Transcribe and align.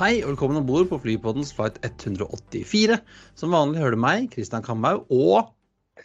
Hei 0.00 0.22
og 0.22 0.30
velkommen 0.30 0.56
om 0.56 0.64
bord 0.64 0.86
på 0.88 0.96
Flypoddens 1.02 1.50
flight 1.52 1.74
184. 1.84 2.94
Som 3.36 3.52
vanlig 3.52 3.82
hører 3.82 3.92
du 3.92 4.00
meg, 4.00 4.30
Kristian 4.32 4.64
Kamhaug, 4.64 5.02
og 5.12 5.50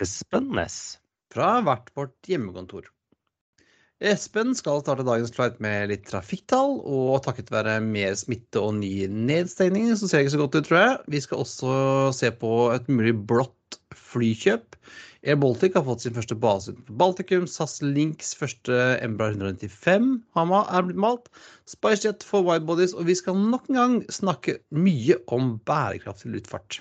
Espen 0.03 0.49
Næss. 0.51 0.97
fra 1.31 1.61
hvert 1.63 1.87
vårt 1.95 2.27
hjemmekontor. 2.27 2.89
Espen 4.03 4.51
skal 4.59 4.81
starte 4.83 5.05
dagens 5.07 5.31
flight 5.31 5.63
med 5.63 5.93
litt 5.93 6.03
trafikktall, 6.09 6.75
og 6.83 7.23
takket 7.23 7.53
være 7.55 7.77
mer 7.87 8.19
smitte 8.19 8.59
og 8.59 8.75
nye 8.81 9.07
nedstengninger, 9.07 9.95
så 9.95 10.11
ser 10.11 10.19
det 10.19 10.25
ikke 10.25 10.35
så 10.35 10.43
godt 10.43 10.59
ut, 10.59 10.67
tror 10.67 10.81
jeg. 10.81 10.99
Vi 11.15 11.23
skal 11.23 11.45
også 11.45 11.79
se 12.19 12.33
på 12.43 12.53
et 12.75 12.91
mulig 12.91 13.15
blått 13.31 13.79
flykjøp. 13.95 14.75
Air 15.25 15.39
Baltic 15.41 15.73
har 15.73 15.81
fått 15.87 16.03
sin 16.03 16.13
første 16.13 16.35
base 16.37 16.69
utenfor 16.69 16.97
Baltikum. 17.01 17.45
SAS 17.49 17.79
Links 17.81 18.35
første 18.37 18.75
Embra 19.01 19.31
195 19.33 20.11
har 20.37 20.51
er 20.61 20.85
blitt 20.85 20.99
malt. 21.01 21.31
SpiceJet 21.69 22.25
for 22.27 22.45
widebodies, 22.45 22.93
og 22.93 23.07
vi 23.09 23.15
skal 23.17 23.39
nok 23.39 23.65
en 23.71 23.79
gang 23.79 23.95
snakke 24.13 24.59
mye 24.69 25.17
om 25.33 25.55
bærekraftig 25.65 26.29
luftfart. 26.35 26.77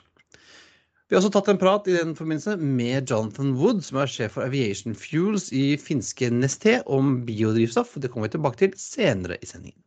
Vi 1.09 1.17
har 1.17 1.23
også 1.23 1.33
tatt 1.39 1.48
en 1.53 1.61
prat 1.61 1.89
i 1.89 1.97
den 1.97 2.12
forbindelse 2.19 2.59
med 2.61 3.09
Jonathan 3.09 3.56
Wood, 3.56 3.81
som 3.86 4.03
er 4.03 4.12
sjef 4.12 4.36
for 4.36 4.45
Aviation 4.45 4.97
Fuels 4.98 5.51
i 5.53 5.79
finske 5.81 6.29
Neste, 6.33 6.83
om 6.84 7.23
biodrivstoff. 7.25 7.97
Det 7.97 8.12
kommer 8.12 8.29
vi 8.29 8.36
tilbake 8.36 8.61
til 8.61 8.77
senere 8.81 9.41
i 9.41 9.48
sendingen. 9.48 9.81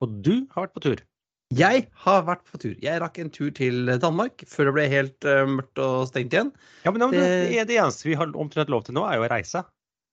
Og 0.00 0.20
du 0.24 0.46
har 0.54 0.68
vært 0.68 0.76
på 0.76 0.84
tur. 0.88 1.04
Jeg 1.50 1.88
har 2.04 2.20
vært 2.28 2.44
på 2.46 2.60
tur. 2.62 2.74
Jeg 2.78 3.00
rakk 3.02 3.16
en 3.18 3.30
tur 3.34 3.50
til 3.56 3.88
Danmark 3.98 4.44
før 4.46 4.68
det 4.70 4.74
ble 4.76 4.84
helt 4.92 5.26
uh, 5.26 5.42
mørkt 5.50 5.80
og 5.82 6.04
stengt 6.06 6.32
igjen. 6.36 6.52
Ja, 6.86 6.92
men 6.94 7.02
det, 7.02 7.10
Det- 7.18 7.50
det, 7.50 7.64
det 7.72 7.78
eneste 7.82 8.06
vi 8.06 8.14
har 8.20 8.30
omtrent 8.38 8.70
lov 8.70 8.84
til 8.86 8.94
nå, 8.94 9.02
er 9.10 9.18
jo 9.18 9.26
å 9.26 9.30
reise. 9.32 9.64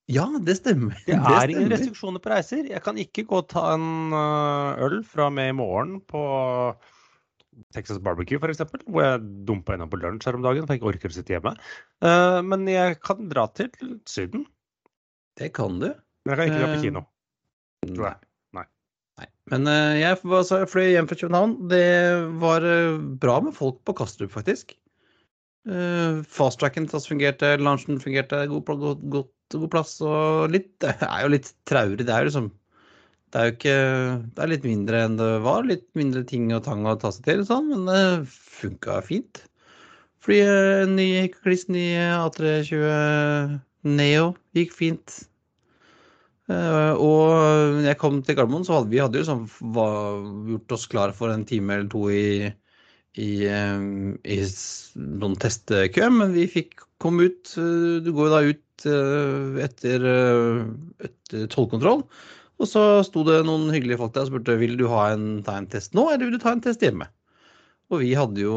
Ja, 0.09 0.23
det 0.39 0.55
stemmer. 0.61 0.95
Det 1.05 1.13
er 1.19 1.51
ingen 1.51 1.67
restriksjoner 1.69 2.21
på 2.23 2.31
reiser. 2.31 2.63
Jeg 2.71 2.81
kan 2.81 2.95
ikke 2.97 3.25
gå 3.27 3.41
og 3.41 3.49
ta 3.51 3.73
en 3.75 4.13
øh, 4.15 4.79
øl 4.87 5.01
fra 5.03 5.25
og 5.27 5.33
med 5.35 5.49
i 5.51 5.55
morgen 5.57 5.97
på 6.07 6.21
Texas 7.75 7.99
Barbecue, 7.99 8.39
f.eks., 8.39 8.61
hvor 8.87 9.03
jeg 9.03 9.21
dumpa 9.49 9.75
innom 9.75 9.89
på 9.91 9.99
lunsj 9.99 10.29
her 10.29 10.37
om 10.39 10.45
dagen, 10.45 10.63
for 10.65 10.73
jeg 10.77 10.79
ikke 10.81 10.91
orker 10.93 11.11
å 11.11 11.17
sitte 11.17 11.35
hjemme. 11.35 11.53
Uh, 12.05 12.39
men 12.45 12.63
jeg 12.71 12.99
kan 13.03 13.27
dra 13.29 13.47
til 13.57 13.69
Syden. 14.07 14.45
Det 15.37 15.51
kan 15.57 15.75
du. 15.81 15.89
Men 16.25 16.33
jeg 16.33 16.37
kan 16.39 16.47
ikke 16.53 16.61
dra 16.63 16.71
på 16.71 16.77
Eh, 16.79 16.85
kino. 16.87 17.03
Tror 17.91 18.07
jeg. 18.07 18.17
Men 19.51 19.67
eh, 19.71 20.01
jeg 20.01 20.19
fløy 20.71 20.91
hjem 20.91 21.07
fra 21.07 21.17
København. 21.21 21.55
Det 21.71 21.85
var 22.41 22.65
eh, 22.67 22.99
bra 23.21 23.39
med 23.43 23.55
folk 23.55 23.79
på 23.87 23.95
Kastrup, 23.97 24.33
faktisk. 24.35 24.75
Uh, 25.67 26.23
Fasttracken 26.31 26.85
fungerte, 26.87 27.57
lunsjen 27.59 27.99
fungerte, 27.99 28.45
god, 28.47 28.63
god, 28.79 29.01
god, 29.11 29.25
god 29.51 29.65
plass 29.73 29.97
og 29.99 30.53
litt 30.53 30.69
Det 30.79 30.93
er 31.03 31.25
jo 31.25 31.33
litt 31.33 31.49
traurig. 31.67 32.05
Det 32.07 32.13
er 32.13 32.23
jo 32.23 32.29
liksom 32.29 32.47
Det 33.33 33.41
er 33.41 33.49
jo 33.49 33.55
ikke 33.57 33.75
Det 34.37 34.45
er 34.45 34.51
litt 34.53 34.67
mindre 34.69 35.01
enn 35.03 35.17
det 35.19 35.27
var. 35.43 35.67
Litt 35.67 35.83
mindre 35.99 36.23
ting 36.29 36.47
og 36.55 36.63
tang 36.63 36.87
å 36.87 36.95
ta 36.95 37.11
seg 37.11 37.27
til, 37.27 37.43
og 37.43 37.49
sånn, 37.51 37.67
men 37.73 37.83
det 37.89 38.31
funka 38.31 39.01
fint. 39.09 39.43
Eh, 40.27 40.83
en 40.83 40.95
ny 40.95 41.27
kliss 41.35 41.67
ny 41.71 41.85
A320 42.15 43.59
Neo 43.87 44.31
gikk 44.55 44.73
fint. 44.75 45.21
Eh, 46.47 46.93
og 47.03 47.33
når 47.75 47.89
jeg 47.89 47.99
kom 47.99 48.21
til 48.23 48.37
Gardermoen, 48.37 48.63
så 48.67 48.77
hadde 48.77 48.91
vi 48.93 49.01
hadde 49.03 49.19
jo 49.19 49.27
sånn, 49.27 49.43
var, 49.75 50.21
gjort 50.53 50.75
oss 50.77 50.85
klar 50.91 51.13
for 51.15 51.33
en 51.33 51.43
time 51.47 51.75
eller 51.75 51.89
to 51.91 52.05
i, 52.13 52.47
i, 53.19 53.29
eh, 53.51 53.83
i 54.23 54.37
noen 55.23 55.35
testkø, 55.43 56.07
men 56.15 56.31
vi 56.37 56.47
fikk 56.51 56.85
komme 57.03 57.27
ut. 57.27 57.51
eh, 57.59 57.99
Du 58.05 58.13
går 58.13 58.29
jo 58.29 58.33
da 58.35 58.41
ut 58.47 58.63
etter, 58.87 60.03
etter 61.01 61.47
tollkontroll. 61.49 62.03
Og 62.61 62.67
så 62.69 62.83
sto 63.05 63.23
det 63.25 63.39
noen 63.45 63.71
hyggelige 63.73 63.97
folk 64.01 64.13
der 64.13 64.25
og 64.27 64.29
spurte 64.31 64.57
vil 64.61 64.75
du 64.77 64.85
ha 64.91 65.07
en, 65.15 65.41
ta 65.45 65.57
en 65.57 65.67
test 65.69 65.97
nå, 65.97 66.07
eller 66.13 66.27
vil 66.29 66.37
du 66.37 66.43
ta 66.43 66.53
en 66.53 66.61
test 66.61 66.85
hjemme. 66.85 67.09
Og 67.87 68.01
vi 68.03 68.09
hadde 68.19 68.41
jo 68.43 68.53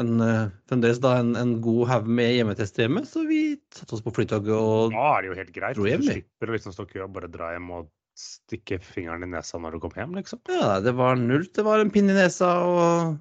en, 0.00 0.12
eh, 0.24 0.52
fremdeles 0.70 1.00
da 1.04 1.18
en, 1.20 1.34
en 1.36 1.56
god 1.60 1.82
haug 1.90 2.06
med 2.08 2.32
hjemmetester 2.32 2.86
hjemme, 2.86 3.02
så 3.04 3.26
vi 3.28 3.42
satte 3.76 3.96
oss 3.96 4.04
på 4.04 4.12
flytoget 4.16 4.54
og 4.56 4.94
Nå 4.94 5.02
er 5.04 5.20
det 5.20 5.28
jo 5.28 5.36
helt 5.36 5.52
greit. 5.56 5.76
Dro 5.76 5.84
Du 5.84 5.90
hjem, 5.90 6.06
slipper 6.06 6.48
å 6.48 6.56
liksom 6.56 6.76
stå 6.76 6.86
i 6.88 6.94
kø 6.94 7.02
og 7.04 7.12
bare 7.18 7.28
dra 7.32 7.50
hjem 7.52 7.68
og 7.76 7.90
stikke 8.20 8.80
fingeren 8.84 9.26
i 9.26 9.30
nesa 9.34 9.60
når 9.60 9.76
du 9.76 9.82
kommer 9.84 10.02
hjem, 10.02 10.16
liksom. 10.16 10.40
Ja, 10.48 10.78
det 10.84 10.96
var 10.96 11.20
null. 11.20 11.44
Det 11.52 11.64
var 11.66 11.82
en 11.82 11.92
pinne 11.92 12.14
i 12.14 12.18
nesa 12.18 12.54
og, 12.64 13.20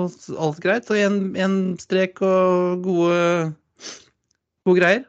og 0.00 0.18
alt 0.48 0.64
greit. 0.64 0.88
Og 0.88 1.00
en, 1.00 1.20
en 1.36 1.60
strek 1.80 2.24
og 2.24 2.84
gode, 2.84 3.20
gode 4.64 4.80
greier. 4.80 5.06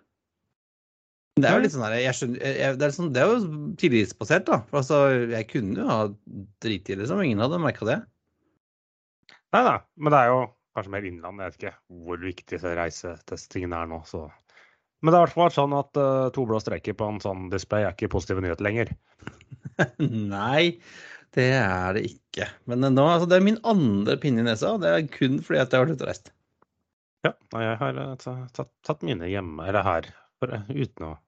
Det 1.39 1.47
er 1.47 1.55
jo 1.55 1.63
litt 1.63 1.71
sånn 1.73 1.85
her, 1.87 1.95
jeg 1.95 2.15
skjønner, 2.17 2.41
jeg, 2.43 2.75
det, 2.75 2.85
er 2.85 2.93
sånn, 2.93 3.11
det 3.15 3.21
er 3.23 3.29
jo 3.31 3.59
tillitsbasert, 3.79 4.49
da. 4.49 4.57
For 4.67 4.81
altså, 4.81 4.97
jeg 5.31 5.47
kunne 5.47 5.79
jo 5.79 5.87
ha 5.87 6.01
driti 6.63 6.91
i 6.91 6.97
det, 6.97 7.05
liksom. 7.05 7.23
Ingen 7.23 7.43
hadde 7.47 7.61
merka 7.63 7.87
det. 7.87 8.01
Nei, 9.51 9.61
nei, 9.67 9.77
men 9.99 10.13
det 10.13 10.19
er 10.19 10.31
jo 10.31 10.41
kanskje 10.75 10.93
mer 10.93 11.07
innland. 11.07 11.41
Jeg 11.41 11.51
vet 11.51 11.59
ikke 11.59 11.75
hvor 12.05 12.21
viktig 12.23 12.49
disse 12.55 12.75
reisetestingene 12.77 13.83
er 13.83 13.91
nå. 13.91 14.01
Så. 14.07 14.25
Men 15.01 15.11
det 15.11 15.17
er 15.17 15.21
i 15.21 15.25
hvert 15.25 15.35
fall 15.35 15.47
vært 15.47 15.57
sånn 15.57 15.77
at 15.77 15.99
uh, 15.99 16.27
to 16.35 16.45
blå 16.47 16.59
streker 16.63 16.95
på 16.97 17.07
en 17.11 17.21
sånn 17.23 17.49
display 17.51 17.87
er 17.87 17.95
ikke 17.95 18.11
positive 18.13 18.43
nyheter 18.43 18.67
lenger. 18.67 18.93
Nei, 20.35 20.77
det 21.35 21.49
er 21.57 21.97
det 21.97 22.05
ikke. 22.09 22.47
Men 22.69 22.85
nå, 22.85 23.07
altså, 23.07 23.27
det 23.29 23.39
er 23.39 23.47
min 23.47 23.59
andre 23.67 24.17
pinne 24.21 24.43
i 24.43 24.47
nesa, 24.47 24.75
og 24.75 24.85
det 24.85 24.93
er 24.93 25.09
kun 25.11 25.39
fordi 25.43 25.61
at 25.61 25.73
jeg 25.73 25.79
har 25.79 25.87
vært 25.87 25.99
ute 25.99 26.07
og 26.07 26.11
reist. 26.11 26.31
Ja, 27.21 27.35
og 27.53 27.61
jeg 27.61 27.77
har 27.77 27.99
eh, 28.01 28.13
tatt, 28.57 28.71
tatt 28.87 29.05
mine 29.05 29.29
hjemme, 29.29 29.67
eller 29.69 29.85
her, 29.85 30.09
eh, 30.47 30.69
uten 30.73 31.05
å 31.05 31.13
ha 31.13 31.19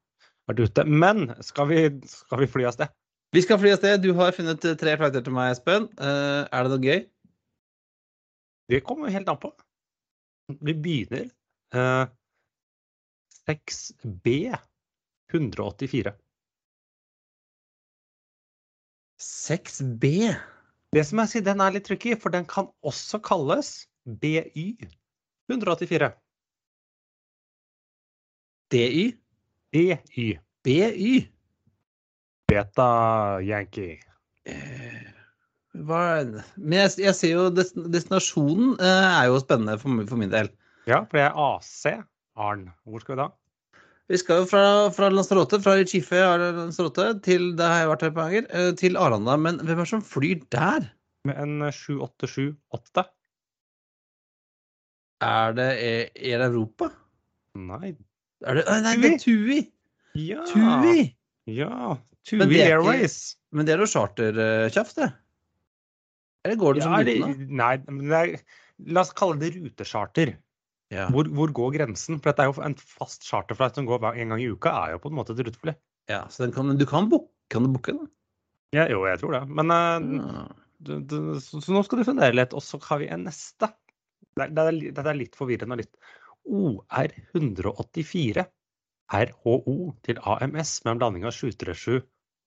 vært 0.49 0.63
ute. 0.65 0.85
Men 0.89 1.27
skal 1.45 1.69
vi, 1.69 1.81
skal 2.09 2.41
vi 2.41 2.49
fly 2.49 2.67
av 2.69 2.75
sted? 2.77 2.93
Vi 3.33 3.41
skal 3.45 3.59
fly 3.61 3.73
av 3.73 3.79
sted. 3.81 4.01
Du 4.03 4.11
har 4.17 4.33
funnet 4.35 4.65
eh, 4.65 4.77
tre 4.79 4.95
flighter 4.99 5.23
til 5.25 5.35
meg, 5.35 5.53
Espen. 5.55 5.87
Uh, 5.97 6.43
er 6.49 6.65
det 6.65 6.73
noe 6.73 6.83
gøy? 6.83 7.03
Det 8.73 8.79
kommer 8.81 9.13
helt 9.13 9.29
an 9.29 9.37
på. 9.37 9.51
Vi 10.59 10.73
begynner 10.73 11.27
eh, 11.75 12.07
6B 13.45 14.55
184. 15.33 16.13
6B. 19.21 20.09
Det 20.89 21.05
som 21.05 21.21
jeg 21.21 21.31
sier, 21.35 21.45
den 21.45 21.61
er 21.61 21.75
litt 21.75 21.85
tricky, 21.85 22.15
for 22.17 22.33
den 22.33 22.49
kan 22.49 22.71
også 22.81 23.21
kalles 23.21 23.71
BY 24.09 24.65
184. 25.53 26.09
DY. 28.73 29.05
BY. 29.69 30.27
BY. 30.65 31.13
Beta 32.49 32.91
Yankee. 33.45 34.01
Eh, 34.49 35.12
Men 35.73 36.75
jeg, 36.77 36.91
jeg 37.01 37.15
ser 37.17 37.31
jo 37.33 37.45
destinasjonen 37.53 38.75
eh, 38.77 39.05
er 39.21 39.29
jo 39.31 39.39
spennende 39.41 39.79
for, 39.81 40.03
for 40.09 40.21
min 40.21 40.29
del. 40.33 40.51
Ja, 40.89 40.99
for 41.09 41.17
det 41.17 41.23
er 41.25 41.39
AC. 41.39 41.71
Arn. 42.37 42.67
Hvor 42.85 43.01
skal 43.01 43.15
vi 43.15 43.21
da? 43.23 43.29
Vi 44.11 44.19
skal 44.19 44.41
jo 44.41 44.47
fra, 44.49 44.63
fra 44.93 45.07
Lanzarote, 45.09 45.57
fra 45.63 45.77
Recife 45.79 46.19
Lanzarote, 46.43 47.05
til 47.25 47.53
det 47.57 47.65
har 47.65 47.83
jeg 47.85 47.89
vært 47.93 48.05
her 48.05 48.13
på 48.13 48.25
ganger, 48.27 48.47
eh, 48.51 48.71
til 48.77 48.97
Arlanda. 48.99 49.37
Men 49.39 49.61
hvem 49.63 49.77
er 49.79 49.85
det 49.87 49.91
som 49.93 50.03
flyr 50.05 50.41
der? 50.53 50.89
Med 51.25 51.39
en 51.39 51.55
7878. 51.71 53.05
Er 55.23 55.53
det 55.55 55.69
Air 55.79 56.09
Air 56.19 56.45
Europa? 56.49 56.89
Nei 57.55 57.93
Er 58.43 58.57
det, 58.59 58.63
nei, 58.67 58.95
det 58.99 59.11
er 59.13 59.21
TUI! 59.23 59.59
Ja! 60.19 60.43
TUI! 60.49 61.05
Ja! 61.47 61.93
Men 62.35 62.49
TUI 62.49 62.57
ikke- 62.57 62.65
Airways. 62.73 63.15
Men 63.55 63.65
det 63.69 63.75
er 63.77 63.83
jo 63.85 63.87
chartertjafs, 63.87 64.97
det. 64.99 65.07
Eller 66.43 66.57
går 66.59 66.75
det 66.77 66.83
som 66.83 66.93
Ja, 66.93 67.03
som 67.03 67.07
rutene? 67.07 67.47
nei, 67.61 67.73
men 67.87 68.09
det 68.11 68.17
er, 68.19 68.33
la 68.93 69.03
oss 69.05 69.13
kalle 69.15 69.37
det 69.39 69.53
rutecharter. 69.55 70.33
Ja. 70.93 71.07
Hvor, 71.09 71.25
hvor 71.33 71.53
går 71.55 71.71
grensen? 71.77 72.19
For 72.19 72.29
dette 72.31 72.43
er 72.43 72.51
jo 72.51 72.61
en 72.65 72.75
fast 72.77 73.23
charterflight 73.25 73.79
som 73.79 73.87
går 73.89 74.03
en 74.11 74.33
gang 74.33 74.41
i 74.43 74.49
uka, 74.51 74.73
er 74.83 74.91
jo 74.97 74.99
på 75.05 75.09
en 75.09 75.15
måte 75.17 75.33
et 75.33 75.41
rutefly. 75.47 75.73
ja, 76.11 76.25
så 76.29 76.43
den 76.43 76.51
kan, 76.53 76.73
du 76.77 76.85
kan 76.85 77.07
booke 77.09 77.31
kan 77.49 77.63
du 77.65 77.79
den? 77.85 78.03
Ja, 78.73 78.87
jo, 78.89 79.03
jeg 79.05 79.19
tror 79.21 79.31
det. 79.37 79.43
Men 79.49 79.69
uh, 79.71 80.47
du, 80.81 80.99
du, 81.05 81.17
så, 81.39 81.61
så 81.61 81.73
nå 81.73 81.83
skal 81.85 81.99
du 82.01 82.05
fundere 82.07 82.33
litt, 82.35 82.53
og 82.57 82.63
så 82.65 82.79
har 82.89 82.99
vi 83.01 83.07
en 83.13 83.23
neste. 83.27 83.69
Det, 84.33 84.47
er- 84.47 84.53
det, 84.57 84.93
dette 84.97 85.09
er 85.11 85.19
litt 85.19 85.35
forvirrende 85.37 85.77
og 85.77 85.81
litt 85.83 85.95
OR184. 86.49 88.45
RHO 89.13 89.75
til 90.07 90.17
AMS 90.23 90.71
med 90.85 90.91
en 90.95 91.01
blanding 91.01 91.25
av 91.27 91.35
737 91.35 92.01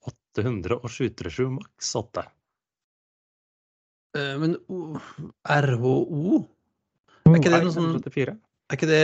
800 0.07 0.79
og 0.81 0.91
737 0.91 1.51
maks 1.61 1.93
8. 2.01 2.25
Eh, 4.17 4.37
Men 4.43 4.57
RHO, 5.47 6.45
Er 7.27 7.39
ikke 7.41 7.51
det 7.53 7.65
noe 7.65 7.75
sånn- 7.75 7.97
er 7.97 8.77
ikke 8.77 8.87
det 8.91 9.03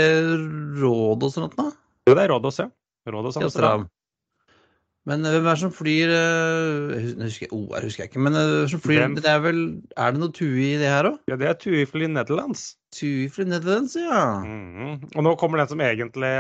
råd 0.83 1.23
og 1.27 1.33
sånt 1.35 1.57
da? 1.59 1.71
Jo, 2.09 2.15
det 2.15 2.23
er 2.25 2.33
Rådås, 2.33 2.59
ja. 2.59 2.69
Rådås 3.07 3.37
Amsterdam. 3.39 3.89
Men 5.05 5.25
eh, 5.27 5.33
hvem 5.35 5.47
er 5.51 5.55
det 5.57 5.59
som 5.59 5.73
flyr 5.75 6.11
eh, 6.15 6.95
jeg 6.95 7.03
hus- 7.03 7.17
jeg 7.17 7.27
husker, 7.27 7.49
OR 7.57 7.81
husker 7.83 8.05
jeg 8.05 8.11
ikke, 8.13 8.23
men 8.23 8.37
som 8.71 8.81
flyr? 8.81 9.03
Det 9.17 9.27
er 9.27 9.41
vel 9.43 9.83
Er 9.97 10.13
det 10.15 10.21
noe 10.23 10.31
TUI 10.31 10.69
i 10.75 10.79
det 10.79 10.87
her 10.93 11.09
òg? 11.11 11.19
Ja, 11.27 11.35
det 11.37 11.49
er 11.51 11.55
TUI 11.59 11.85
Fly 11.91 12.07
Netherlands. 12.07 12.77
TUI 12.95 13.27
Fly 13.29 13.45
Netherlands, 13.51 13.97
ja. 13.99 14.43
Mhm. 14.47 15.11
Og 15.17 15.25
nå 15.27 15.37
kommer 15.39 15.59
den 15.59 15.69
som 15.73 15.79
egentlig 15.83 16.31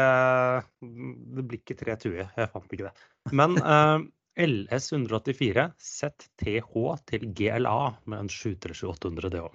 Det 1.34 1.44
blir 1.48 1.58
ikke 1.58 1.78
tre 1.78 1.96
TUI, 1.96 2.22
jeg 2.22 2.50
fant 2.52 2.70
ikke 2.70 2.86
det. 2.90 2.94
Men 3.32 3.58
eh, 4.36 4.46
LS 4.46 4.92
184 4.92 5.66
ZTH 5.78 6.76
til 7.10 7.26
GLA 7.36 7.80
med 8.06 8.24
en 8.24 8.30
737-800 8.32 9.32
DH. 9.34 9.50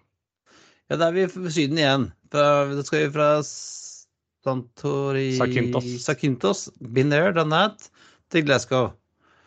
Ja, 0.88 0.96
da 0.96 1.10
er 1.10 1.16
vi 1.16 1.26
i 1.28 1.52
Syden 1.52 1.80
igjen. 1.82 2.06
Fra, 2.32 2.44
da 2.72 2.84
skal 2.88 3.06
vi 3.06 3.14
fra 3.16 3.30
Santori 3.44 5.30
Sakintos. 5.36 5.88
Sakintos. 6.06 6.68
Been 6.80 7.12
there, 7.12 7.34
done 7.36 7.52
that. 7.52 7.90
Til 8.32 8.46
Glasgow. 8.48 8.94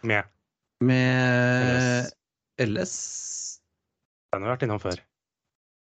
Med 0.03 0.25
Med 0.81 2.09
LS 2.61 2.95
Den 4.33 4.43
har 4.43 4.47
vi 4.47 4.53
vært 4.55 4.67
innom 4.67 4.81
før. 4.81 5.01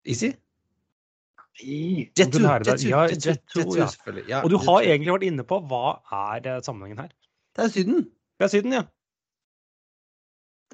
Easy? 0.07 0.31
Jet 1.57 2.13
Jet 2.17 2.33
2, 2.33 2.41
Jet 2.41 2.83
2, 2.83 2.89
Ja, 2.89 3.05
Jet 3.09 3.23
2, 3.25 3.29
Jet 3.31 3.41
2, 3.53 3.63
ja. 3.77 3.87
selvfølgelig. 3.93 4.25
Ja, 4.29 4.43
Og 4.45 4.53
du 4.53 4.57
har 4.61 4.85
egentlig 4.85 5.13
vært 5.15 5.25
inne 5.25 5.45
på 5.47 5.57
hva 5.69 5.97
er 6.13 6.45
eh, 6.45 6.61
sammenhengen 6.65 7.01
her. 7.01 7.09
Det 7.57 7.65
er 7.65 7.73
Syden. 7.73 8.05
Det 8.37 8.45
er 8.45 8.53
Syden, 8.53 8.75
ja. 8.77 8.83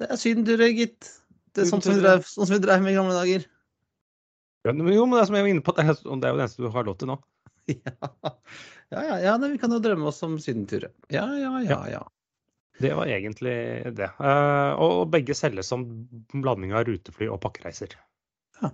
Det 0.00 0.08
er 0.10 0.18
Sydenturer, 0.18 0.72
gitt. 0.74 1.10
Det 1.54 1.64
er 1.64 1.70
sånn 1.70 1.82
som, 1.84 1.94
vi 1.94 2.02
drev, 2.02 2.24
sånn 2.26 2.48
som 2.48 2.56
vi 2.56 2.62
drev 2.64 2.82
med 2.82 2.94
i 2.94 2.96
gamle 2.98 3.14
dager. 3.14 3.44
Ja, 4.64 4.72
men 4.72 4.90
Jo, 4.94 5.04
men 5.06 5.20
det 5.20 5.28
som 5.28 5.36
jeg 5.36 5.46
var 5.46 5.52
inne 5.52 5.64
på, 5.64 5.74
det 5.76 5.84
er 5.84 5.94
det 5.94 6.02
er 6.02 6.10
jo 6.10 6.20
det 6.20 6.46
eneste 6.46 6.64
du 6.64 6.72
har 6.74 6.88
lov 6.88 6.98
til 7.00 7.12
nå. 7.12 7.20
Ja, 8.92 9.00
ja, 9.00 9.00
ja, 9.08 9.14
ja 9.24 9.32
nei, 9.40 9.54
vi 9.54 9.58
kan 9.58 9.72
jo 9.72 9.80
drømme 9.82 10.10
oss 10.10 10.20
om 10.26 10.34
sydenturer. 10.38 10.92
Ja, 11.10 11.24
ja, 11.40 11.52
ja, 11.64 11.78
ja. 11.88 12.02
Det 12.78 12.90
var 12.94 13.08
egentlig 13.08 13.54
det. 13.96 14.10
Uh, 14.18 14.74
og 14.82 14.90
og 15.00 15.10
begge 15.14 15.34
selges 15.38 15.70
som 15.72 15.86
blanding 16.34 16.74
av 16.76 16.84
rutefly 16.88 17.30
og 17.32 17.40
pakkereiser. 17.42 17.94
Ja. 18.60 18.70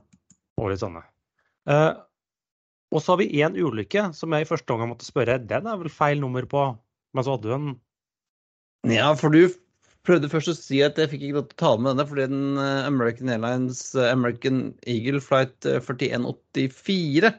Og 0.59 0.73
litt 0.73 0.83
sånne. 0.83 1.05
Uh, 1.69 1.95
og 2.91 3.03
så 3.03 3.15
har 3.15 3.21
vi 3.21 3.31
én 3.45 3.55
ulykke 3.55 4.09
som 4.17 4.35
jeg 4.35 4.47
i 4.47 4.49
første 4.49 4.75
omgang 4.75 4.91
måtte 4.93 5.07
spørre 5.07 5.39
den 5.39 5.69
er 5.71 5.79
vel 5.79 5.93
feil 5.93 6.23
nummer 6.23 6.47
på. 6.51 6.65
Men 7.15 7.27
så 7.27 7.37
hadde 7.37 7.49
du 7.49 7.55
en 7.57 7.71
Ja, 8.91 9.13
for 9.19 9.31
du 9.31 9.45
prøvde 10.07 10.31
først 10.33 10.53
å 10.53 10.57
si 10.57 10.81
at 10.85 10.99
jeg 10.99 11.11
fikk 11.13 11.27
ikke 11.27 11.41
lov 11.41 11.49
til 11.51 11.57
å 11.57 11.63
ta 11.63 11.73
med 11.77 11.93
denne, 11.93 12.07
fordi 12.09 12.29
den 12.31 12.61
eh, 12.61 12.87
American 12.89 13.33
Airlines 13.33 13.83
eh, 13.97 14.09
American 14.11 14.63
Eagle 14.89 15.21
flight 15.25 15.69
eh, 15.69 15.81
4184 15.85 17.33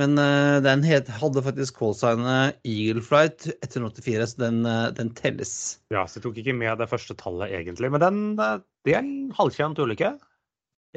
Men 0.00 0.16
eh, 0.20 0.56
den 0.64 0.84
het, 0.88 1.10
hadde 1.20 1.44
faktisk 1.44 1.76
callsignet 1.82 2.56
Eagle 2.68 3.04
flight 3.04 3.50
184, 3.60 4.30
så 4.30 4.40
den, 4.40 4.62
den 4.96 5.12
telles. 5.18 5.54
Ja, 5.92 6.06
så 6.08 6.18
jeg 6.18 6.26
tok 6.28 6.40
ikke 6.40 6.56
med 6.56 6.80
det 6.80 6.88
første 6.88 7.16
tallet 7.20 7.52
egentlig. 7.52 7.92
Men 7.92 8.04
den, 8.04 8.22
det 8.40 8.96
er 8.96 9.02
en 9.02 9.32
halvkjent 9.36 9.82
ulykke. 9.82 10.14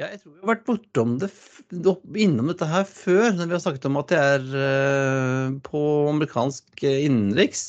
Ja, 0.00 0.10
jeg 0.12 0.22
tror 0.22 0.32
vi 0.32 0.42
har 0.42 0.50
vært 0.54 0.66
bortom 0.68 1.14
det, 1.20 1.28
innom 2.20 2.50
dette 2.52 2.68
her 2.68 2.88
før, 2.88 3.30
når 3.36 3.48
vi 3.48 3.56
har 3.56 3.62
snakket 3.64 3.86
om 3.88 4.00
at 4.00 4.12
det 4.12 4.18
er 4.20 5.54
på 5.64 5.84
amerikansk 6.10 6.84
innenriks. 6.84 7.06
innenriks. 7.06 7.64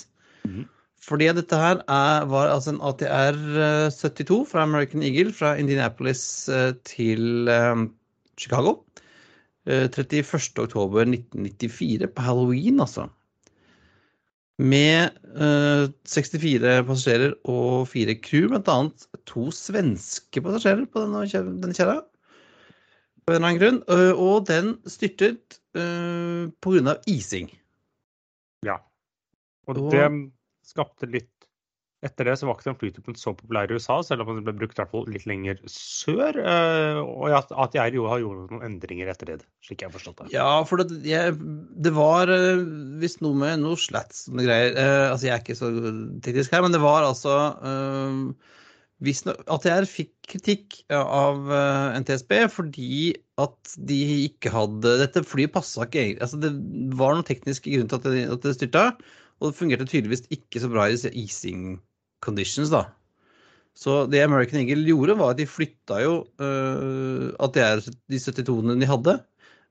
Mhm. 0.48 0.66
Fordi 1.08 1.30
dette 1.32 1.56
her 1.56 1.80
er, 1.88 2.26
var 2.28 2.50
altså 2.52 2.74
en 2.74 2.82
ATR 2.84 3.38
eh, 3.64 3.92
72 3.96 4.42
fra 4.50 4.66
American 4.66 5.06
Eagle 5.08 5.32
fra 5.36 5.54
Indianapolis 5.60 6.24
eh, 6.52 6.74
til 6.88 7.48
eh, 7.52 7.86
Chicago. 8.40 8.82
Eh, 9.68 9.88
31. 9.88 10.52
oktober 10.66 11.08
1994, 11.08 12.12
på 12.12 12.28
halloween, 12.28 12.84
altså. 12.84 13.08
Med 14.60 15.16
eh, 15.38 15.88
64 16.04 16.84
passasjerer 16.90 17.38
og 17.46 17.88
fire 17.88 18.18
crew, 18.20 18.52
annet 18.58 19.08
to 19.30 19.48
svenske 19.56 20.44
passasjerer 20.44 20.88
på 20.92 21.06
denne, 21.06 21.24
kjerra. 21.78 22.02
På 23.24 23.32
en 23.32 23.38
eller 23.38 23.48
annen 23.48 23.62
grunn. 23.62 23.84
Eh, 23.88 24.12
og 24.12 24.48
den 24.52 24.76
styrtet 24.88 25.62
pga. 25.78 26.96
ising. 27.08 27.52
Ja. 28.66 28.82
Og- 29.68 29.92
det 29.94 30.08
skapte 30.68 31.10
litt 31.10 31.32
Etter 32.06 32.28
det 32.30 32.36
så 32.38 32.46
var 32.46 32.60
ikke 32.60 32.68
den 32.68 32.76
flytypen 32.78 33.16
så 33.18 33.32
populær 33.34 33.72
i 33.72 33.74
USA, 33.74 33.96
selv 34.06 34.22
om 34.22 34.36
den 34.38 34.44
ble 34.46 34.54
brukt 34.54 34.78
hvert 34.78 34.92
fall 34.92 35.08
litt 35.10 35.24
lenger 35.26 35.58
sør. 35.66 36.38
eh, 36.38 37.00
Og 37.02 37.34
at 37.34 37.50
ATR 37.50 37.96
jo 37.98 38.06
har 38.06 38.22
gjort 38.22 38.52
noen 38.54 38.68
endringer 38.68 39.10
etter 39.10 39.32
det, 39.32 39.38
slik 39.66 39.82
jeg 39.82 39.90
har 39.90 39.96
forstått 39.96 40.22
det. 40.22 40.28
Ja, 40.36 40.62
for 40.70 40.78
det, 40.78 41.00
jeg, 41.10 41.34
det 41.82 41.96
var 41.98 42.30
eh, 42.30 42.62
visst 43.02 43.24
noe 43.26 43.34
med 43.42 43.64
noe 43.64 43.82
slats 43.82 44.28
og 44.30 44.38
greier. 44.44 44.78
Eh, 44.78 45.08
altså, 45.10 45.26
jeg 45.26 45.34
er 45.40 45.42
ikke 45.42 45.58
så 45.58 45.72
teknisk 46.22 46.54
her, 46.54 46.62
men 46.68 46.78
det 46.78 46.86
var 46.86 47.08
altså 47.08 47.34
Visstnok 49.02 49.42
ATR 49.54 49.86
fikk 49.90 50.14
kritikk 50.30 50.80
av 50.94 51.50
NTSB 52.02 52.32
fordi 52.50 53.12
at 53.42 53.78
de 53.90 54.00
ikke 54.24 54.50
hadde 54.54 54.96
Dette 55.04 55.22
flyet 55.26 55.54
passa 55.54 55.86
ikke 55.86 56.02
egentlig. 56.02 56.24
Altså, 56.26 56.40
det 56.46 56.54
var 56.98 57.18
noen 57.18 57.26
tekniske 57.26 57.74
grunner 57.74 57.90
til 57.90 57.98
at 57.98 58.08
det, 58.10 58.28
at 58.38 58.46
det 58.46 58.56
styrta, 58.58 58.92
og 59.38 59.50
det 59.52 59.58
fungerte 59.58 59.88
tydeligvis 59.88 60.26
ikke 60.34 60.62
så 60.64 60.70
bra 60.72 60.88
i 60.90 60.98
easing 61.12 61.80
conditions, 62.24 62.72
da. 62.74 62.88
Så 63.78 64.08
det 64.10 64.24
American 64.26 64.64
Eagle 64.64 64.88
gjorde, 64.90 65.18
var 65.20 65.36
at 65.36 65.42
de 65.42 65.46
flytta 65.50 66.00
jo 66.02 66.14
uh, 66.42 67.28
ATR, 67.46 67.84
de 68.10 68.22
72-ene 68.22 68.80
de 68.82 68.90
hadde, 68.90 69.14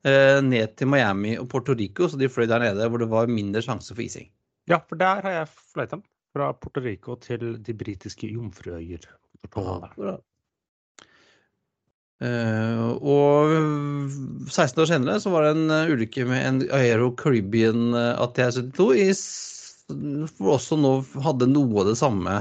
uh, 0.07 0.39
ned 0.47 0.77
til 0.79 0.91
Miami 0.93 1.35
og 1.41 1.49
Puerto 1.51 1.75
Rico, 1.75 2.07
så 2.07 2.21
de 2.21 2.31
fløy 2.31 2.47
der 2.47 2.63
nede 2.63 2.87
hvor 2.87 3.03
det 3.03 3.11
var 3.11 3.27
mindre 3.27 3.65
sjanse 3.67 3.95
for 3.95 4.05
ising. 4.07 4.31
Ja, 4.71 4.79
for 4.87 4.99
der 5.01 5.27
har 5.27 5.41
jeg 5.41 5.51
fløyet 5.73 5.97
dem. 5.97 6.07
Fra 6.37 6.53
Puerto 6.53 6.83
Rico 6.85 7.17
til 7.19 7.57
de 7.65 7.75
britiske 7.75 8.29
jomfruøyer. 8.29 9.07
Akkurat. 9.47 10.23
Eh, 12.25 12.83
og 13.05 13.51
16 14.49 14.81
år 14.81 14.89
senere 14.89 15.21
så 15.21 15.33
var 15.33 15.45
det 15.45 15.57
en 15.57 15.93
ulykke 15.93 16.25
med 16.29 16.47
en 16.47 16.61
Aero 16.73 17.11
Caribbean 17.17 17.91
eh, 17.93 18.23
ATR-72 18.25 18.87
i 19.03 19.09
også 19.91 20.79
nå 20.81 20.93
hadde 21.25 21.49
noe 21.51 21.83
av 21.83 21.91
det 21.91 21.99
samme, 22.01 22.41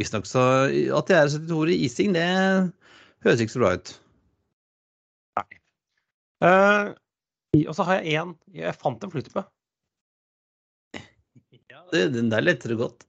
visstnok. 0.00 0.26
Så 0.28 0.42
ATR-72 0.70 1.74
i 1.74 1.78
ising, 1.86 2.14
det 2.16 2.26
høres 3.24 3.42
ikke 3.42 3.54
så 3.54 3.62
bra 3.62 3.74
ut. 3.76 3.92
Eh, 6.40 6.90
og 7.66 7.74
så 7.76 7.84
har 7.84 8.00
jeg 8.00 8.16
én 8.16 8.30
Jeg 8.56 8.78
fant 8.80 9.02
en 9.04 9.12
flytype. 9.12 9.42
Det, 11.90 12.04
den 12.14 12.30
der 12.30 12.44
letter 12.44 12.72
det 12.72 12.78
godt. 12.80 13.06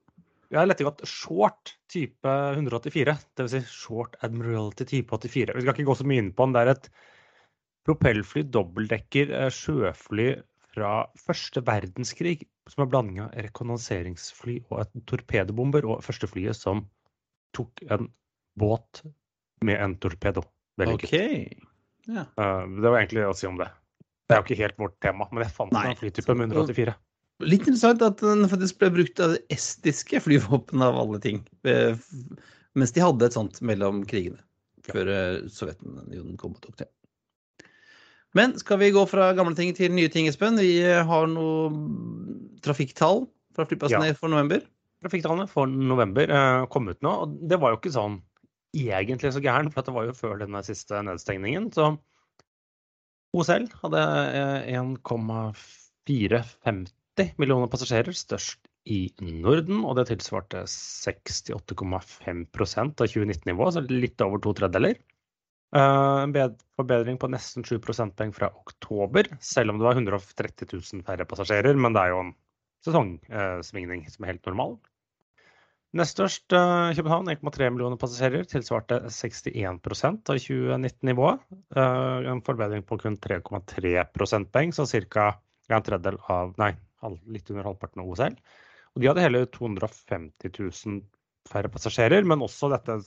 Jeg 0.51 0.59
har 0.59 0.83
godt 0.83 1.05
short 1.07 1.75
type 1.87 2.27
184. 2.27 3.13
Dvs. 3.37 3.53
Si 3.53 3.61
short 3.69 4.17
Admiralty 4.25 4.83
type 4.89 5.15
84. 5.15 5.55
Vi 5.55 5.63
skal 5.63 5.73
ikke 5.77 5.87
gå 5.87 5.95
så 5.95 6.07
mye 6.09 6.25
inn 6.25 6.33
på 6.35 6.47
den. 6.47 6.55
Det 6.57 6.63
er 6.63 6.73
et 6.73 6.89
propellfly, 7.87 8.43
dobbeltdekker 8.51 9.31
eh, 9.37 9.51
sjøfly 9.53 10.33
fra 10.75 10.91
første 11.19 11.63
verdenskrig. 11.67 12.39
Som 12.69 12.85
er 12.85 12.91
blanding 12.91 13.19
av 13.23 13.35
rekognoseringsfly 13.47 14.61
og 14.69 14.83
et 14.85 15.03
torpedobomber. 15.09 15.87
Og 15.89 16.03
første 16.05 16.29
flyet 16.29 16.57
som 16.57 16.85
tok 17.57 17.83
en 17.91 18.09
båt 18.59 19.03
med 19.65 19.81
en 19.81 19.97
torpedo. 20.01 20.43
Veldig 20.81 20.97
OK. 20.97 21.07
kult. 21.09 21.69
Ja. 22.09 22.25
Eh, 22.25 22.65
det 22.81 22.87
var 22.87 23.01
egentlig 23.01 23.27
å 23.27 23.37
si 23.37 23.47
om 23.49 23.59
det. 23.59 23.69
Det 24.27 24.35
er 24.35 24.41
jo 24.41 24.47
ikke 24.47 24.61
helt 24.63 24.77
vårt 24.79 24.99
tema, 25.03 25.27
men 25.31 25.43
jeg 25.43 25.53
fant 25.53 25.73
Nei. 25.75 25.89
en 25.91 25.99
flytype 25.99 26.35
med 26.39 26.53
184. 26.53 26.95
Litt 27.41 27.65
interessant 27.65 28.03
at 28.05 28.21
den 28.21 28.45
faktisk 28.47 28.77
ble 28.79 28.91
brukt 28.95 29.19
av 29.23 29.33
det 29.33 29.41
estiske 29.51 30.21
flyvåpenet 30.23 30.85
av 30.87 30.99
alle 31.01 31.19
ting. 31.23 31.41
Mens 32.77 32.95
de 32.95 33.03
hadde 33.03 33.27
et 33.27 33.35
sånt 33.35 33.59
mellom 33.65 34.05
krigene. 34.07 34.39
Før 34.87 35.09
eh, 35.11 35.49
Sovjetunionen 35.51 36.37
kom 36.39 36.55
og 36.55 36.63
tok 36.63 36.79
det. 36.81 36.87
Men 38.37 38.53
skal 38.59 38.77
vi 38.79 38.91
gå 38.95 39.01
fra 39.11 39.33
gamle 39.35 39.55
ting 39.57 39.73
til 39.75 39.91
nye 39.91 40.07
ting, 40.11 40.27
Espen? 40.29 40.59
Vi 40.61 40.79
har 40.83 41.27
noe 41.27 41.71
trafikktall 42.63 43.25
fra 43.55 43.65
flyplassene 43.67 44.07
Ja. 44.11 44.15
for 44.15 44.29
november. 44.31 44.59
Trafikktallene 45.03 45.47
for 45.49 45.65
november 45.67 46.23
eh, 46.29 46.65
kom 46.71 46.87
ut 46.87 47.01
nå, 47.03 47.11
og 47.25 47.29
det 47.49 47.57
var 47.59 47.69
jo 47.73 47.77
ikke 47.81 47.91
sånn 47.97 48.21
egentlig 48.77 49.33
så 49.35 49.41
gæren, 49.43 49.71
for 49.73 49.81
det 49.83 49.93
var 49.95 50.03
jo 50.07 50.13
før 50.15 50.37
denne 50.39 50.61
siste 50.63 50.95
nedstengningen. 51.03 51.71
Så 51.75 51.97
OSL 53.35 53.65
hadde 53.81 54.01
eh, 54.37 54.61
1,450 54.79 57.35
millioner 57.41 57.67
passasjerer, 57.71 58.13
størst 58.15 58.59
i 58.89 59.11
Norden, 59.21 59.83
og 59.85 59.95
det 59.99 60.07
tilsvarte 60.09 60.63
68,5% 60.69 63.03
av 63.03 63.07
2019-nivået, 63.11 63.73
så 63.75 63.81
litt 63.91 64.21
over 64.25 64.37
to 64.41 64.53
tredjedeler. 64.57 64.95
Eh, 65.75 66.23
En 66.23 66.55
forbedring 66.75 67.17
på 67.17 67.29
nesten 67.31 67.63
7 67.63 67.79
prosentpoeng 67.83 68.33
fra 68.35 68.49
oktober, 68.51 69.29
selv 69.39 69.71
om 69.71 69.79
det 69.79 69.87
var 69.87 69.99
130 69.99 70.67
000 70.73 71.03
færre 71.07 71.25
passasjerer. 71.25 71.75
Men 71.75 71.93
det 71.95 72.01
er 72.01 72.13
jo 72.13 72.23
en 72.25 72.33
sesongsvingning 72.85 74.07
som 74.09 74.25
er 74.25 74.33
helt 74.33 74.49
normal. 74.49 74.79
Nest 75.99 76.15
størst 76.15 76.53
uh, 76.55 76.93
København, 76.95 77.27
1,3 77.33 77.67
millioner 77.69 77.99
passasjerer, 77.99 78.45
tilsvarte 78.47 79.01
61% 79.11 80.31
av 80.31 80.39
2019-nivået. 80.39 81.41
Uh, 81.75 82.31
en 82.31 82.39
forbedring 82.47 82.85
på 82.87 82.95
kun 83.01 83.17
3,3 83.19 84.05
prosentpoeng, 84.15 84.71
så 84.71 84.87
ca. 84.87 85.27
en 85.67 85.83
tredjedel 85.83 86.19
av 86.31 86.55
Nei, 86.63 86.71
litt 87.27 87.51
under 87.51 87.67
halvparten 87.67 88.03
av 88.03 88.13
OSL. 88.13 88.39
Og 88.95 89.03
de 89.03 89.11
hadde 89.11 89.25
hele 89.25 89.43
250 89.51 90.55
000 90.55 91.03
færre 91.51 91.71
passasjerer, 91.73 92.23
men 92.27 92.43
også 92.43 92.71
dette 92.71 93.01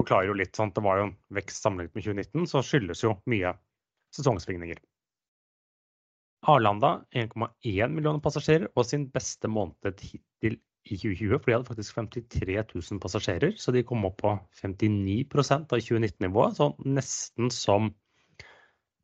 forklarer 0.00 0.30
jo 0.30 0.36
litt. 0.38 0.56
sånn 0.56 0.72
at 0.72 0.78
Det 0.78 0.84
var 0.84 1.00
jo 1.00 1.08
en 1.08 1.16
vekst 1.38 1.62
sammenlignet 1.62 1.94
med 1.94 2.04
2019, 2.04 2.46
så 2.50 2.62
skyldes 2.62 3.02
jo 3.02 3.16
mye 3.26 3.54
sesongsvingninger. 4.16 4.78
Arlanda 6.46 7.04
1,1 7.16 7.90
millioner 7.90 8.22
passasjerer 8.22 8.68
og 8.76 8.86
sin 8.86 9.08
beste 9.10 9.48
måned 9.50 10.02
hittil 10.04 10.60
i 10.86 10.94
2020. 10.94 11.38
For 11.40 11.48
de 11.48 11.56
hadde 11.56 11.70
faktisk 11.70 11.96
53 11.98 12.58
000 12.62 13.00
passasjerer, 13.02 13.56
så 13.58 13.74
de 13.74 13.82
kom 13.86 14.04
opp 14.06 14.20
på 14.22 14.36
59% 14.62 15.74
av 15.74 15.82
2019-nivået. 15.82 16.58
Så 16.60 16.70
nesten 16.86 17.50
som 17.50 17.90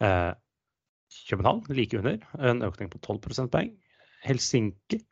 eh, 0.02 0.32
København, 1.28 1.64
like 1.74 1.98
under. 1.98 2.22
En 2.38 2.62
økning 2.62 2.92
på 2.92 3.02
12 3.02 3.24
prosentpoeng. 3.26 3.74
Helsinki 4.22 5.02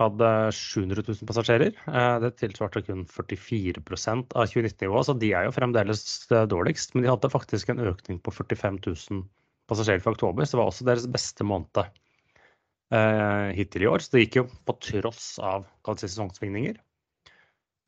hadde 0.00 0.30
700 0.52 1.02
000 1.06 1.28
passasjerer. 1.28 1.76
Eh, 1.88 2.16
det 2.22 2.32
tilsvarte 2.40 2.82
kun 2.84 3.04
44% 3.08 4.36
av 4.36 4.48
2019-nivået, 4.50 5.08
så 5.08 5.16
de 5.16 5.32
er 5.32 5.46
jo 5.48 5.54
fremdeles 5.56 6.04
eh, 6.30 6.44
dårligst. 6.50 6.94
Men 6.94 7.06
de 7.06 7.12
hadde 7.12 7.32
faktisk 7.32 7.72
en 7.72 7.84
økning 7.92 8.20
på 8.20 8.34
45 8.34 8.80
000 8.86 9.22
passasjerer 9.70 10.04
fra 10.04 10.14
oktober, 10.14 10.44
så 10.44 10.56
det 10.56 10.62
var 10.62 10.72
også 10.72 10.86
deres 10.86 11.08
beste 11.10 11.46
måned 11.48 11.82
eh, 11.82 13.48
hittil 13.56 13.86
i 13.86 13.90
år. 13.90 14.04
Så 14.04 14.14
det 14.14 14.26
gikk 14.26 14.40
jo 14.42 14.46
på 14.68 14.76
tross 14.84 15.36
av 15.42 15.66
sesongsvingninger. 15.88 16.78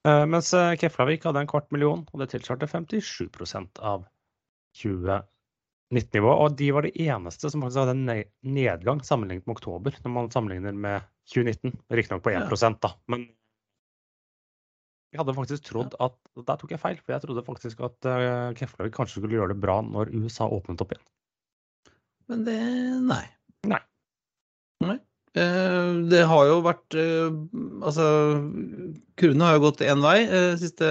Eh, 0.09 0.25
mens 0.33 0.55
Keflavik 0.81 1.29
hadde 1.29 1.45
en 1.45 1.51
kvart 1.51 1.69
million, 1.75 2.07
og 2.09 2.23
det 2.25 2.33
tilsvarte 2.33 2.71
57% 2.71 3.85
av 3.85 4.09
2019-nivået. 5.93 6.43
Og 6.45 6.57
de 6.59 6.69
var 6.77 6.87
de 6.87 6.93
eneste 7.09 7.51
som 7.53 7.65
faktisk 7.65 7.83
hadde 7.83 7.97
en 7.97 8.23
nedgang 8.59 9.03
sammenlignet 9.07 9.47
med 9.49 9.57
oktober, 9.57 9.97
når 10.05 10.15
man 10.15 10.31
sammenligner 10.35 10.77
med 10.77 11.09
2019. 11.33 11.77
Riktignok 11.91 12.25
på 12.25 12.33
1 12.35 12.41
ja. 12.41 12.73
da, 12.83 12.95
men 13.13 13.29
jeg 15.09 15.23
hadde 15.23 15.33
faktisk 15.39 15.65
trodd 15.65 15.95
at 16.05 16.17
Der 16.37 16.59
tok 16.61 16.73
jeg 16.75 16.81
feil, 16.83 16.99
for 17.01 17.15
jeg 17.15 17.23
trodde 17.23 17.45
faktisk 17.47 17.81
at 17.81 18.09
uh, 18.09 18.53
Keflavik 18.57 18.93
kanskje 18.93 19.23
skulle 19.23 19.39
gjøre 19.39 19.55
det 19.55 19.63
bra 19.63 19.81
når 19.81 20.13
USA 20.13 20.45
åpnet 20.53 20.85
opp 20.85 20.93
igjen. 20.93 21.07
Men 22.29 22.45
det 22.45 22.59
Nei. 23.09 23.25
Nei. 23.69 23.81
nei. 24.85 24.99
Eh, 25.37 25.89
det 26.09 26.23
har 26.29 26.45
jo 26.49 26.61
vært 26.65 26.97
eh, 26.97 27.29
Altså, 27.85 28.05
kurvene 29.21 29.49
har 29.49 29.59
jo 29.59 29.65
gått 29.67 29.83
én 29.85 30.01
vei 30.05 30.23
eh, 30.25 30.55
siste 30.61 30.89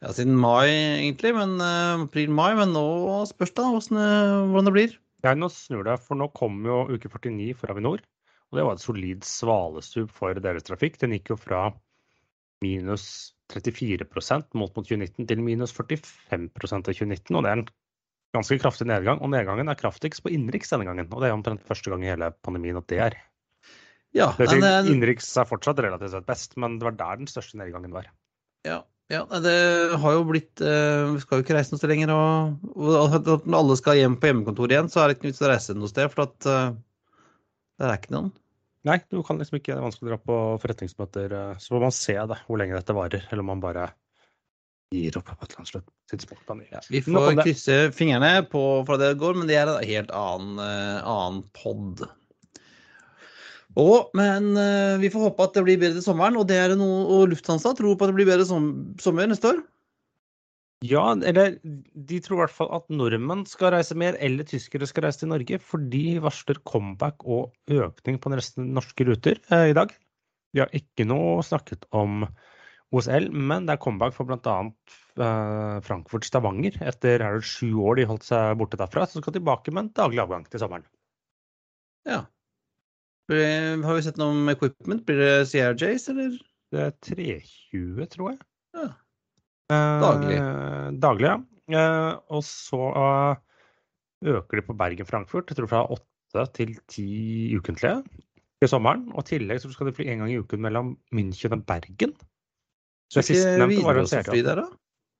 ja, 0.00 0.12
siden 0.16 0.36
mai, 0.40 0.68
egentlig. 0.70 1.34
men 1.36 1.56
April-mai. 1.60 2.54
Men 2.58 2.74
nå 2.76 2.86
spørs 3.30 3.54
det 3.56 3.66
hvordan 3.66 4.68
det 4.68 4.76
blir. 4.76 4.96
Ja, 5.24 5.34
nå 5.36 5.50
snur 5.52 5.84
det. 5.86 5.98
For 6.06 6.18
nå 6.18 6.30
kommer 6.36 6.72
jo 6.72 6.96
uke 6.96 7.10
49 7.12 7.52
for 7.60 7.72
Avinor. 7.74 8.02
Og 8.50 8.58
det 8.58 8.64
var 8.66 8.78
et 8.78 8.82
solid 8.82 9.26
svalestup 9.26 10.10
for 10.16 10.38
deres 10.42 10.66
trafikk. 10.66 10.98
Den 11.02 11.14
gikk 11.14 11.34
jo 11.34 11.38
fra 11.38 11.68
minus 12.64 13.34
34% 13.52 14.56
målt 14.58 14.74
mot 14.76 14.86
2019 14.86 15.28
til 15.30 15.42
minus 15.44 15.74
45 15.76 16.50
av 16.50 16.82
2019. 16.88 17.36
Og 17.36 17.44
det 17.44 17.50
er 17.50 17.60
en 17.60 17.66
ganske 18.36 18.58
kraftig 18.62 18.88
nedgang. 18.90 19.20
Og 19.22 19.32
nedgangen 19.32 19.70
er 19.70 19.78
kraftigst 19.78 20.24
på 20.24 20.32
innenriks 20.34 20.72
denne 20.72 20.88
gangen. 20.88 21.10
Og 21.10 21.22
det 21.22 21.30
er 21.30 21.36
omtrent 21.36 21.66
første 21.66 21.92
gang 21.92 22.06
i 22.06 22.10
hele 22.12 22.32
pandemien 22.46 22.80
at 22.80 22.88
det 22.90 23.02
er. 23.10 23.18
Ja, 24.16 24.32
det 24.34 24.48
er 24.48 24.58
men, 24.58 24.88
innenriks 24.90 25.28
er 25.38 25.46
fortsatt 25.46 25.78
relativt 25.84 26.16
sett 26.16 26.26
best, 26.26 26.56
men 26.58 26.80
det 26.80 26.88
var 26.88 26.96
der 26.98 27.20
den 27.20 27.30
største 27.30 27.60
nedgangen 27.60 27.92
var. 27.94 28.08
Ja, 28.66 28.80
ja 29.10 29.40
det 29.42 29.54
har 30.02 30.14
jo 30.14 30.26
blitt 30.28 30.62
uh, 30.62 31.16
Vi 31.16 31.22
skal 31.24 31.40
jo 31.40 31.44
ikke 31.44 31.56
reise 31.56 31.74
noe 31.74 31.80
sted 31.80 31.90
lenger. 31.90 32.12
Og, 32.14 32.92
og 32.94 33.16
når 33.42 33.58
alle 33.58 33.78
skal 33.80 33.98
hjem 33.98 34.18
på 34.20 34.30
hjemmekontor 34.30 34.70
igjen, 34.70 34.90
så 34.92 35.02
er 35.02 35.10
det 35.10 35.18
ikke 35.18 35.30
vits 35.30 35.42
å 35.42 35.50
reise 35.50 35.76
noe 35.76 35.90
sted, 35.90 36.12
for 36.12 36.28
at 36.28 36.46
uh, 36.50 36.76
det 37.80 37.88
er 37.88 37.96
ikke 37.98 38.14
noen. 38.14 38.30
Nei, 38.88 38.96
du 39.12 39.18
kan 39.26 39.40
liksom 39.40 39.58
ikke. 39.58 39.74
Det 39.74 39.80
er 39.80 39.88
vanskelig 39.88 40.08
å 40.08 40.12
dra 40.12 40.20
på 40.30 40.36
forretningsmøter. 40.62 41.34
Uh, 41.34 41.58
så 41.60 41.74
får 41.74 41.84
man 41.88 41.96
se 41.96 42.16
det, 42.32 42.38
hvor 42.46 42.62
lenge 42.62 42.78
dette 42.78 42.96
varer, 42.96 43.26
eller 43.28 43.44
om 43.44 43.50
man 43.54 43.64
bare 43.64 43.90
gir 44.94 45.18
opp 45.18 45.28
på 45.28 45.36
et 45.46 45.52
eller 45.52 45.66
annet 45.80 45.90
tidspunkt. 46.10 46.54
Ja, 46.70 46.80
vi 46.90 47.02
får 47.06 47.42
krysse 47.42 47.76
fingrene 47.94 48.32
på 48.50 48.62
for 48.86 48.96
at 48.96 49.04
det 49.04 49.20
går, 49.20 49.36
men 49.38 49.50
det 49.50 49.58
er 49.60 49.70
en 49.70 49.84
helt 49.86 50.14
annen, 50.14 50.58
annen 50.58 51.44
pod. 51.54 52.02
Og, 53.78 54.10
men 54.18 54.48
uh, 54.58 54.98
vi 54.98 55.10
får 55.12 55.28
håpe 55.28 55.44
at 55.46 55.58
det 55.58 55.62
blir 55.66 55.78
bedre 55.78 56.00
til 56.00 56.06
sommeren, 56.08 56.38
og, 56.40 56.48
det 56.50 56.58
er 56.58 56.74
noe, 56.78 57.04
og 57.06 57.28
Lufthansa 57.30 57.70
tror 57.78 57.94
på 57.94 58.06
at 58.06 58.10
det 58.10 58.18
blir 58.18 58.30
bedre 58.32 58.46
som, 58.48 58.70
sommer 59.02 59.30
neste 59.30 59.52
år? 59.52 59.60
Ja, 60.80 61.10
eller 61.12 61.58
de 61.60 62.18
tror 62.24 62.38
i 62.38 62.40
hvert 62.40 62.56
fall 62.56 62.70
at 62.72 62.86
nordmenn 62.88 63.42
skal 63.48 63.74
reise 63.74 63.96
mer, 64.00 64.16
eller 64.16 64.46
tyskere 64.48 64.88
skal 64.88 65.04
reise 65.04 65.22
til 65.22 65.30
Norge, 65.30 65.58
for 65.60 65.82
de 65.92 66.16
varsler 66.24 66.56
comeback 66.64 67.26
og 67.28 67.52
økning 67.68 68.16
på 68.22 68.32
nesten 68.32 68.72
norske 68.78 69.04
ruter 69.04 69.42
eh, 69.52 69.68
i 69.74 69.76
dag. 69.76 69.92
Vi 70.56 70.62
har 70.64 70.72
ikke 70.74 71.04
noe 71.04 71.44
snakket 71.44 71.84
om 71.92 72.24
OSL, 72.96 73.28
men 73.28 73.68
det 73.68 73.76
er 73.76 73.82
comeback 73.84 74.16
for 74.16 74.26
bl.a. 74.26 74.56
Eh, 75.20 75.76
Frankfurt-Stavanger. 75.84 76.80
Etter 76.88 77.26
er 77.28 77.36
det 77.36 77.50
sju 77.52 77.76
år 77.84 78.00
de 78.00 78.08
holdt 78.08 78.24
seg 78.26 78.56
borte 78.58 78.80
derfra, 78.80 79.04
så 79.04 79.20
skal 79.20 79.36
tilbake 79.36 79.76
med 79.76 79.84
en 79.84 79.94
daglig 80.00 80.24
avgang 80.24 80.48
til 80.48 80.64
sommeren. 80.64 80.88
Ja. 82.08 82.24
Har 83.30 83.96
vi 83.96 84.02
sett 84.04 84.18
noe 84.20 84.34
om 84.34 84.50
equipment? 84.52 85.04
Blir 85.06 85.20
det 85.20 85.34
CRJs, 85.52 86.08
eller? 86.12 86.34
Det 86.70 86.82
er 86.86 86.96
320, 87.06 88.08
tror 88.10 88.32
jeg. 88.32 88.40
Ja. 88.78 88.88
Daglig. 89.70 90.36
Eh, 90.38 90.88
daglig, 91.02 91.28
ja. 91.30 91.38
Eh, 91.70 92.14
og 92.34 92.42
så 92.46 92.80
uh, 92.90 93.38
øker 94.26 94.58
de 94.58 94.66
på 94.66 94.76
Bergen-Frankfurt, 94.78 95.50
jeg 95.50 95.60
tror 95.60 95.70
fra 95.70 95.84
åtte 95.94 96.46
til 96.56 96.74
ti 96.90 97.06
ukentlige 97.58 98.00
i 98.62 98.68
sommeren. 98.70 99.08
Og 99.14 99.24
i 99.24 99.36
tillegg 99.36 99.62
så 99.62 99.70
skal 99.72 99.90
de 99.90 99.96
fly 99.96 100.08
en 100.10 100.24
gang 100.24 100.34
i 100.34 100.38
uken 100.42 100.62
mellom 100.66 100.94
München 101.14 101.54
og 101.56 101.64
Bergen. 101.68 102.14
Så 103.10 103.24
sistnevnte 103.26 103.82
var 103.82 103.98
der, 103.98 104.62
da? 104.62 104.68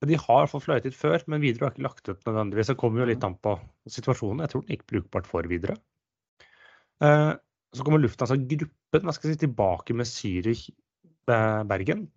De 0.07 0.17
har 0.17 0.39
i 0.39 0.43
hvert 0.45 0.53
fall 0.55 0.63
fløyet 0.65 0.87
dit 0.87 0.97
før, 0.97 1.21
men 1.29 1.43
Widerøe 1.43 1.69
har 1.69 1.75
ikke 1.75 1.85
lagt 1.85 2.09
ut 2.09 2.23
nødvendigvis. 2.25 2.71
Det 2.71 2.79
kommer 2.81 3.03
jo 3.03 3.09
litt 3.11 3.25
an 3.27 3.35
på 3.43 3.57
situasjonen. 3.91 4.45
Jeg 4.45 4.53
tror 4.53 4.63
den 4.63 4.73
gikk 4.73 4.85
brukbart 4.89 5.29
for 5.29 5.49
Widerøe. 5.51 5.77
Eh, 7.05 7.33
så 7.77 7.87
kommer 7.87 8.03
Lufthansa 8.03 8.37
gruppen 8.37 9.07
hva 9.07 9.15
skal 9.15 9.31
jeg 9.31 9.39
si, 9.39 9.45
tilbake 9.47 9.95
med 9.97 10.09
Zürich 10.09 10.69
eh, 10.71 11.63
Bergen, 11.71 12.09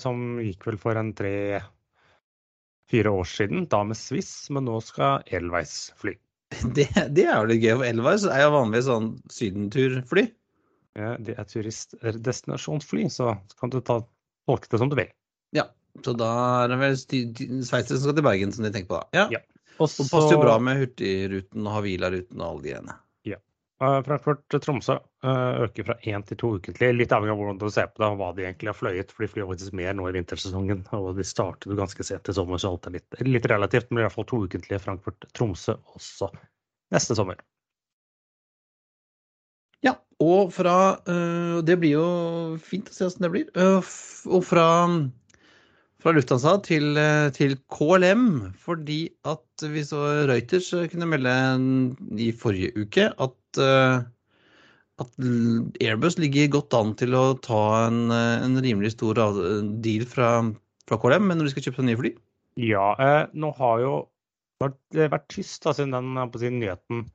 som 0.00 0.40
gikk 0.40 0.66
vel 0.68 0.78
for 0.80 0.98
en 1.00 1.12
tre-fire 1.16 3.12
år 3.12 3.28
siden, 3.28 3.66
da 3.72 3.82
med 3.88 3.98
Swiss, 3.98 4.32
men 4.52 4.68
nå 4.68 4.80
skal 4.84 5.24
Elveis 5.32 5.92
fly. 6.00 6.16
Det, 6.76 6.88
det 7.16 7.24
er 7.24 7.38
jo 7.38 7.48
litt 7.48 7.62
gøy, 7.64 7.74
for 7.78 7.88
Elveis 7.88 8.24
er 8.28 8.42
jo 8.44 8.54
vanligvis 8.56 8.88
sånn 8.90 9.10
sydenturfly. 9.32 10.26
Ja, 10.98 11.14
det 11.16 11.38
er 11.40 11.48
turistdestinasjonsfly, 11.48 13.06
så 13.12 13.32
kan 13.60 13.72
du 13.72 13.78
ta 13.80 14.02
tolke 14.48 14.68
det 14.68 14.80
som 14.82 14.90
du 14.92 14.98
vil. 14.98 15.08
Ja, 15.56 15.70
så 16.04 16.12
da 16.16 16.28
er 16.64 16.72
det 16.72 16.78
vel 16.80 16.98
sveitsere 17.00 17.96
som 17.96 18.04
skal 18.04 18.18
til 18.18 18.26
Bergen, 18.26 18.52
som 18.52 18.66
de 18.66 18.72
tenker 18.74 18.92
på 18.92 19.00
da. 19.00 19.06
Ja. 19.16 19.26
ja. 19.38 19.40
Og 19.80 19.88
så 19.88 20.04
passer 20.04 20.36
jo 20.36 20.42
bra 20.42 20.58
med 20.62 20.82
Hurtigruten 20.82 21.64
og 21.64 21.76
Havila-ruten 21.78 22.40
og 22.40 22.48
alle 22.48 22.62
de 22.64 22.74
greiene. 22.74 22.96
Ja. 23.82 24.02
Frankfurt-Tromsø 24.06 24.94
eh, 24.94 25.62
øker 25.64 25.86
fra 25.88 25.96
én 26.06 26.22
til 26.26 26.38
to 26.38 26.52
ukentlig, 26.58 26.92
litt 26.94 27.14
avhengig 27.14 27.34
av 27.34 27.40
hvordan 27.40 27.58
du 27.58 27.70
ser 27.74 27.88
på 27.90 28.02
det 28.02 28.10
og 28.12 28.20
hva 28.20 28.28
de 28.36 28.44
egentlig 28.46 28.70
har 28.70 28.78
fløyet. 28.78 29.10
For 29.10 29.24
de 29.24 29.30
flyr 29.32 29.48
faktisk 29.48 29.74
mer 29.78 29.96
nå 29.98 30.06
i 30.06 30.14
vintersesongen, 30.14 30.84
og 30.94 31.16
de 31.18 31.26
startet 31.26 31.66
jo 31.72 31.78
ganske 31.78 32.06
sent 32.06 32.30
i 32.30 32.36
sommer, 32.36 32.62
så 32.62 32.70
alt 32.70 32.86
er 32.86 33.00
litt, 33.00 33.18
litt 33.26 33.48
relativt. 33.50 33.90
Men 33.90 34.04
i 34.04 34.06
hvert 34.06 34.14
fall 34.14 34.28
to 34.30 34.44
ukentlige 34.44 34.82
Frankfurt-Tromsø 34.84 35.74
også 35.96 36.30
neste 36.94 37.18
sommer. 37.18 37.42
Ja, 39.82 39.96
og 40.22 40.52
fra 40.54 40.76
øh, 41.10 41.58
Det 41.66 41.74
blir 41.82 41.96
jo 41.96 42.06
fint 42.62 42.86
å 42.86 42.94
se 42.94 43.08
hvordan 43.08 43.26
det 43.26 43.34
blir. 43.34 43.50
Og 44.30 44.46
fra, 44.46 44.68
fra 45.98 46.14
Lufthansa 46.14 46.54
til, 46.62 46.94
til, 47.34 47.58
KLM, 47.66 48.54
fordi 48.62 49.08
at 49.26 49.66
vi 49.74 49.82
så 49.90 50.06
Reuters 50.30 50.70
kunne 50.94 51.10
melde 51.10 51.34
i 52.14 52.30
forrige 52.30 52.76
uke 52.78 53.10
at, 53.10 53.38
at 53.60 55.16
Airbus 55.82 56.18
ligger 56.20 56.50
godt 56.52 56.76
an 56.78 56.92
til 57.00 57.16
å 57.18 57.22
ta 57.42 57.62
en, 57.88 58.12
en 58.12 58.60
rimelig 58.62 58.94
stor 58.94 59.18
deal 59.82 60.04
fra, 60.08 60.34
fra, 60.86 60.98
KLM 61.02 61.32
når 61.32 61.48
de 61.48 61.54
skal 61.54 61.66
kjøpe 61.66 61.80
seg 61.80 61.88
nye 61.88 62.00
fly. 62.00 62.12
Ja, 62.60 62.92
eh, 63.00 63.22
nå 63.32 63.50
har 63.58 63.80
jo 63.82 63.94
det 64.94 65.08
vært 65.10 65.30
tyst 65.32 65.64
da, 65.64 65.72
siden 65.74 65.94
den 65.94 66.34
si, 66.38 66.50
nyheten 66.52 67.06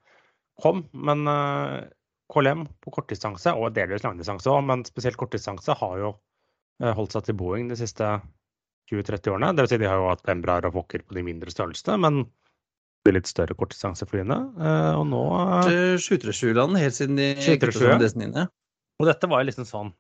kom. 0.62 0.86
Men 0.92 1.28
eh, 1.32 1.86
KLM 2.34 2.66
på 2.84 2.94
kortdistanse, 2.98 3.54
og 3.56 3.76
delvis 3.76 4.04
langdistanse 4.06 4.52
òg, 4.52 4.66
men 4.68 4.86
spesielt 4.88 5.20
kortdistanse, 5.20 5.78
har 5.80 6.02
jo 6.02 6.12
eh, 6.82 6.92
holdt 6.98 7.16
seg 7.16 7.28
til 7.28 7.38
Boeing 7.40 7.72
de 7.72 7.80
siste 7.80 8.18
20-30 8.92 9.36
årene. 9.36 9.54
Vil 9.62 9.70
si 9.72 9.80
de 9.80 9.90
har 9.90 10.02
jo 10.02 10.10
hatt 10.12 10.28
Embraer 10.34 10.68
og 10.70 10.76
Fokker 10.80 11.06
på 11.06 11.18
de 11.18 11.26
mindre 11.28 11.54
størrelsene, 11.54 12.00
men 12.04 12.26
de 13.08 13.16
litt 13.16 13.30
større 13.30 13.56
kortdistanseflyene. 13.58 14.38
Eh, 14.60 14.94
og 15.00 15.08
nå 15.10 15.24
737-land 16.04 16.80
helt 16.80 16.98
siden 16.98 17.20
de 17.20 17.34
som 17.74 18.48
Og 18.98 19.10
dette 19.10 19.30
var 19.30 19.44
jo 19.44 19.50
liksom 19.50 19.68
sånn 19.70 19.92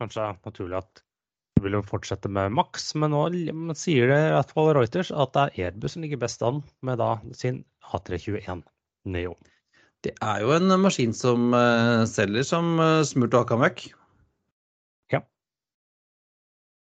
kanskje 0.00 0.30
naturlig 0.44 0.80
at 0.82 1.02
vil 1.64 1.78
jo 1.78 1.82
fortsette 1.88 2.28
med 2.28 2.52
Max, 2.52 2.90
men 3.00 3.14
nå 3.14 3.74
sier 3.78 4.10
det 4.10 4.18
i 4.26 4.32
hvert 4.34 4.50
fall 4.52 4.74
Reuters 4.76 5.08
at 5.08 5.32
det 5.32 5.44
er 5.44 5.68
Airbus 5.70 5.94
som 5.96 6.04
ligger 6.04 6.20
best 6.20 6.42
an 6.44 6.60
med 6.84 7.00
da 7.00 7.14
sin 7.36 7.62
A321 7.88 8.60
Neo. 9.08 9.32
Det 10.04 10.12
er 10.20 10.42
jo 10.44 10.52
en 10.52 10.74
maskin 10.82 11.14
som 11.16 11.54
uh, 11.56 12.04
selger 12.08 12.44
som 12.44 12.76
smurt 13.08 13.32
og 13.32 13.46
hakka 13.46 13.58
møkk. 13.62 13.86
Ja. 15.14 15.22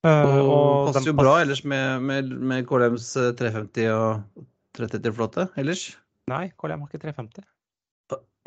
Og, 0.07 0.31
og 0.39 0.93
passer 0.93 1.11
jo 1.11 1.17
bra 1.19 1.35
ellers 1.43 1.65
med, 1.67 2.07
med, 2.07 2.31
med 2.31 2.65
KLMs 2.69 3.11
350 3.39 3.91
og 3.91 4.47
330-flåte 4.77 5.49
ellers. 5.61 5.83
Nei, 6.31 6.45
KLM 6.59 6.85
har 6.85 6.89
ikke 6.89 7.03
350. 7.03 7.45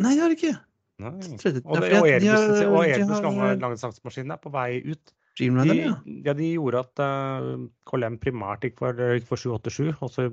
Nei, 0.02 0.12
det 0.12 0.23
har 0.23 0.33
de 0.33 0.37
ikke. 0.37 0.56
Nei. 1.02 1.12
Og, 1.12 1.42
det, 1.45 1.61
og 1.66 2.09
Airbus, 2.09 2.64
og 2.64 2.78
Airbus 2.87 3.12
har- 3.12 3.25
gamle 3.25 3.49
langdistansemaskin 3.61 4.33
er 4.33 4.40
på 4.40 4.52
vei 4.54 4.71
ut. 4.87 5.12
De, 5.37 5.49
ja. 5.52 6.33
de 6.33 6.47
gjorde 6.54 6.80
at 6.80 7.00
uh, 7.04 7.66
KLM 7.90 8.16
primært 8.23 8.62
gikk 8.64 8.78
for, 8.80 8.97
for 9.28 9.37
787, 9.37 9.90
og 10.00 10.12
så 10.14 10.30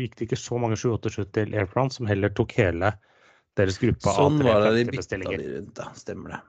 gikk 0.00 0.16
det 0.16 0.28
ikke 0.30 0.38
så 0.40 0.56
mange 0.60 0.78
787 0.80 1.34
til 1.36 1.52
Air 1.52 1.68
France, 1.68 1.98
som 1.98 2.08
heller 2.08 2.32
tok 2.32 2.54
hele 2.56 2.94
deres 3.60 3.76
gruppe 3.82 4.14
Sånn 4.14 4.38
av 4.40 4.46
var 4.46 4.64
det 4.70 4.86
de 4.86 4.94
bytta 4.94 5.18
de 5.20 5.36
rundt, 5.42 5.74
da. 5.76 5.90
Stemmer 5.98 6.36
det. 6.36 6.40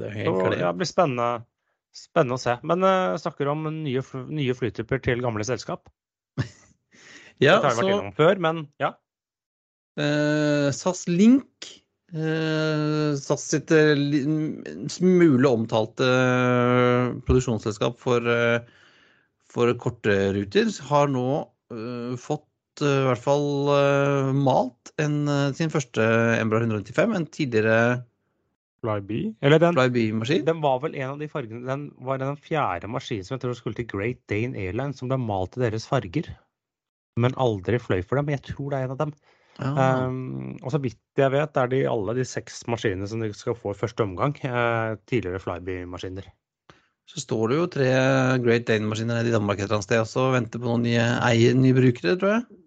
Det 0.00 0.10
Så 0.18 0.34
ja, 0.52 0.66
det 0.66 0.74
blir 0.82 0.90
spennende, 0.90 1.30
spennende 1.96 2.36
å 2.36 2.42
se. 2.44 2.58
Men 2.68 2.84
uh, 2.84 3.16
snakker 3.20 3.48
om 3.54 3.64
nye, 3.80 4.04
nye 4.28 4.56
flytyper 4.60 5.00
til 5.08 5.24
gamle 5.24 5.48
selskap. 5.48 5.88
Ja, 7.40 7.56
Dette 7.56 7.70
har 7.70 7.76
vi 7.76 7.84
vært 7.84 7.94
innom 7.94 8.16
før, 8.16 8.40
men 8.42 8.64
ja. 8.82 8.92
eh, 10.00 10.68
SAS 10.76 11.06
Link 11.08 11.70
eh, 12.12 13.16
SAS 13.16 13.46
sitt 13.54 13.72
smule 14.92 15.54
omtalte 15.54 16.10
produksjonsselskap 17.26 17.98
for, 18.00 18.28
eh, 18.28 18.60
for 19.50 19.72
korte 19.80 20.18
ruter, 20.36 20.70
har 20.90 21.10
nå 21.12 21.26
eh, 21.72 22.12
fått 22.20 22.84
eh, 22.84 23.00
i 23.00 23.08
hvert 23.08 23.24
fall 23.24 23.72
eh, 23.78 24.30
malt 24.36 24.94
en, 25.00 25.22
sin 25.56 25.72
første 25.72 26.04
Embra 26.36 26.60
195, 26.60 27.16
en 27.16 27.28
tidligere 27.32 27.80
Flyby. 28.80 29.34
Eller 29.44 29.60
den, 29.60 29.74
Flyby-maskin. 29.76 30.44
den 30.46 30.60
var 30.64 30.78
vel 30.80 30.94
en 30.96 31.10
av 31.10 31.18
de 31.20 31.26
fargene 31.28 31.66
Den 31.68 31.82
var 32.00 32.16
den 32.16 32.38
fjerde 32.40 32.88
maskinen 32.88 33.26
som 33.26 33.34
jeg 33.36 33.42
tror 33.42 33.58
skulle 33.58 33.76
til 33.76 33.88
Great 33.90 34.22
Dane 34.32 34.56
Airlines, 34.56 35.00
som 35.00 35.10
ble 35.10 35.18
malt 35.20 35.58
i 35.58 35.64
deres 35.66 35.84
farger. 35.88 36.30
Men 37.18 37.34
aldri 37.40 37.80
fløy 37.82 38.04
for 38.06 38.20
dem. 38.20 38.30
Jeg 38.34 38.44
tror 38.52 38.70
det 38.70 38.80
er 38.80 38.88
en 38.88 38.94
av 38.94 39.00
dem. 39.00 39.14
Ja. 39.60 39.70
Um, 40.06 40.54
og 40.62 40.72
så 40.72 40.78
vidt 40.80 41.20
jeg 41.20 41.32
vet, 41.34 41.58
er 41.58 41.72
de 41.72 41.80
alle 41.90 42.14
de 42.16 42.24
seks 42.24 42.62
maskinene 42.70 43.08
som 43.10 43.20
de 43.20 43.32
skal 43.36 43.56
få 43.58 43.74
i 43.74 43.80
første 43.80 44.06
omgang, 44.06 44.36
eh, 44.46 44.94
tidligere 45.10 45.42
Flyby-maskiner. 45.42 46.30
Så 47.10 47.20
står 47.24 47.50
det 47.50 47.58
jo 47.58 47.66
tre 47.74 47.90
Great 48.44 48.68
Dane-maskiner 48.68 49.18
nede 49.18 49.32
i 49.32 49.34
Danmark 49.34 49.58
et 49.58 49.66
eller 49.66 49.80
annet 49.80 49.88
sted 49.88 50.22
og 50.22 50.36
venter 50.36 50.62
på 50.62 50.68
noen 50.68 50.86
nye, 50.86 51.02
eier, 51.26 51.58
nye 51.58 51.76
brukere, 51.76 52.14
tror 52.20 52.32
jeg. 52.36 52.60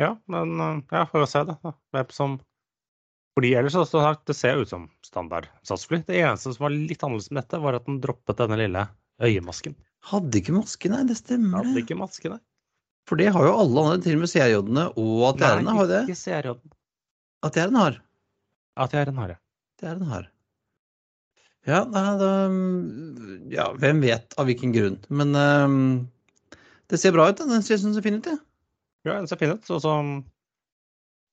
Ja, 0.00 0.10
men 0.32 0.56
eh, 0.58 0.80
ja, 0.96 1.04
får 1.10 1.22
vi 1.22 1.30
se, 1.30 1.44
da. 1.52 1.74
Hvem 1.94 2.10
som 2.16 2.36
Fordi 3.34 3.50
ellers 3.58 3.74
som 3.74 3.86
sagt, 3.90 4.26
det 4.30 4.36
ser 4.38 4.60
ut 4.62 4.70
som 4.70 4.88
standard 5.04 5.48
SAS-fly. 5.66 6.04
Det 6.06 6.18
eneste 6.22 6.54
som 6.54 6.66
var 6.66 6.74
litt 6.74 7.02
annerledes 7.02 7.30
med 7.30 7.42
dette, 7.42 7.62
var 7.62 7.78
at 7.78 7.86
den 7.88 8.00
droppet 8.02 8.38
denne 8.38 8.58
lille 8.60 8.84
øyemasken. 9.22 9.74
Hadde 10.10 10.38
ikke 10.38 10.54
maske, 10.54 10.90
nei. 10.90 11.02
Det 11.08 11.18
stemmer, 11.18 11.62
Hadde 11.62 11.82
ikke 11.82 11.98
maske 11.98 12.30
der. 12.30 12.42
For 13.08 13.20
det 13.20 13.30
har 13.34 13.44
jo 13.44 13.56
alle 13.60 13.82
andre, 13.84 14.02
til 14.04 14.16
og 14.16 14.24
med 14.24 14.32
CRJ-ene 14.32 14.84
og 15.00 15.24
ATR-ene 15.32 15.74
har 15.76 15.90
det. 15.90 16.02
Nei, 16.04 16.14
ikke 16.14 16.20
CRJ. 16.20 16.54
ATR-en 17.44 17.80
har. 17.80 17.98
ATR-en 18.80 19.20
har 19.20 19.34
det. 19.34 19.38
ATR-en 19.76 20.08
har. 20.08 20.30
Ja, 21.64 21.80
nei, 21.88 22.04
da, 22.20 22.30
ja, 23.52 23.70
hvem 23.80 24.02
vet 24.04 24.36
av 24.40 24.48
hvilken 24.48 24.72
grunn. 24.74 24.98
Men 25.08 25.32
um, 25.36 25.76
det 26.92 27.00
ser 27.00 27.14
bra 27.16 27.30
ut. 27.30 27.38
da. 27.40 27.48
Den 27.48 27.64
ser 27.64 27.80
sånn 27.80 27.96
som 27.96 28.04
fin 28.04 28.18
ut, 28.20 28.26
det. 28.26 28.36
Ja, 29.08 29.16
den 29.16 29.28
ser 29.28 29.40
fin 29.40 29.54
ut. 29.54 29.64
Så, 29.68 29.80
så, 29.84 29.94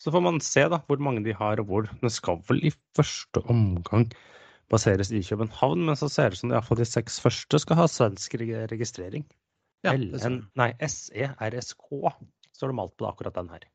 så 0.03 0.13
får 0.15 0.23
man 0.27 0.39
se 0.43 0.63
da, 0.71 0.79
hvor 0.87 1.03
mange 1.03 1.23
de 1.27 1.35
har, 1.35 1.59
og 1.59 1.72
hvor. 1.72 1.89
Den 2.03 2.13
skal 2.13 2.39
vel 2.48 2.63
i 2.67 2.74
første 2.98 3.43
omgang 3.51 4.09
baseres 4.72 5.11
i 5.11 5.19
København, 5.27 5.83
men 5.87 6.00
så 6.00 6.07
ser 6.07 6.31
det 6.31 6.39
ut 6.39 6.43
som 6.43 6.51
de, 6.51 6.55
i 6.55 6.59
hvert 6.59 6.69
fall 6.69 6.79
de 6.79 6.87
seks 6.87 7.19
første 7.24 7.59
skal 7.59 7.79
ha 7.81 7.87
svensk 7.91 8.35
registrering. 8.39 9.27
Ja, 9.85 9.96
LN, 9.98 10.44
nei, 10.59 10.72
SERSK 10.77 11.87
står 12.53 12.70
det 12.70 12.77
malt 12.77 12.94
på 13.00 13.07
akkurat 13.09 13.37
den 13.37 13.50
her. 13.50 13.65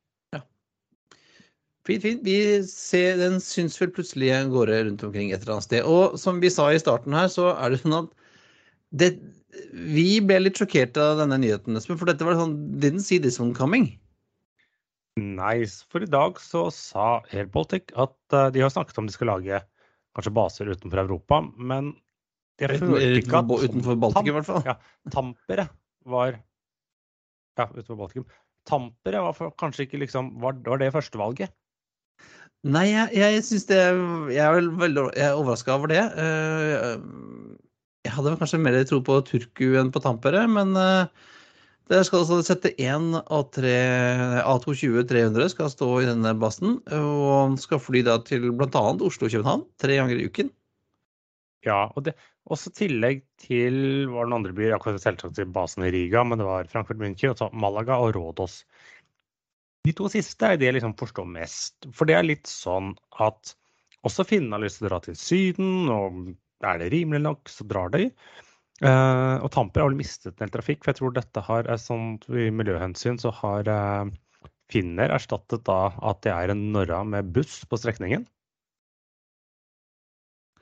Fint, 1.86 2.02
fint. 2.02 2.22
Vi 2.26 2.38
ser, 2.66 3.14
den 3.20 3.38
syns 3.42 3.78
vel 3.78 3.92
plutselig 3.94 4.32
en 4.34 4.50
gårde 4.50 4.78
rundt 4.88 5.04
omkring 5.06 5.30
et 5.30 5.44
eller 5.44 5.56
annet 5.56 5.68
sted. 5.68 5.86
Og 5.86 6.16
som 6.18 6.40
vi 6.42 6.50
sa 6.50 6.68
i 6.74 6.80
starten 6.82 7.14
her, 7.14 7.28
så 7.30 7.52
er 7.54 7.72
det 7.72 7.78
sånn 7.84 7.94
at 8.00 8.08
det, 8.96 9.12
vi 9.94 10.18
ble 10.24 10.40
litt 10.42 10.58
sjokkert 10.58 10.98
av 11.00 11.22
denne 11.22 11.38
nyheten, 11.42 11.78
Espen, 11.78 11.98
for 12.00 12.10
dette 12.10 12.26
var 12.26 12.38
sånn 12.38 12.56
Didn't 12.82 13.06
see 13.06 13.20
this 13.22 13.38
one 13.42 13.54
coming. 13.54 13.92
Nei, 15.16 15.62
for 15.88 16.04
i 16.04 16.10
dag 16.10 16.42
så 16.42 16.66
sa 16.74 17.06
Air 17.32 17.48
at 17.48 18.36
eh, 18.36 18.50
de 18.52 18.60
har 18.60 18.72
snakket 18.74 18.98
om 19.00 19.06
de 19.08 19.14
skal 19.14 19.30
lage 19.32 19.62
kanskje 20.16 20.34
baser 20.36 20.68
utenfor 20.68 21.00
Europa, 21.06 21.40
men 21.56 21.94
jeg 22.60 22.80
følte 22.80 23.20
ikke 23.20 23.40
at 23.40 23.50
utenfor 23.68 23.98
Baltikum, 24.00 24.28
i 24.32 24.36
hvert 24.36 24.48
fall. 24.48 24.62
Ja, 24.66 24.76
Tampere 25.12 25.68
var 26.06 26.38
Ja, 27.56 27.68
utenfor 27.72 27.98
Baltikum. 28.00 28.26
Tampere 28.66 29.22
var 29.22 29.54
kanskje 29.60 29.86
ikke 29.86 30.00
liksom 30.02 30.34
Var, 30.42 30.58
var 30.66 30.82
det 30.82 30.92
førstevalget? 30.94 31.52
Nei, 32.66 32.88
jeg, 32.90 33.12
jeg 33.14 33.44
syns 33.46 33.68
det 33.68 33.78
Jeg 34.34 34.42
er 34.42 34.56
vel 34.56 34.72
veldig 34.80 35.06
overraska 35.36 35.76
over 35.76 35.92
det. 35.92 36.02
Eh, 36.18 36.96
Jeg 38.06 38.14
hadde 38.16 38.36
kanskje 38.40 38.62
mer 38.62 38.78
tro 38.88 39.00
på 39.06 39.20
Turku 39.26 39.76
enn 39.78 39.92
på 39.94 40.02
Tampere, 40.02 40.44
men 40.50 40.74
eh, 40.78 41.06
det 41.90 42.00
skal 42.06 42.24
altså 42.24 42.40
sette 42.42 42.72
én 42.82 43.12
A3 43.14 43.72
A220-300 44.42 45.52
skal 45.52 45.70
stå 45.70 45.90
i 46.02 46.08
denne 46.08 46.32
basen, 46.38 46.80
og 46.90 47.54
skal 47.62 47.82
fly 47.82 48.02
da 48.06 48.16
til 48.26 48.48
bl.a. 48.50 48.82
Oslo 49.06 49.28
og 49.28 49.34
København 49.34 49.62
tre 49.78 49.98
ganger 50.00 50.18
i 50.18 50.26
uken. 50.26 50.50
Ja, 51.66 51.84
og 51.94 52.08
det 52.08 52.16
også 52.52 52.72
tillegg 52.78 53.24
til 53.42 54.06
var 54.12 54.28
den 54.28 54.36
andre 54.38 54.54
byer, 54.54 54.76
akkurat 54.76 55.02
selvsagt 55.02 55.36
til 55.38 55.50
basen 55.54 55.86
i 55.86 55.92
Riga, 55.94 56.22
men 56.24 56.40
det 56.40 56.46
var 56.46 56.68
Frankfurt 56.70 57.00
München, 57.00 57.34
Malaga 57.56 57.98
og 58.02 58.14
Rådås. 58.16 58.60
De 59.86 59.94
to 59.94 60.08
siste 60.10 60.48
er 60.48 60.58
det 60.58 60.68
jeg 60.68 60.78
liksom 60.78 60.96
forstår 60.98 61.28
mest. 61.30 61.88
For 61.94 62.08
det 62.08 62.16
er 62.18 62.26
litt 62.26 62.50
sånn 62.50 62.94
at 63.22 63.54
også 64.06 64.26
finnene 64.26 64.58
har 64.58 64.64
lyst 64.66 64.80
til 64.80 64.88
å 64.88 64.92
dra 64.92 65.00
til 65.02 65.18
Syden, 65.18 65.90
og 65.92 66.34
er 66.66 66.82
det 66.82 66.92
rimelig 66.94 67.22
nok, 67.26 67.50
så 67.50 67.66
drar 67.68 67.90
de. 67.94 68.08
Eh, 68.84 69.36
og 69.40 69.50
Tamper 69.54 69.82
har 69.82 69.90
vel 69.90 69.98
mistet 69.98 70.34
en 70.34 70.44
del 70.44 70.54
trafikk, 70.54 70.82
for 70.82 70.92
jeg 70.92 71.00
tror 71.00 71.16
dette 71.16 71.44
har 71.48 71.70
sånn 71.80 72.16
i 72.30 72.48
miljøhensyn 72.54 73.18
så 73.22 73.32
har 73.38 73.70
eh, 73.72 74.14
finner 74.72 75.14
erstattet 75.14 75.64
da 75.66 75.94
at 76.04 76.22
det 76.26 76.34
er 76.34 76.52
en 76.52 76.64
Norra 76.74 77.02
med 77.06 77.30
buss 77.34 77.60
på 77.70 77.78
strekningen. 77.80 78.26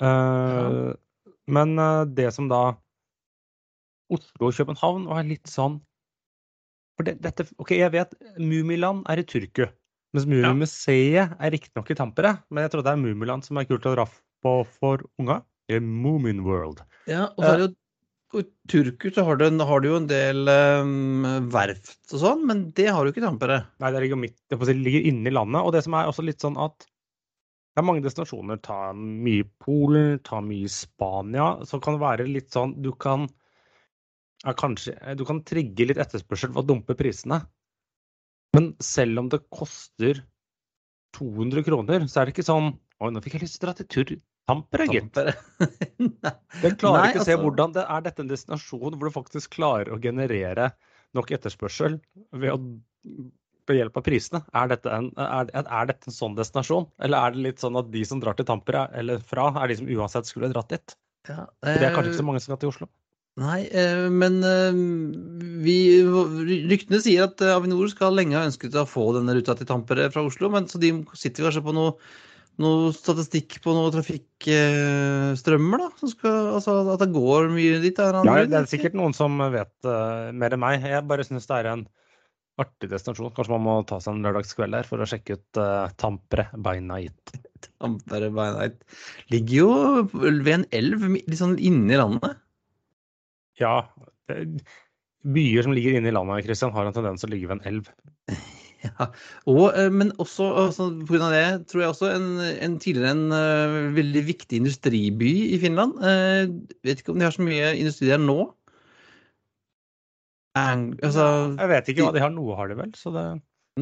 Eh, 0.04 0.92
Men 1.50 1.78
eh, 1.78 2.04
det 2.16 2.30
som 2.36 2.48
da 2.50 2.62
Oslo 4.12 4.50
og 4.50 4.56
København 4.56 5.08
var 5.10 5.26
litt 5.26 5.48
sånn 5.50 5.80
for 6.94 7.08
det, 7.08 7.16
dette, 7.24 7.48
ok, 7.58 7.72
Jeg 7.74 7.90
vet 7.90 8.12
Mumiland 8.38 9.02
er 9.10 9.18
i 9.18 9.26
Turku, 9.26 9.64
mens 10.14 10.28
Mummimuseet 10.30 11.32
er 11.34 11.50
riktignok 11.50 11.88
i 11.90 11.96
Tampere. 11.98 12.36
Men 12.54 12.62
jeg 12.62 12.74
tror 12.74 12.84
det 12.86 12.92
er 12.92 13.00
Mumiland 13.00 13.46
som 13.46 13.58
er 13.58 13.66
kult 13.66 13.88
å 13.90 13.96
dra 13.96 14.04
på 14.44 14.52
for 14.76 15.02
unga. 15.18 15.40
Er 15.72 15.80
Moomin 15.82 16.44
World. 16.44 16.84
Ja, 17.10 17.32
og 17.32 17.40
så 17.40 17.48
er 17.50 17.58
det 17.58 17.66
jo 17.66 17.74
og 18.34 18.40
I 18.42 18.46
Turku 18.66 19.12
så 19.14 19.22
har 19.28 19.38
du, 19.38 19.44
har 19.62 19.82
du 19.82 19.86
jo 19.86 19.98
en 20.00 20.08
del 20.10 20.48
um, 20.50 21.22
verft 21.54 22.00
og 22.10 22.18
sånn, 22.18 22.40
men 22.48 22.64
det 22.74 22.88
har 22.90 23.06
du 23.06 23.12
ikke 23.12 23.22
i 23.22 23.26
Tampere. 23.28 23.60
Nei, 23.78 23.92
det 23.94 24.00
ligger 24.02 24.18
midt, 24.18 24.34
det 24.50 24.74
ligger 24.74 25.06
inne 25.06 25.30
i 25.30 25.34
landet. 25.34 25.60
Og 25.62 25.70
det 25.74 25.84
som 25.86 25.94
er 25.94 26.10
også 26.10 26.24
litt 26.26 26.42
sånn 26.42 26.58
at 26.58 26.86
det 27.74 27.82
er 27.82 27.86
mange 27.88 28.04
destinasjoner. 28.04 28.60
Ta 28.62 28.92
mye 28.94 29.46
Polen, 29.64 30.20
ta 30.22 30.38
mye 30.44 30.70
Spania. 30.70 31.48
Så 31.66 31.80
kan 31.82 31.96
det 31.96 32.04
være 32.04 32.28
litt 32.28 32.54
sånn 32.54 32.76
Du 32.82 32.92
kan 32.94 33.26
ja, 34.44 34.52
kanskje, 34.52 34.94
du 35.18 35.24
kan 35.26 35.40
trigge 35.46 35.88
litt 35.88 35.98
etterspørsel 35.98 36.52
for 36.52 36.62
å 36.62 36.68
dumpe 36.68 36.94
prisene. 36.98 37.40
Men 38.54 38.74
selv 38.84 39.24
om 39.24 39.30
det 39.32 39.42
koster 39.50 40.20
200 41.18 41.64
kroner, 41.66 42.06
så 42.10 42.20
er 42.20 42.28
det 42.28 42.36
ikke 42.36 42.46
sånn 42.46 42.74
Oi, 43.02 43.10
nå 43.10 43.20
fikk 43.24 43.34
jeg 43.36 43.42
lyst 43.42 43.58
til 43.58 43.66
å 43.66 43.72
dra 43.72 43.76
til 43.80 43.88
tur 43.90 44.12
Tampere, 44.44 44.84
gitt. 44.92 45.18
Jeg 46.62 46.76
klarer 46.78 47.00
Nei, 47.00 47.08
ikke 47.10 47.22
å 47.22 47.24
se 47.24 47.32
altså- 47.32 47.40
hvordan 47.40 47.72
det 47.74 47.84
er 47.96 48.04
dette 48.04 48.22
en 48.22 48.30
destinasjon 48.30 48.98
hvor 48.98 49.08
du 49.08 49.14
faktisk 49.14 49.56
klarer 49.56 49.90
å 49.94 49.98
generere 50.00 50.68
nok 51.16 51.32
etterspørsel 51.32 51.96
ved, 52.36 52.52
å, 52.52 52.58
ved 53.70 53.80
hjelp 53.80 54.00
av 54.00 54.04
prisene. 54.06 54.42
Er 54.56 54.72
dette, 54.72 54.90
en, 54.92 55.10
er, 55.20 55.52
er 55.62 55.88
dette 55.90 56.10
en 56.10 56.16
sånn 56.16 56.36
destinasjon? 56.38 56.88
Eller 57.04 57.20
er 57.20 57.34
det 57.34 57.46
litt 57.48 57.64
sånn 57.64 57.78
at 57.80 57.88
de 57.92 58.04
som 58.08 58.20
drar 58.22 58.36
til 58.38 58.48
Tampere 58.48 58.86
eller 58.96 59.22
fra, 59.24 59.50
er 59.62 59.72
de 59.72 59.78
som 59.80 59.88
uansett 59.96 60.28
skulle 60.30 60.52
dratt 60.52 60.72
dit? 60.74 60.96
Ja, 61.28 61.46
Det 61.64 61.78
er 61.80 61.94
kanskje 61.94 62.10
eh, 62.10 62.12
ikke 62.12 62.20
så 62.20 62.28
mange 62.28 62.42
som 62.44 62.52
skal 62.52 62.62
til 62.64 62.74
Oslo. 62.74 62.90
Nei, 63.40 63.64
eh, 63.74 64.04
men 64.14 64.36
eh, 64.46 64.76
vi, 65.64 65.78
ryktene 66.70 67.00
sier 67.02 67.26
at 67.26 67.40
eh, 67.42 67.54
Avinor 67.56 67.88
skal 67.90 68.14
lenge 68.14 68.36
ha 68.38 68.44
ønsket 68.46 68.76
å 68.78 68.84
få 68.86 69.08
denne 69.16 69.34
ruta 69.34 69.56
til 69.58 69.66
Tampere 69.66 70.06
fra 70.14 70.22
Oslo, 70.28 70.52
men 70.54 70.68
så 70.70 70.78
de 70.82 70.92
sitter 71.18 71.48
kanskje 71.48 71.64
på 71.66 71.74
noe 71.74 71.96
noe 72.62 72.92
statistikk 72.94 73.56
på 73.64 73.72
noen 73.74 73.90
trafikkstrømmer, 73.96 75.80
da? 75.82 75.88
Som 75.98 76.12
skal, 76.12 76.52
altså 76.54 76.76
at 76.92 77.02
det 77.02 77.10
går 77.14 77.48
mye 77.50 77.80
dit? 77.82 77.98
Ja, 77.98 78.22
det 78.22 78.60
er 78.60 78.68
sikkert 78.70 78.94
noen 78.98 79.16
som 79.16 79.42
vet 79.50 79.74
uh, 79.88 80.30
mer 80.30 80.54
enn 80.54 80.62
meg. 80.62 80.86
Jeg 80.86 81.02
bare 81.10 81.26
syns 81.26 81.48
det 81.50 81.56
er 81.56 81.70
en 81.72 81.82
artig 82.62 82.90
destinasjon. 82.92 83.32
Kanskje 83.34 83.54
man 83.56 83.64
må 83.66 83.74
ta 83.88 83.98
seg 84.02 84.16
en 84.16 84.24
lørdagskveld 84.26 84.76
der 84.76 84.88
for 84.88 85.02
å 85.02 85.08
sjekke 85.08 85.38
ut 85.38 85.60
uh, 85.60 85.90
Tampere 86.00 86.46
by 86.54 86.78
night. 86.84 87.34
Tampere 87.80 88.30
by 88.34 88.50
night. 88.56 88.80
Ligger 89.32 89.56
jo 89.56 89.70
ved 90.12 90.52
en 90.58 90.66
elv 90.76 91.06
litt 91.16 91.40
sånn 91.40 91.56
inni 91.58 91.98
landet. 91.98 92.38
Ja. 93.60 93.80
Byer 95.24 95.64
som 95.64 95.74
ligger 95.74 95.96
inne 95.96 96.10
i 96.10 96.14
landet, 96.14 96.44
Christian, 96.46 96.74
har 96.74 96.88
en 96.88 96.96
tendens 96.96 97.22
til 97.22 97.30
å 97.30 97.34
ligge 97.34 97.50
ved 97.50 97.60
en 97.60 97.72
elv. 97.74 97.90
Ja, 98.84 99.06
og, 99.48 99.70
eh, 99.80 99.86
Men 99.88 100.10
også 100.20 100.44
altså, 100.60 100.90
pga. 101.08 101.30
det 101.32 101.68
tror 101.70 101.80
jeg 101.80 101.88
også 101.94 102.10
en, 102.12 102.26
en 102.66 102.74
tidligere 102.76 103.14
en 103.14 103.32
uh, 103.32 103.94
veldig 103.96 104.22
viktig 104.26 104.58
industriby 104.60 105.30
i 105.54 105.58
Finland. 105.62 105.96
Uh, 106.04 106.52
vet 106.84 107.00
ikke 107.00 107.14
om 107.14 107.22
de 107.22 107.24
har 107.24 107.32
så 107.32 107.46
mye 107.46 107.70
industri 107.78 108.10
der 108.10 108.20
nå. 108.20 108.50
Altså, 110.54 111.24
jeg 111.58 111.70
vet 111.72 111.90
ikke 111.90 112.06
hva 112.06 112.14
de 112.14 112.22
har. 112.22 112.32
Noe 112.34 112.56
har 112.58 112.70
de 112.70 112.78
vel? 112.78 112.92
Det... 112.94 113.24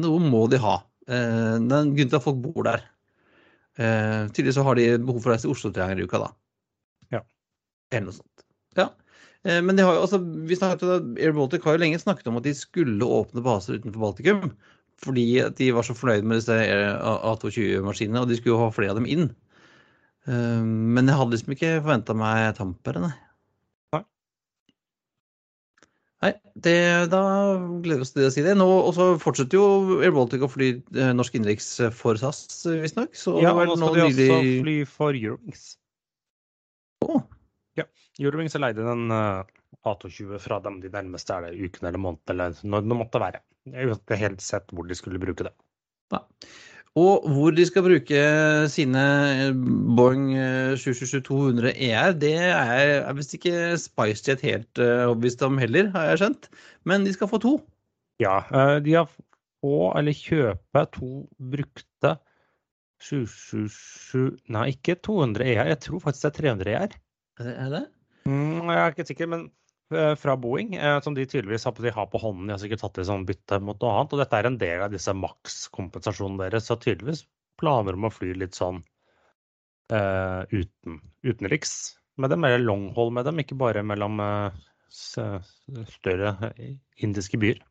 Noe 0.01 0.23
må 0.23 0.45
de 0.51 0.59
ha. 0.63 0.79
Eh, 1.07 1.55
det 1.61 1.77
er 1.77 1.79
en 1.79 1.93
grunn 1.93 2.11
til 2.11 2.19
at 2.19 2.25
folk 2.25 2.41
bor 2.41 2.65
der. 2.65 2.85
Eh, 3.77 4.29
Tydeligvis 4.31 4.57
så 4.57 4.65
har 4.65 4.79
de 4.79 4.87
behov 4.97 5.21
for 5.21 5.31
å 5.31 5.35
reise 5.35 5.47
til 5.47 5.53
Oslo-triangelet 5.53 6.03
i 6.03 6.09
uka, 6.09 6.23
da. 6.23 6.29
Ja. 7.17 7.23
Eller 7.93 8.07
noe 8.09 8.17
sånt. 8.17 8.45
Ja. 8.79 8.89
Men 9.43 9.75
de 9.75 9.83
har 9.83 9.97
jo, 9.97 10.05
altså, 10.05 10.21
vi 10.47 10.55
snakket, 10.55 11.17
Air 11.19 11.33
Baltic 11.35 11.65
har 11.67 11.75
jo 11.75 11.81
lenge 11.81 11.97
snakket 11.99 12.29
om 12.31 12.37
at 12.39 12.45
de 12.45 12.53
skulle 12.55 13.09
åpne 13.17 13.43
baser 13.43 13.75
utenfor 13.75 14.05
Baltikum 14.05 14.53
fordi 15.03 15.25
de 15.57 15.71
var 15.75 15.83
så 15.83 15.95
fornøyd 15.97 16.23
med 16.23 16.39
disse 16.39 16.55
A220-maskinene, 16.55 18.21
og 18.21 18.29
de 18.29 18.37
skulle 18.37 18.55
jo 18.55 18.61
ha 18.61 18.69
flere 18.71 18.93
av 18.93 18.99
dem 19.01 19.09
inn. 19.09 19.25
Eh, 20.29 20.61
men 20.63 21.09
jeg 21.09 21.19
hadde 21.19 21.35
liksom 21.35 21.55
ikke 21.55 21.71
forventa 21.81 22.15
meg 22.17 22.53
Tampere, 22.55 23.03
nei. 23.03 23.13
Nei, 26.23 26.31
det, 26.55 26.77
da 27.11 27.21
gleder 27.83 27.99
vi 27.99 28.05
oss 28.05 28.13
til 28.15 28.27
å 28.29 28.31
si 28.31 28.43
det. 28.45 28.53
Nå 28.55 28.67
også 28.71 29.09
fortsetter 29.19 29.59
jo 29.59 29.97
Air 29.99 30.13
Baltic 30.15 30.45
å 30.45 30.51
fly 30.51 30.69
eh, 30.95 31.11
norsk 31.15 31.35
innenriks 31.35 31.67
for 31.97 32.19
SAS, 32.19 32.61
visstnok. 32.69 33.11
Ja, 33.43 33.51
og 33.51 33.73
nå 33.73 33.89
skal 33.91 33.97
de 33.97 34.05
nylig... 34.07 34.29
også 34.29 34.53
fly 34.63 34.75
for 34.87 35.19
Eurowings. 35.19 35.65
Oh. 37.03 37.25
Ja, 37.75 37.87
Eurowings 38.23 38.55
har 38.55 38.63
leid 38.63 38.79
inn 38.79 38.87
en 38.93 39.11
uh, 39.11 39.43
A220 39.83 40.39
fra 40.39 40.61
dem 40.63 40.79
de 40.83 40.91
nærmeste 40.93 41.35
er 41.35 41.49
det 41.49 41.57
uken 41.59 41.89
eller 41.89 41.99
måneden 41.99 42.35
eller 42.35 42.61
når 42.63 42.85
det 42.87 42.99
måtte 43.01 43.23
være. 43.23 43.43
Jeg 43.67 43.89
har 43.89 43.97
ikke 43.97 44.19
helt 44.19 44.43
sett 44.43 44.71
hvor 44.71 44.87
de 44.87 44.95
skulle 44.95 45.19
bruke 45.19 45.47
det. 45.47 45.53
Ja. 46.13 46.23
Og 46.99 47.23
hvor 47.33 47.53
de 47.57 47.63
skal 47.65 47.85
bruke 47.87 48.23
sine 48.69 49.03
Boeing 49.97 50.27
777-200 50.77 51.71
ER, 51.73 52.11
det 52.21 52.35
er, 52.37 52.91
er 53.01 53.15
visst 53.17 53.33
ikke 53.33 53.79
SpiceJet 53.81 54.43
helt 54.45 54.81
uh, 54.81 55.07
overbevist 55.07 55.41
om 55.45 55.57
heller, 55.57 55.89
har 55.95 56.11
jeg 56.11 56.21
skjønt. 56.21 56.45
Men 56.85 57.07
de 57.07 57.15
skal 57.15 57.31
få 57.31 57.39
to. 57.41 57.55
Ja, 58.21 58.43
de 58.85 58.93
har 58.93 59.09
få, 59.09 59.89
eller 59.97 60.13
kjøpe, 60.13 60.85
to 60.93 61.09
brukte 61.55 62.13
777 63.01 64.37
Nei, 64.53 64.67
ikke 64.75 64.99
200 65.01 65.49
ER. 65.49 65.73
Jeg 65.73 65.81
tror 65.87 66.05
faktisk 66.05 66.27
det 66.27 66.29
er 66.29 66.39
300 66.43 66.77
ER. 66.77 66.95
Er 67.41 67.73
det? 67.73 67.83
Mm, 68.29 68.69
jeg 68.69 68.77
er 68.77 68.93
ikke 68.93 69.09
sikker, 69.09 69.33
men 69.33 69.49
Eh, 69.49 69.62
fra 70.19 70.35
Boeing, 70.39 70.75
eh, 70.75 70.99
som 71.01 71.15
de 71.15 71.25
tydeligvis 71.25 71.65
har, 71.67 71.75
de 71.77 71.93
har 71.93 72.09
på 72.11 72.21
hånden. 72.21 72.47
De 72.47 72.55
har 72.55 72.61
sikkert 72.61 72.83
tatt 72.85 72.99
i 73.01 73.07
sånn 73.07 73.25
bytte 73.29 73.59
mot 73.63 73.79
noe 73.81 73.95
annet. 73.97 74.15
Og 74.15 74.21
dette 74.21 74.39
er 74.39 74.49
en 74.49 74.59
del 74.61 74.85
av 74.85 74.93
disse 74.93 75.13
makskompensasjonene 75.17 76.45
deres. 76.45 76.69
Så 76.69 76.77
tydeligvis 76.81 77.25
planer 77.61 77.97
om 77.97 78.07
å 78.09 78.13
fly 78.13 78.33
litt 78.37 78.57
sånn 78.57 78.81
uh, 79.93 80.41
uten, 80.51 81.01
utenriks 81.23 81.73
med 82.21 82.33
dem, 82.33 82.45
eller 82.45 82.61
longhold 82.61 83.13
med 83.15 83.27
dem, 83.29 83.41
ikke 83.41 83.57
bare 83.59 83.83
mellom 83.85 84.19
uh, 84.21 84.49
større 84.93 86.53
indiske 87.01 87.39
byer. 87.41 87.61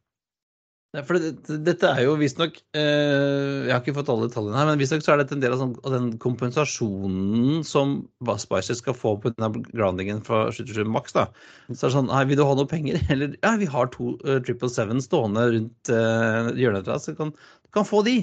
For 0.93 1.17
det, 1.17 1.61
dette 1.65 1.89
er 1.89 2.03
jo 2.05 2.19
visstnok 2.21 2.59
eh, 2.77 3.63
Jeg 3.65 3.71
har 3.73 3.79
ikke 3.81 3.95
fått 3.97 4.11
alle 4.13 4.27
tallene 4.33 4.59
her, 4.59 4.67
men 4.69 4.81
visstnok 4.81 5.01
så 5.01 5.15
er 5.15 5.23
dette 5.23 5.33
en 5.39 5.41
del 5.41 5.55
av, 5.55 5.63
sånn, 5.63 5.73
av 5.89 5.95
den 5.95 6.11
kompensasjonen 6.21 7.63
som 7.65 7.95
Spicer 8.43 8.77
skal 8.77 8.97
få 8.99 9.15
på 9.23 9.33
denne 9.33 9.63
groundingen 9.71 10.21
fra 10.27 10.45
77 10.53 10.83
Max. 10.93 11.15
da. 11.17 11.31
Så 11.71 11.79
det 11.79 11.89
er 11.89 11.95
sånn 11.95 12.11
Nei, 12.11 12.27
vil 12.29 12.37
du 12.37 12.45
ha 12.45 12.57
noe 12.59 12.69
penger? 12.69 13.01
Eller 13.15 13.39
ja, 13.39 13.55
vi 13.57 13.71
har 13.73 13.89
to 13.95 14.13
uh, 14.27 14.37
Triple 14.45 14.69
Seven 14.69 15.01
stående 15.01 15.47
rundt 15.55 15.93
uh, 15.95 16.53
hjørnet 16.61 16.85
til 16.85 17.01
så 17.01 17.15
kan, 17.17 17.33
du 17.33 17.73
kan 17.73 17.89
få 17.89 18.03
de. 18.05 18.19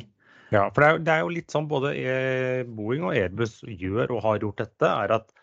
Ja, 0.54 0.68
for 0.70 0.86
det 0.86 0.92
er, 0.92 1.02
det 1.08 1.14
er, 1.16 1.24
jo 1.26 1.34
litt 1.34 1.54
sånn 1.54 1.70
både 1.70 1.96
Boeing 2.70 3.06
og 3.06 3.16
Airbus 3.16 3.64
gjør 3.66 4.14
og 4.14 4.22
har 4.28 4.46
gjort 4.46 4.62
dette, 4.62 4.92
er 4.94 5.16
at 5.18 5.34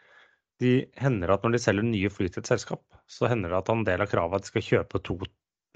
de 0.63 0.77
hender 1.03 1.35
at 1.35 1.43
når 1.43 1.57
de 1.57 1.63
selger 1.63 1.87
nye 1.91 2.11
fly 2.11 2.31
til 2.31 2.45
et 2.45 2.51
selskap, 2.55 2.83
så 3.11 3.27
hender 3.31 3.51
det 3.51 3.59
at 3.59 3.75
en 3.75 3.85
del 3.87 4.03
av 4.03 4.11
kravet 4.11 4.39
er 4.39 4.43
at 4.43 4.47
de 4.47 4.53
skal 4.55 4.67
kjøpe 4.67 5.03
to 5.07 5.19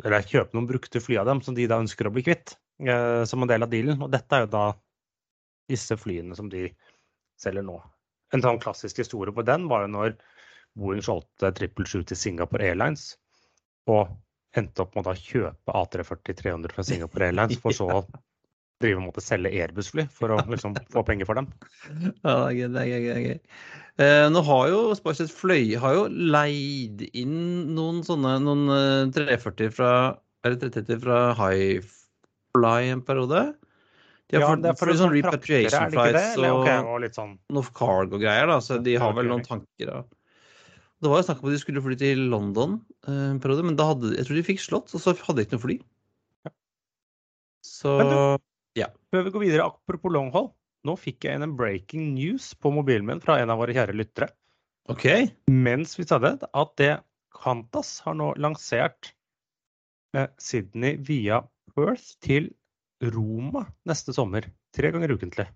eller 0.04 0.26
kjøpe 0.26 0.56
noen 0.56 0.68
brukte 0.68 1.02
fly 1.02 1.18
av 1.20 1.28
dem 1.28 1.42
som 1.44 1.56
de 1.56 1.66
da 1.70 1.80
ønsker 1.82 2.08
å 2.08 2.14
bli 2.14 2.24
kvitt, 2.26 2.56
eh, 2.84 3.22
som 3.28 3.42
en 3.42 3.50
del 3.50 3.66
av 3.66 3.72
dealen. 3.72 4.00
Og 4.04 4.10
dette 4.12 4.36
er 4.36 4.46
jo 4.46 4.52
da 4.54 4.64
disse 5.70 5.96
flyene 6.00 6.36
som 6.36 6.50
de 6.52 6.68
selger 7.40 7.64
nå. 7.66 7.78
En 8.34 8.44
sånn 8.44 8.60
klassisk 8.62 9.02
historie 9.02 9.34
på 9.34 9.44
den 9.46 9.66
var 9.70 9.86
jo 9.86 9.92
når 9.94 10.16
Boeing 10.78 11.02
solgte 11.02 11.50
777 11.50 12.10
til 12.10 12.18
Singapore 12.18 12.68
Airlines 12.70 13.14
og 13.90 14.12
endte 14.56 14.84
opp 14.84 14.94
med 14.98 15.08
å 15.10 15.14
kjøpe 15.18 15.74
A340-300 15.74 16.74
fra 16.74 16.84
Singapore 16.86 17.30
Airlines, 17.30 17.58
for 17.62 17.74
så 17.74 17.88
å 17.98 18.02
drive 18.80 19.10
å 19.10 19.22
selge 19.24 19.52
Airbus-fly 19.52 20.06
for 20.14 20.34
å 20.34 20.40
liksom, 20.48 20.74
få 20.92 21.04
penger 21.06 21.28
for 21.28 21.40
dem. 21.40 21.50
Ja, 22.24 22.34
det 22.34 22.48
er 22.48 22.56
gøy. 22.56 22.66
det 22.74 22.82
er 22.82 22.90
gøy, 22.90 23.04
det 23.04 23.14
er 23.14 23.22
gøy. 23.26 23.38
Eh, 24.00 24.26
nå 24.32 24.40
har 24.46 24.68
jo 24.70 24.80
Sparset 24.96 25.32
Fløy 25.34 25.74
har 25.80 25.96
jo 25.98 26.04
leid 26.08 27.02
inn 27.10 27.72
noen 27.76 28.00
sånne 28.06 28.38
noen 28.40 28.62
340 29.12 29.66
eh, 29.66 29.74
fra 29.76 29.90
eller 30.46 30.56
330 30.62 31.02
fra 31.02 31.18
Highfly 31.36 32.92
en 32.94 33.02
periode. 33.04 33.42
De 34.30 34.38
har 34.38 34.44
ja, 34.44 34.48
fått, 34.52 34.62
det 34.62 34.70
er 34.70 34.78
for, 34.78 34.88
for 34.92 35.00
sånn 35.00 35.12
repatriation 35.12 35.92
flights 35.92 36.38
og, 36.38 36.60
okay, 36.62 36.80
og 36.86 37.00
litt 37.02 37.18
sånn. 37.18 37.34
noe 37.52 37.74
cargo-greier. 37.76 38.46
da, 38.48 38.60
så 38.62 38.78
De 38.80 38.94
har 39.02 39.12
vel 39.16 39.28
noen 39.28 39.44
tanker. 39.44 39.90
da. 39.90 40.04
Det 41.00 41.10
var 41.10 41.20
jo 41.20 41.26
snakk 41.26 41.40
om 41.42 41.50
at 41.50 41.56
de 41.56 41.62
skulle 41.62 41.82
fly 41.84 41.96
til 42.00 42.22
London 42.32 42.78
eh, 43.08 43.26
en 43.32 43.40
periode, 43.42 43.66
men 43.66 43.76
da 43.76 43.90
hadde, 43.90 44.14
jeg 44.16 44.28
tror 44.28 44.38
de 44.38 44.46
fikk 44.46 44.62
slått, 44.62 44.94
og 44.94 45.02
så 45.02 45.16
hadde 45.18 45.40
de 45.40 45.46
ikke 45.48 45.58
noe 45.58 45.64
fly. 45.64 45.76
Ja. 46.46 46.52
Så 47.66 47.96
du, 48.00 48.14
ja. 48.14 48.38
Før 49.10 49.26
vi 49.26 49.32
går 49.34 49.42
videre, 49.42 49.66
apropos 49.66 50.12
longhold. 50.14 50.52
Nå 50.86 50.94
fikk 50.96 51.26
jeg 51.26 51.36
en 51.36 51.56
breaking 51.58 52.12
news 52.14 52.52
på 52.56 52.70
mobilen 52.72 53.08
min 53.08 53.20
fra 53.20 53.40
en 53.40 53.50
av 53.52 53.58
våre 53.60 53.74
kjære 53.76 53.96
lyttere. 53.96 54.30
Ok. 54.90 55.06
Mens 55.50 55.96
vi 55.98 56.06
sa 56.08 56.20
det, 56.22 56.36
at 56.46 56.76
det 56.80 56.92
Qantas 57.36 57.98
har 58.06 58.16
nå 58.18 58.32
lansert 58.40 59.12
eh, 60.16 60.30
Sydney 60.40 60.96
via 61.06 61.42
Perth 61.74 62.14
til 62.24 62.48
Roma 63.14 63.66
neste 63.88 64.14
sommer. 64.16 64.46
Tre 64.76 64.92
ganger 64.94 65.14
ukentlig. 65.16 65.46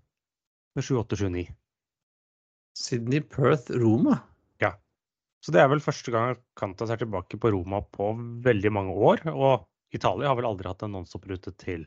Med 0.74 0.86
7, 0.86 0.98
8, 1.04 1.20
7, 1.22 1.28
9. 1.34 1.46
Sydney, 2.74 3.22
Perth, 3.22 3.70
Roma? 3.70 4.18
Ja. 4.62 4.74
Så 5.44 5.54
det 5.54 5.62
er 5.62 5.70
vel 5.70 5.82
første 5.84 6.10
gang 6.10 6.40
Qantas 6.58 6.90
er 6.90 6.98
tilbake 7.00 7.38
på 7.38 7.54
Roma 7.54 7.84
på 7.94 8.10
veldig 8.44 8.74
mange 8.74 8.98
år. 8.98 9.22
Og 9.30 9.68
Italia 9.94 10.32
har 10.32 10.40
vel 10.40 10.50
aldri 10.50 10.70
hatt 10.70 10.82
en 10.82 10.96
nonstop-rute 10.98 11.54
til 11.62 11.86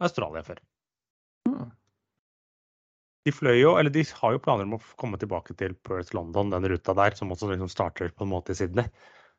Australia 0.00 0.42
før. 0.46 0.62
Mm. 1.48 1.70
De 3.28 3.32
fløy 3.36 3.58
jo, 3.60 3.74
eller 3.76 3.92
de 3.92 4.04
har 4.16 4.34
jo 4.34 4.40
planer 4.42 4.66
om 4.66 4.78
å 4.78 4.82
komme 5.00 5.20
tilbake 5.20 5.54
til 5.60 5.74
Perth 5.86 6.14
London, 6.16 6.52
den 6.54 6.68
ruta 6.72 6.94
der, 6.96 7.16
som 7.16 7.32
også 7.32 7.50
liksom 7.52 7.68
starter 7.72 8.12
på 8.16 8.24
en 8.24 8.32
måte 8.32 8.54
i 8.54 8.58
Sydney. 8.58 8.88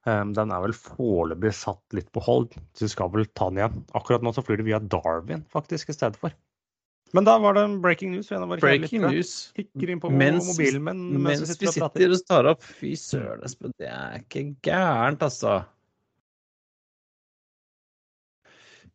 Um, 0.06 0.32
den 0.34 0.54
er 0.54 0.62
vel 0.64 0.74
foreløpig 0.74 1.52
satt 1.54 1.94
litt 1.94 2.08
på 2.14 2.22
hold, 2.26 2.54
så 2.78 2.88
vi 2.88 2.94
skal 2.94 3.12
vel 3.14 3.28
ta 3.38 3.50
den 3.50 3.60
igjen. 3.62 3.84
Akkurat 3.98 4.24
nå 4.26 4.34
så 4.34 4.44
flyr 4.46 4.62
de 4.62 4.70
via 4.70 4.80
Darwin 4.82 5.44
faktisk 5.50 5.94
i 5.94 5.98
stedet 5.98 6.18
for. 6.22 6.34
Men 7.12 7.28
da 7.28 7.36
var 7.44 7.58
det 7.58 7.66
en 7.68 7.76
breaking 7.84 8.14
news. 8.16 8.30
breaking 8.62 9.04
news. 9.04 9.52
Mens, 10.08 10.48
mobilen 10.48 10.84
men, 10.86 11.02
mens, 11.18 11.42
mens 11.42 11.60
vi 11.60 11.68
sitter, 11.68 11.68
og, 11.68 11.92
sitter 11.92 12.16
og 12.16 12.24
tar 12.30 12.50
opp. 12.54 12.64
Fy 12.80 12.94
søren, 12.96 13.44
Espen, 13.46 13.74
det 13.82 13.90
er 13.92 14.22
ikke 14.22 14.46
gærent, 14.64 15.26
altså. 15.28 15.60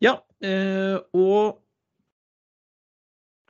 Ja, 0.03 0.16
eh, 0.45 0.97
og 1.16 1.61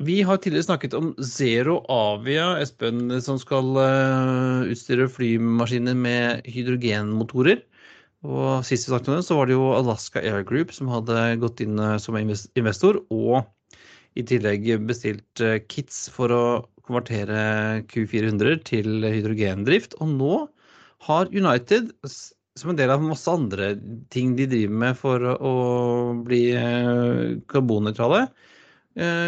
vi 0.03 0.23
har 0.23 0.37
tidligere 0.37 0.67
snakket 0.67 0.95
om 0.95 1.15
Zero 1.25 1.79
Avia, 1.89 2.59
Espen, 2.61 3.09
som 3.25 3.39
skal 3.41 3.71
uh, 3.81 4.69
utstyre 4.69 5.09
flymaskiner 5.09 5.97
med 5.97 6.45
hydrogenmotorer. 6.53 7.63
Og 8.27 8.65
Sist 8.67 8.87
vi 8.89 8.93
snakket 8.93 9.09
om 9.09 9.17
det, 9.17 9.27
så 9.29 9.39
var 9.39 9.49
det 9.49 9.57
jo 9.57 9.71
Alaska 9.73 10.21
Air 10.21 10.45
Group 10.45 10.75
som 10.77 10.91
hadde 10.93 11.39
gått 11.41 11.63
inn 11.65 11.81
uh, 11.81 11.97
som 12.03 12.19
investor, 12.19 13.01
og 13.09 13.47
i 14.17 14.25
tillegg 14.29 14.69
bestilt 14.89 15.45
uh, 15.45 15.57
kits 15.65 16.07
for 16.13 16.33
å 16.33 16.45
konvertere 16.85 17.87
Q400 17.89 18.61
til 18.69 19.01
hydrogendrift. 19.01 19.97
Og 20.05 20.13
nå 20.13 20.35
har 21.09 21.33
United, 21.33 21.89
som 22.05 22.73
en 22.73 22.77
del 22.79 22.93
av 22.93 23.05
masse 23.05 23.33
andre 23.33 23.73
ting 24.13 24.37
de 24.37 24.45
driver 24.51 24.77
med 24.85 25.01
for 25.01 25.25
å 25.25 25.55
bli 26.27 26.51
karbonnøytrale, 27.51 28.27
eh, 28.27 28.53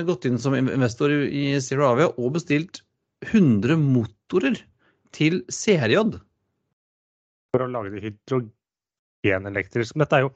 gått 0.09 0.25
inn 0.25 0.39
som 0.41 0.55
investor 0.57 1.13
i 1.13 1.61
Zero 1.61 1.85
Avia 1.91 2.09
og 2.09 2.31
bestilt 2.39 2.81
100 3.27 3.77
motorer 3.77 4.57
til 5.17 5.43
CRJ. 5.53 6.19
For 7.53 7.65
å 7.65 7.71
lage 7.73 7.93
det 7.95 8.05
hydrogenelektrisk. 8.07 9.97
Men 9.97 10.07
dette 10.07 10.21
er 10.21 10.27
jo 10.27 10.33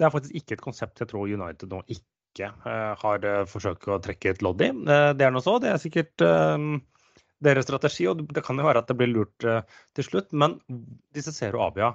det 0.00 0.08
er 0.08 0.10
faktisk 0.10 0.40
ikke 0.40 0.56
et 0.56 0.64
konsept 0.64 1.00
jeg 1.00 1.10
tror 1.12 1.30
United 1.30 1.70
nå 1.70 1.84
ikke 1.94 2.48
uh, 2.64 2.94
har 2.98 3.26
uh, 3.28 3.44
forsøkt 3.46 3.86
å 3.86 4.00
trekke 4.02 4.32
et 4.32 4.42
lodd 4.42 4.64
i. 4.64 4.72
Det 4.74 5.26
er 5.26 5.30
nå 5.34 5.42
så, 5.44 5.60
det 5.62 5.70
er 5.70 5.82
sikkert 5.82 6.24
deres 7.44 7.66
strategi, 7.66 8.08
og 8.10 8.24
det 8.34 8.42
kan 8.46 8.58
jo 8.58 8.66
være 8.66 8.82
at 8.82 8.90
det 8.90 8.96
blir 8.98 9.12
lurt 9.12 9.44
til 9.94 10.06
slutt. 10.06 10.32
Men 10.32 10.56
disse 11.14 11.34
Zero 11.36 11.62
Avia, 11.66 11.92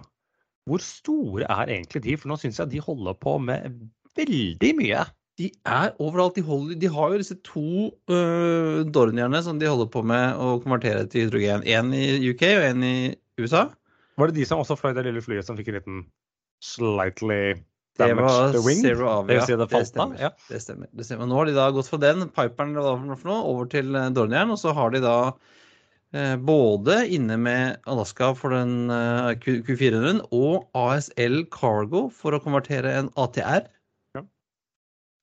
hvor 0.69 0.83
store 0.83 1.47
er 1.49 1.71
egentlig 1.73 2.03
de? 2.05 2.17
For 2.19 2.31
nå 2.31 2.37
syns 2.39 2.59
jeg 2.61 2.71
de 2.71 2.83
holder 2.85 3.17
på 3.19 3.35
med 3.41 3.79
veldig 4.19 4.71
mye. 4.77 5.03
De 5.39 5.47
er 5.63 5.93
overalt. 6.03 6.35
De, 6.35 6.43
holder, 6.43 6.75
de 6.81 6.91
har 6.91 7.13
jo 7.13 7.21
disse 7.21 7.37
to 7.47 7.89
uh, 8.11 8.83
Dornierne 8.91 9.39
som 9.45 9.59
de 9.61 9.69
holder 9.69 9.89
på 9.93 10.03
med 10.03 10.35
å 10.35 10.57
konvertere 10.63 11.05
til 11.07 11.27
hydrogen. 11.27 11.63
En 11.63 11.93
i 11.95 12.19
UK 12.27 12.43
og 12.57 12.65
en 12.67 12.85
i 12.85 12.95
USA. 13.39 13.69
Var 14.19 14.31
det 14.31 14.41
de 14.41 14.47
som 14.49 14.59
også 14.59 14.75
fløy 14.79 14.91
det 14.97 15.07
lille 15.07 15.23
flyet 15.23 15.47
som 15.47 15.55
fikk 15.59 15.71
en 15.71 15.79
liten 15.79 16.01
slightly 16.59 17.55
det 17.99 18.13
var 18.15 18.53
wing. 18.63 18.79
Zero 18.79 19.07
Avia. 19.11 19.45
Det, 19.45 19.57
det, 19.67 19.85
stemmer. 19.87 20.19
Ja. 20.19 20.29
det, 20.49 20.59
stemmer. 20.63 20.87
det 20.95 21.05
stemmer. 21.07 21.27
Nå 21.27 21.35
har 21.35 21.49
de 21.49 21.55
da 21.57 21.65
gått 21.75 21.89
fra 21.91 21.99
den, 21.99 22.29
piperen 22.31 22.77
over 22.79 23.67
til 23.71 23.91
Dornieren. 24.15 24.53
Og 24.55 24.59
så 24.61 24.71
har 24.75 24.93
de 24.93 25.01
da 25.03 25.17
eh, 26.15 26.37
både 26.39 27.01
inne 27.11 27.35
med 27.41 27.89
Alaska 27.91 28.31
for 28.39 28.55
den 28.55 28.87
eh, 28.93 29.33
Q400 29.43 30.23
og 30.31 30.69
ASL 30.79 31.41
Cargo 31.51 32.07
for 32.13 32.35
å 32.35 32.41
konvertere 32.43 32.95
en 33.01 33.11
ATR. 33.19 33.67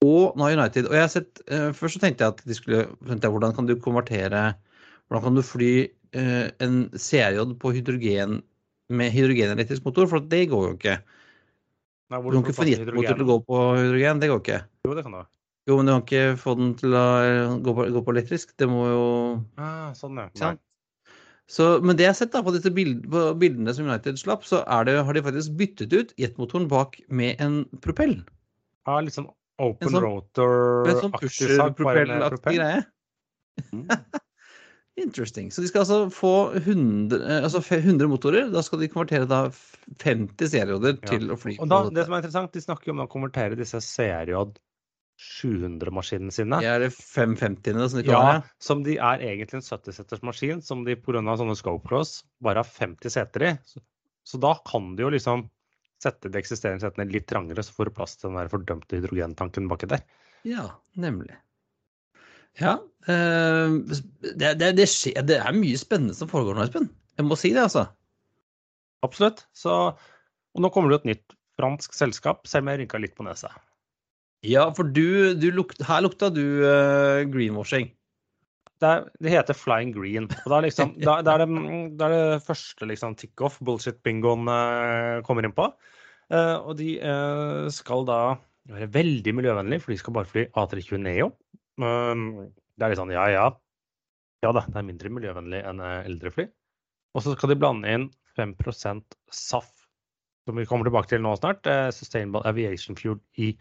Og 0.07 0.39
nå 0.39 0.49
United. 0.53 0.89
Og 0.91 0.97
jeg 0.97 1.05
har 1.05 1.13
sett, 1.13 1.43
eh, 1.49 1.71
Først 1.77 1.99
så 1.99 2.03
tenkte 2.03 2.25
jeg 2.25 2.35
at 2.35 2.43
de 2.47 2.57
skulle 2.57 2.83
tenkte 3.09 3.29
jeg, 3.29 3.35
hvordan 3.35 3.55
kan 3.57 3.69
du 3.69 3.77
konvertere 3.81 4.43
Hvordan 5.07 5.25
kan 5.29 5.39
du 5.39 5.43
fly 5.47 5.73
eh, 5.87 6.49
en 6.65 6.81
CRJ 6.95 7.55
på 7.63 7.73
hydrogen 7.77 8.41
med 8.91 9.15
hydrogenelektrisk 9.15 9.87
motor? 9.87 10.09
For 10.11 10.19
det 10.23 10.49
går 10.51 10.67
jo 10.67 10.75
ikke. 10.75 10.99
Nei, 12.11 12.21
Du 12.23 12.37
kan 12.37 12.45
ikke 12.45 12.59
få 12.59 12.67
jetmotor 12.71 13.17
til 13.19 13.25
å 13.25 13.31
gå 13.31 13.39
på 13.47 13.63
hydrogen, 13.79 14.21
det 14.23 14.31
går 14.31 14.43
ikke. 14.43 14.61
Jo, 14.87 14.95
det 14.95 15.07
kan 15.07 15.15
du. 15.15 15.23
Jo, 15.67 15.77
men 15.79 15.89
du 15.89 15.93
kan 15.93 16.05
ikke 16.05 16.39
få 16.39 16.55
den 16.59 16.75
til 16.79 16.95
å 16.95 17.07
gå 17.67 17.75
på, 17.75 17.87
gå 17.97 18.03
på 18.07 18.15
elektrisk. 18.15 18.53
Det 18.59 18.69
må 18.71 18.85
jo 18.87 19.07
Ah, 19.59 19.91
sånn, 19.99 20.19
ja. 20.23 20.53
Så, 21.51 21.67
men 21.83 21.95
det 21.99 22.07
jeg 22.07 22.11
har 22.11 22.19
sett 22.19 22.35
da 22.35 22.43
på 22.43 22.55
disse 22.55 22.71
bild, 22.75 23.05
på 23.11 23.29
bildene 23.39 23.75
som 23.75 23.87
United 23.87 24.19
slapp, 24.19 24.43
så 24.47 24.65
det, 24.87 24.97
har 25.07 25.15
de 25.15 25.23
faktisk 25.23 25.55
byttet 25.59 25.95
ut 25.95 26.15
jetmotoren 26.19 26.67
bak 26.71 26.99
med 27.07 27.43
en 27.43 27.61
propell. 27.83 28.19
Ja, 28.87 28.99
litt 29.03 29.15
sånn 29.15 29.31
open 29.59 29.89
En 29.89 29.95
sånn- 29.95 30.05
rotor-aktig 30.05 30.87
Med 30.87 30.95
en 30.95 31.03
sånn 31.03 31.17
pusher-propellaktig 31.21 32.57
greie. 32.59 32.85
Mm. 33.73 33.87
Interesting. 34.97 35.51
Så 35.53 35.61
de 35.61 35.69
skal 35.69 35.83
altså 35.85 36.07
få 36.09 36.31
100, 36.57 37.19
eh, 37.21 37.43
altså 37.45 37.61
100 37.61 38.09
motorer. 38.09 38.47
Da 38.53 38.63
skal 38.65 38.81
de 38.81 38.89
konvertere 38.89 39.27
da 39.29 39.43
50 40.01 40.49
serioder 40.49 40.97
Ja. 41.03 41.11
til 41.11 41.29
å 41.33 41.37
fly. 41.37 41.59
Og 41.61 41.69
da, 41.69 41.83
det 41.93 42.07
som 42.07 42.15
er 42.17 42.23
interessant, 42.23 42.53
de 42.53 42.61
snakker 42.65 42.89
jo 42.89 42.95
om 42.97 43.03
å 43.05 43.11
konvertere 43.13 43.59
disse 43.59 43.77
CRJ 43.85 44.55
700-maskinene 45.21 46.33
sine. 46.33 46.59
Det 46.61 46.69
er 46.69 46.83
det 46.85 46.91
550-ene 46.93 47.89
som 47.89 48.01
de 48.01 48.07
Ja, 48.09 48.13
kaller 48.17 48.41
det. 48.41 48.51
som 48.61 48.83
de 48.85 48.97
er 48.97 49.19
egentlig 49.25 49.55
en 49.61 49.65
70-seters 49.65 50.23
maskin, 50.23 50.63
som 50.63 50.85
de 50.85 50.97
pga. 50.97 51.23
sånne 51.37 51.57
scope 51.57 51.87
cross 51.89 52.23
bare 52.43 52.57
har 52.61 52.69
50 52.69 53.09
seter 53.13 53.43
i. 53.43 53.59
Så, 53.65 53.81
så 54.27 54.41
da 54.41 54.55
kan 54.67 54.95
de 54.97 55.03
jo 55.07 55.11
liksom 55.11 55.49
sette 56.03 56.31
de 56.33 56.41
eksisterende 56.41 56.85
setene 56.85 57.09
litt 57.11 57.29
trangere, 57.31 57.65
så 57.65 57.75
får 57.75 57.89
du 57.89 57.97
plass 57.97 58.17
til 58.17 58.31
den 58.31 58.39
der 58.41 58.53
fordømte 58.53 58.99
hydrogentanken 58.99 59.69
baki 59.71 59.89
der. 59.91 60.05
Ja, 60.47 60.69
nemlig. 61.01 61.37
Ja. 62.61 62.79
eh, 63.09 63.77
det, 64.37 64.55
det, 64.61 64.73
det, 64.79 64.89
skjer, 64.91 65.21
det 65.27 65.41
er 65.43 65.57
mye 65.57 65.79
spennende 65.81 66.17
som 66.17 66.31
foregår 66.31 66.57
nå, 66.57 66.67
Espen. 66.67 66.91
Jeg 67.17 67.29
må 67.29 67.39
si 67.41 67.53
det, 67.57 67.65
altså. 67.65 67.87
Absolutt. 69.07 69.47
Så, 69.57 69.73
og 69.97 70.63
nå 70.63 70.73
kommer 70.73 70.93
det 70.93 71.03
et 71.03 71.11
nytt 71.13 71.37
fransk 71.57 71.97
selskap, 71.97 72.45
selv 72.49 72.67
om 72.67 72.73
jeg 72.73 72.83
rynka 72.83 73.01
litt 73.01 73.17
på 73.17 73.25
nesa. 73.27 73.53
Ja, 74.47 74.69
for 74.77 74.89
du, 74.89 75.35
du 75.41 75.49
lukta, 75.55 75.87
her 75.89 76.05
lukta 76.05 76.29
du 76.33 76.45
uh, 76.61 77.25
greenwashing. 77.33 77.89
Det, 78.83 78.89
er, 78.89 79.05
det 79.25 79.33
heter 79.33 79.57
Flying 79.57 79.93
Green. 79.95 80.27
og 80.45 80.51
da 80.53 80.61
liksom, 80.65 80.95
da, 81.01 81.21
da 81.25 81.37
er, 81.39 81.47
det, 81.47 82.07
er 82.07 82.13
det 82.13 82.43
første 82.45 82.89
liksom, 82.91 83.15
tick-off 83.17 83.57
bullshit-bingoen 83.65 84.51
eh, 84.53 85.21
kommer 85.27 85.49
inn 85.49 85.55
på. 85.57 85.71
Eh, 86.33 86.57
og 86.59 86.77
de 86.81 86.97
eh, 87.01 87.69
skal 87.73 88.05
da 88.09 88.21
være 88.69 88.91
veldig 88.93 89.35
miljøvennlige, 89.39 89.85
for 89.85 89.95
de 89.95 90.01
skal 90.01 90.17
bare 90.17 90.29
fly 90.29 90.45
A320 90.59 91.01
Neo. 91.07 91.31
Um, 91.81 92.49
det 92.77 92.85
er 92.85 92.93
litt 92.93 93.01
sånn 93.01 93.13
ja 93.15 93.27
ja. 93.33 93.47
Ja 94.45 94.53
da, 94.53 94.63
det 94.69 94.79
er 94.81 94.87
mindre 94.87 95.11
miljøvennlig 95.13 95.63
enn 95.65 95.81
eh, 95.85 96.03
eldre 96.09 96.33
fly. 96.35 96.47
Og 97.17 97.25
så 97.25 97.33
skal 97.33 97.55
de 97.55 97.59
blande 97.61 97.93
inn 97.93 98.11
5% 98.37 99.17
SAF, 99.33 99.71
som 100.45 100.61
vi 100.61 100.67
kommer 100.69 100.89
tilbake 100.89 101.09
til 101.15 101.25
nå 101.25 101.33
snart. 101.41 101.65
eh, 101.71 101.89
Sustainable 101.95 102.45
Aviation 102.49 102.99
Fuel 102.99 103.17
i 103.41 103.55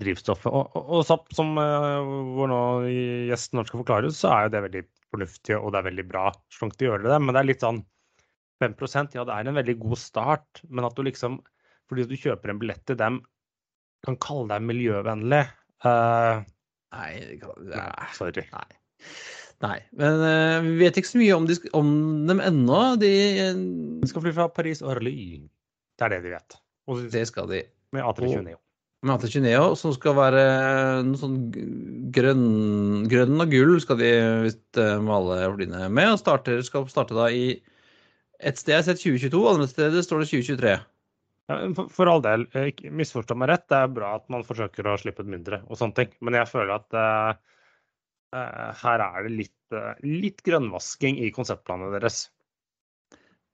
drivstoffet. 0.00 0.50
Og, 0.50 0.74
og, 0.76 0.90
og 0.98 1.06
SAP, 1.06 1.30
som 1.36 1.52
uh, 1.60 2.00
hvor 2.34 2.50
nå 2.50 2.60
gjesten 3.30 3.60
nå 3.60 3.64
skal 3.68 3.82
forklare, 3.82 4.12
så 4.14 4.32
er 4.34 4.46
jo 4.46 4.54
det 4.56 4.64
veldig 4.66 4.84
fornuftig 5.10 5.56
og 5.58 5.72
det 5.74 5.80
er 5.80 5.88
veldig 5.88 6.06
bra 6.10 6.28
slunk 6.54 6.76
å 6.78 6.86
gjøre 6.88 7.08
det. 7.08 7.18
Men 7.22 7.34
det 7.36 7.42
er 7.42 7.50
litt 7.50 7.64
sånn 7.66 7.82
5% 8.60 9.16
ja 9.16 9.24
det 9.26 9.34
er 9.34 9.48
en 9.48 9.56
veldig 9.56 9.76
god 9.80 9.98
start, 10.00 10.62
men 10.68 10.86
at 10.86 10.96
du 10.96 11.04
liksom 11.06 11.40
fordi 11.90 12.06
du 12.06 12.14
kjøper 12.20 12.52
en 12.52 12.60
billett 12.60 12.84
til 12.86 12.98
dem, 13.00 13.18
kan 14.06 14.16
kalle 14.22 14.46
deg 14.52 14.62
miljøvennlig 14.68 15.42
uh, 15.84 16.40
Nei, 16.94 17.10
er- 17.74 18.14
Sorry. 18.16 18.44
Nei. 18.54 18.68
Nei. 19.60 19.76
Men 19.98 20.22
uh, 20.22 20.56
vi 20.64 20.76
vet 20.80 21.00
ikke 21.00 21.10
så 21.10 21.20
mye 21.20 21.36
om, 21.36 21.48
de, 21.50 21.56
om 21.76 21.90
dem 22.30 22.40
ennå. 22.42 22.80
De, 23.00 23.10
De 24.00 24.08
skal 24.10 24.24
fly 24.24 24.32
fra 24.38 24.48
Paris 24.54 24.80
og 24.84 24.94
Orly. 24.96 25.14
Det 25.98 26.06
er 26.06 26.14
det 26.16 26.22
de 26.24 26.32
vet. 26.34 26.58
Og 26.90 27.04
det 27.12 27.26
skal 27.28 27.50
de. 27.50 27.62
med 27.94 28.06
A320 28.06 28.54
Neo. 29.00 29.08
Med 29.08 29.16
AT20 29.16 29.40
Neo, 29.40 29.74
som 29.76 29.92
skal 29.94 30.16
være 30.16 30.44
noe 31.06 31.18
sånn 31.18 31.38
grønn, 32.12 33.08
grønn 33.08 33.40
og 33.40 33.50
gull 33.50 33.80
skal 33.80 33.98
de 33.98 34.12
visst 34.44 34.76
eh, 34.78 35.00
male 35.00 35.54
flyene 35.54 35.88
med. 35.88 36.12
Og 36.12 36.18
starter, 36.20 36.62
skal 36.62 36.88
starte 36.88 37.16
da 37.16 37.30
i 37.30 37.60
et 38.40 38.56
sted 38.56 38.72
jeg 38.74 38.80
har 38.80 38.86
sett 38.88 39.02
2022, 39.02 39.40
andre 39.48 39.68
steder 39.68 40.02
står 40.04 40.22
det 40.22 40.30
2023. 40.30 40.78
For, 41.90 42.06
all 42.06 42.22
del, 42.22 42.46
eh, 42.54 42.70
misforstå 42.90 43.34
meg 43.36 43.50
rett, 43.50 43.68
det 43.68 43.78
er 43.80 43.94
bra 43.94 44.14
at 44.20 44.28
man 44.30 44.44
forsøker 44.46 44.86
å 44.86 44.98
slippe 45.00 45.24
ut 45.24 45.30
mindre 45.32 45.62
og 45.66 45.80
sånne 45.80 45.96
ting. 45.96 46.12
Men 46.20 46.38
jeg 46.38 46.50
føler 46.52 46.76
at 46.76 46.96
eh, 47.00 47.32
eh, 48.36 48.68
her 48.84 49.04
er 49.06 49.26
det 49.26 49.32
litt, 49.34 49.56
uh, 49.74 49.94
litt 50.04 50.44
grønnvasking 50.46 51.18
i 51.24 51.32
konseptplanene 51.34 51.98
deres. 51.98 52.28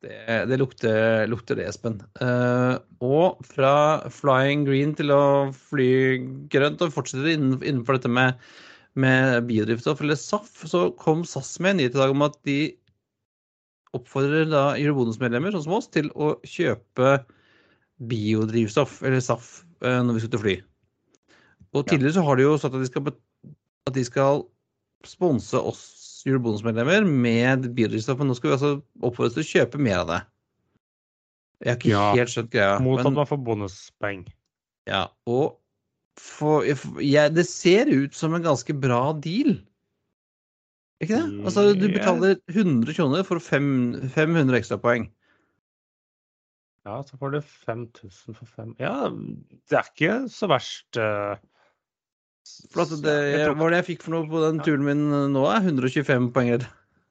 Det, 0.07 0.37
det 0.47 0.59
lukter, 0.61 1.27
lukter 1.27 1.59
det, 1.59 1.67
Espen. 1.67 1.99
Uh, 2.21 2.79
og 3.03 3.43
fra 3.47 4.07
flying 4.13 4.63
green 4.69 4.95
til 4.99 5.11
å 5.11 5.51
fly 5.51 5.91
grønt, 6.53 6.83
og 6.85 6.95
fortsette 6.95 7.35
innenfor 7.35 7.99
dette 7.99 8.11
med, 8.13 8.39
med 8.95 9.41
biodrivstoff, 9.49 10.05
eller 10.05 10.19
SAF, 10.21 10.53
så 10.71 10.87
kom 11.01 11.25
SAS 11.27 11.57
med 11.59 11.75
en 11.75 11.83
nyhet 11.83 11.99
i 11.99 12.03
dag 12.05 12.15
om 12.15 12.23
at 12.27 12.39
de 12.47 12.61
oppfordrer 13.97 14.47
da 14.53 14.69
Eurobonus-medlemmer, 14.77 15.55
sånn 15.55 15.67
som 15.67 15.77
oss, 15.81 15.91
til 15.91 16.13
å 16.15 16.37
kjøpe 16.47 17.19
biodrivstoff, 18.07 19.01
eller 19.03 19.25
SAF, 19.25 19.65
eh, 19.83 20.01
når 20.05 20.19
vi 20.19 20.25
skal 20.25 20.35
til 20.37 20.45
fly. 20.45 20.57
Og 21.75 21.89
tidligere 21.89 22.19
så 22.19 22.25
har 22.29 22.39
de 22.39 22.47
jo 22.47 22.57
sagt 22.61 22.77
at 22.77 22.85
de 22.85 22.91
skal, 22.93 23.11
at 23.89 23.97
de 23.97 24.05
skal 24.07 24.45
sponse 25.07 25.59
oss 25.59 25.83
Eurobonus-medlemmer 26.27 27.05
med 27.07 27.69
biodrivstoff, 27.77 28.19
men 28.19 28.31
nå 28.33 28.35
skal 28.39 28.51
vi 28.51 28.57
altså 28.57 28.73
oppfordres 29.07 29.37
til 29.37 29.45
å 29.45 29.51
kjøpe 29.53 29.79
mer 29.83 30.01
av 30.03 30.09
det. 30.11 30.19
Jeg 31.63 31.71
har 31.73 31.79
ikke 31.81 31.93
Ja, 31.93 32.07
helt 32.19 32.33
skjønt 32.35 32.51
greia. 32.53 32.75
Mot 32.85 33.01
at 33.01 33.13
man 33.15 33.29
får 33.31 33.39
bonuspoeng. 33.47 34.27
ja, 34.91 35.07
og 35.31 35.57
for, 36.21 36.65
jeg, 36.65 37.33
det 37.37 37.45
ser 37.49 37.89
ut 37.93 38.15
som 38.17 38.35
en 38.35 38.45
ganske 38.45 38.73
bra 38.81 39.13
deal. 39.21 39.59
Ikke 41.05 41.19
det? 41.19 41.45
Altså, 41.45 41.67
du 41.77 41.87
betaler 41.93 42.39
100 42.49 42.95
kroner 42.97 43.25
for 43.29 43.39
fem, 43.45 43.67
500 44.15 44.57
ekstrapoeng. 44.63 45.11
Ja, 46.87 47.03
så 47.03 47.19
får 47.21 47.35
du 47.35 47.41
5000 47.43 48.37
for 48.39 48.47
fem 48.47 48.73
Ja, 48.81 49.11
det 49.69 49.77
er 49.81 49.89
ikke 49.91 50.17
så 50.33 50.49
verst. 50.49 50.97
eh, 50.97 51.37
For 52.73 52.83
at 52.85 52.95
det, 53.03 53.15
jeg 53.35 53.47
hva 53.51 53.55
var 53.59 53.73
det 53.75 53.79
jeg 53.83 53.89
fikk 53.97 54.03
for 54.07 54.15
noe 54.17 54.29
på 54.31 54.41
den 54.45 54.61
turen 54.65 54.85
min 54.87 55.05
nå? 55.35 55.45
er 55.51 55.65
125 55.67 56.31
poeng. 56.35 56.51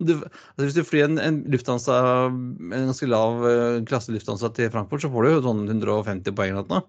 Du, 0.03 0.11
altså 0.19 0.65
hvis 0.67 0.75
du 0.75 0.83
flyr 0.83 1.05
en, 1.07 1.19
en 1.23 1.37
Lufthansa, 1.51 1.95
en 2.27 2.89
ganske 2.89 3.07
lav 3.07 3.45
eh, 3.47 3.77
klasse 3.87 4.11
Lufthansa 4.11 4.49
til 4.55 4.67
Frankfurt, 4.73 5.05
så 5.05 5.11
får 5.13 5.23
du 5.23 5.29
jo 5.31 5.41
sånn 5.45 5.61
150 5.71 6.35
poeng 6.35 6.51
eller 6.57 6.67
noe. 6.71 6.83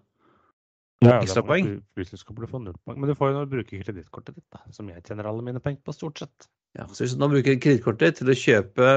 Ja, 1.05 1.19
Ekstra 1.21 1.43
da 1.45 1.47
må 1.47 1.59
du- 1.61 2.49
få 2.51 2.59
null 2.63 2.75
poeng. 2.87 2.99
Men 2.99 3.11
du 3.11 3.15
får 3.15 3.31
jo 3.31 3.37
når 3.37 3.47
du 3.47 3.53
bruker 3.57 3.83
kredittkortet 3.85 4.35
ditt, 4.39 4.47
da, 4.51 4.63
som 4.73 4.89
jeg 4.89 5.05
tjener 5.05 5.29
alle 5.29 5.45
mine 5.45 5.61
penger 5.63 5.83
på, 5.85 5.95
stort 5.95 6.19
sett. 6.19 6.49
Ja, 6.79 6.87
så 6.89 7.05
hvis 7.05 7.15
du 7.15 7.21
da 7.21 7.29
bruker 7.31 7.59
kredittkortet 7.61 8.17
til 8.19 8.33
å 8.33 8.37
kjøpe 8.37 8.91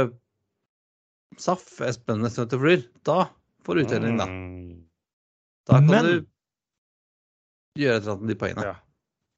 SAF, 1.38 1.65
Espen, 1.85 2.23
neste 2.23 2.47
flyr, 2.49 2.88
da 3.05 3.27
får 3.67 3.75
du 3.75 3.83
uttelling, 3.85 4.17
da. 4.17 4.25
Mm, 4.25 4.85
Da 5.69 5.73
kan 5.83 5.85
Men- 5.91 6.05
du 6.05 6.25
gjøre 7.83 7.97
et 7.97 8.01
eller 8.01 8.12
annet 8.15 8.21
med 8.25 8.29
de 8.33 8.39
poengene. 8.41 8.63
ja. 8.63 8.75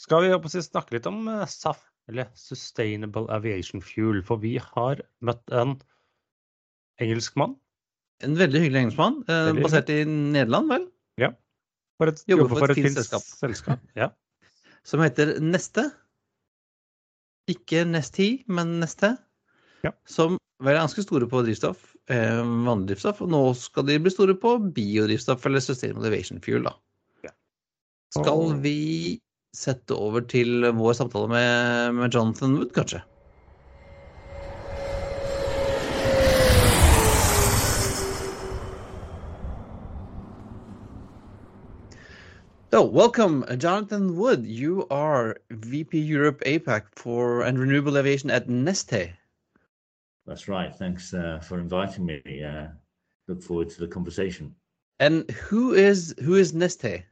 Skal 0.02 0.26
vi 0.26 0.64
snakke 0.66 0.98
litt 0.98 1.10
om 1.10 1.28
eh, 1.30 1.46
SAF, 1.50 1.84
eller 2.10 2.32
Sustainable 2.38 3.28
Aviation 3.34 3.84
Fuel? 3.86 4.24
For 4.26 4.42
vi 4.42 4.56
har 4.62 5.04
møtt 5.22 5.54
en 5.54 5.78
engelskmann. 7.02 7.54
En 8.26 8.38
veldig 8.38 8.66
hyggelig 8.66 8.86
engelskmann, 8.86 9.22
eh, 9.28 9.46
Veldig 9.52 9.66
basert 9.66 9.94
i 9.94 10.02
Nederland, 10.06 10.74
vel? 10.74 10.90
For 12.02 12.10
et, 12.10 12.24
Jobber 12.26 12.48
jobber 12.48 12.58
for 12.58 12.72
et 12.74 12.80
et 12.80 12.88
fint 12.88 12.98
selskap. 12.98 13.26
selskap. 13.38 13.82
Ja. 14.02 14.08
Som 14.82 15.04
heter 15.04 15.36
Neste. 15.38 15.84
Ikke 17.52 17.84
Nesti, 17.86 18.30
men 18.50 18.80
Neste. 18.82 19.12
Ja. 19.86 19.92
Som 20.10 20.40
vel 20.62 20.74
er 20.74 20.82
ganske 20.82 21.04
store 21.06 21.28
på 21.30 21.44
drivstoff, 21.46 21.92
eh, 22.10 22.42
vanlig 22.66 22.96
drivstoff. 22.96 23.22
Og 23.22 23.30
nå 23.30 23.42
skal 23.58 23.86
de 23.86 24.00
bli 24.02 24.14
store 24.14 24.34
på 24.34 24.56
biodrivstoff, 24.74 25.46
eller 25.46 25.62
Sustainable 25.62 26.10
Aviation 26.10 26.42
Fuel, 26.42 26.66
da. 26.66 26.74
Ja. 27.28 27.36
Skal 28.18 28.58
vi 28.66 29.22
sette 29.54 29.96
over 29.96 30.20
til 30.20 30.66
vår 30.76 30.94
samtale 30.94 31.28
med, 31.28 31.92
med 31.94 32.14
Jonathan 32.14 32.56
Wood, 32.58 32.72
kanskje? 32.76 33.02
So, 42.74 42.86
welcome, 42.86 43.44
Jonathan 43.62 44.16
Wood. 44.16 44.46
You 44.46 44.88
are 44.90 45.36
VP 45.50 45.98
Europe 45.98 46.42
APAC 46.46 46.84
for 46.96 47.42
and 47.42 47.60
Renewable 47.60 47.98
Aviation 47.98 48.30
at 48.30 48.48
Neste. 48.48 49.12
That's 50.26 50.48
right. 50.48 50.74
Thanks 50.74 51.14
uh, 51.14 51.42
for 51.44 51.60
inviting 51.60 52.06
me. 52.06 52.22
Uh, 52.42 52.68
look 53.28 53.44
forward 53.44 53.70
to 53.72 53.82
the 53.82 53.88
conversation. 53.88 54.56
And 55.00 55.30
who 55.32 55.74
is 55.74 56.16
who 56.24 56.36
is 56.36 56.54
Neste? 56.54 57.04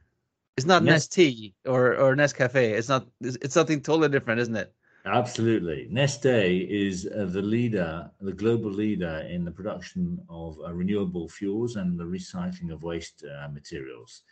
It's 0.60 0.66
not 0.66 0.84
Nest- 0.84 1.12
Nestea 1.12 1.54
or 1.64 1.96
or 1.96 2.14
Nescafe. 2.14 2.54
It's 2.78 2.90
not. 2.90 3.06
It's, 3.22 3.38
it's 3.40 3.54
something 3.54 3.80
totally 3.80 4.10
different, 4.10 4.40
isn't 4.42 4.56
it? 4.56 4.70
Absolutely. 5.06 5.88
Neste 5.90 6.68
is 6.68 7.06
uh, 7.06 7.24
the 7.24 7.40
leader, 7.40 8.10
the 8.20 8.34
global 8.34 8.70
leader 8.70 9.26
in 9.30 9.46
the 9.46 9.50
production 9.50 10.20
of 10.28 10.58
uh, 10.60 10.70
renewable 10.74 11.30
fuels 11.30 11.76
and 11.76 11.98
the 11.98 12.04
recycling 12.04 12.70
of 12.70 12.82
waste 12.82 13.24
uh, 13.24 13.48
materials. 13.48 14.22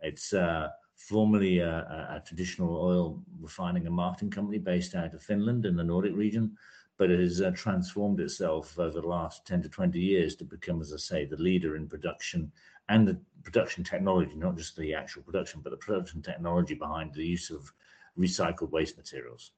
It's 0.00 0.32
uh, 0.32 0.70
formerly 0.96 1.60
a, 1.60 1.70
a- 1.96 2.16
a 2.16 2.22
traditional 2.26 2.74
oil 2.76 3.22
refining 3.40 3.86
and 3.86 3.94
marketing 3.94 4.30
company 4.30 4.58
based 4.58 4.96
out 4.96 5.14
of 5.14 5.22
Finland 5.22 5.66
in 5.66 5.76
the 5.76 5.84
Nordic 5.84 6.16
region, 6.16 6.56
but 6.98 7.12
it 7.12 7.20
has 7.20 7.40
uh, 7.40 7.52
transformed 7.52 8.18
itself 8.18 8.76
over 8.76 9.00
the 9.00 9.06
last 9.06 9.46
10 9.46 9.62
to 9.62 9.68
20 9.68 10.00
years 10.00 10.34
to 10.34 10.44
become, 10.44 10.80
as 10.80 10.92
I 10.92 10.96
say, 10.96 11.26
the 11.26 11.36
leader 11.36 11.76
in 11.76 11.86
production 11.86 12.50
and 12.88 13.06
the 13.06 13.16
production 13.46 13.84
technology, 13.84 14.34
not 14.34 14.56
just 14.56 14.76
the 14.76 14.92
actual 14.92 15.22
production, 15.22 15.60
but 15.62 15.70
the 15.70 15.76
production 15.76 16.20
technology 16.20 16.74
behind 16.74 17.14
the 17.14 17.24
use 17.24 17.48
of 17.50 17.72
recycled 18.18 18.72
waste 18.72 18.96
materials. 18.96 19.52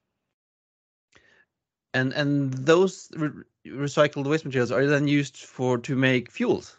And 1.95 2.13
and 2.13 2.53
those 2.53 3.11
re- 3.17 3.45
recycled 3.67 4.27
waste 4.27 4.45
materials 4.45 4.71
are 4.71 4.87
then 4.87 5.09
used 5.09 5.39
for 5.39 5.79
to 5.79 5.97
make 5.97 6.31
fuels. 6.31 6.77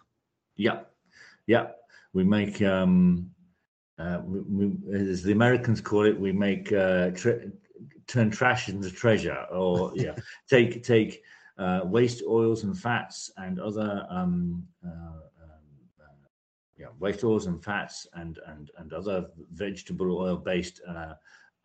Yeah, 0.56 0.82
yeah. 1.48 1.66
We 2.14 2.24
make, 2.24 2.62
um, 2.62 3.32
uh, 3.98 4.20
we, 4.24 4.40
we, 4.58 5.12
as 5.12 5.24
the 5.24 5.32
Americans 5.32 5.82
call 5.82 6.06
it, 6.06 6.20
we 6.20 6.32
make 6.32 6.72
uh, 6.72 7.10
turn 8.08 8.30
trash 8.30 8.70
into 8.70 8.92
treasure, 8.92 9.46
or 9.52 9.92
yeah, 9.96 10.16
take 10.48 10.84
take 10.84 11.24
uh, 11.58 11.82
waste 11.86 12.22
oils 12.28 12.64
and 12.66 12.78
fats 12.78 13.32
and 13.38 13.60
other 13.60 14.06
um, 14.12 14.68
uh, 14.86 15.29
yeah 16.80 16.88
waste 17.00 17.24
oils 17.24 17.46
and 17.46 17.64
fats 17.64 18.08
and 18.14 18.40
and 18.48 18.72
and 18.78 18.94
other 18.94 19.28
vegetable 19.54 20.18
oil 20.18 20.38
based 20.38 20.82
uh, 20.88 21.14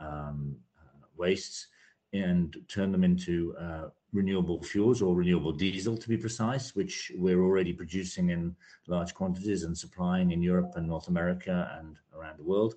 um, 0.00 0.56
uh, 0.78 1.06
wastes 1.16 1.68
and 2.12 2.56
turn 2.68 2.92
them 2.92 3.02
into 3.02 3.54
uh, 3.58 3.88
renewable 4.12 4.62
fuels 4.62 5.02
or 5.02 5.16
renewable 5.16 5.52
diesel 5.52 5.96
to 5.96 6.08
be 6.08 6.16
precise, 6.16 6.76
which 6.76 7.10
we're 7.16 7.42
already 7.42 7.72
producing 7.72 8.30
in 8.30 8.54
large 8.86 9.12
quantities 9.12 9.64
and 9.64 9.76
supplying 9.76 10.30
in 10.30 10.40
Europe 10.40 10.72
and 10.76 10.86
North 10.86 11.08
America 11.08 11.76
and 11.78 11.96
around 12.16 12.38
the 12.38 12.44
world. 12.44 12.76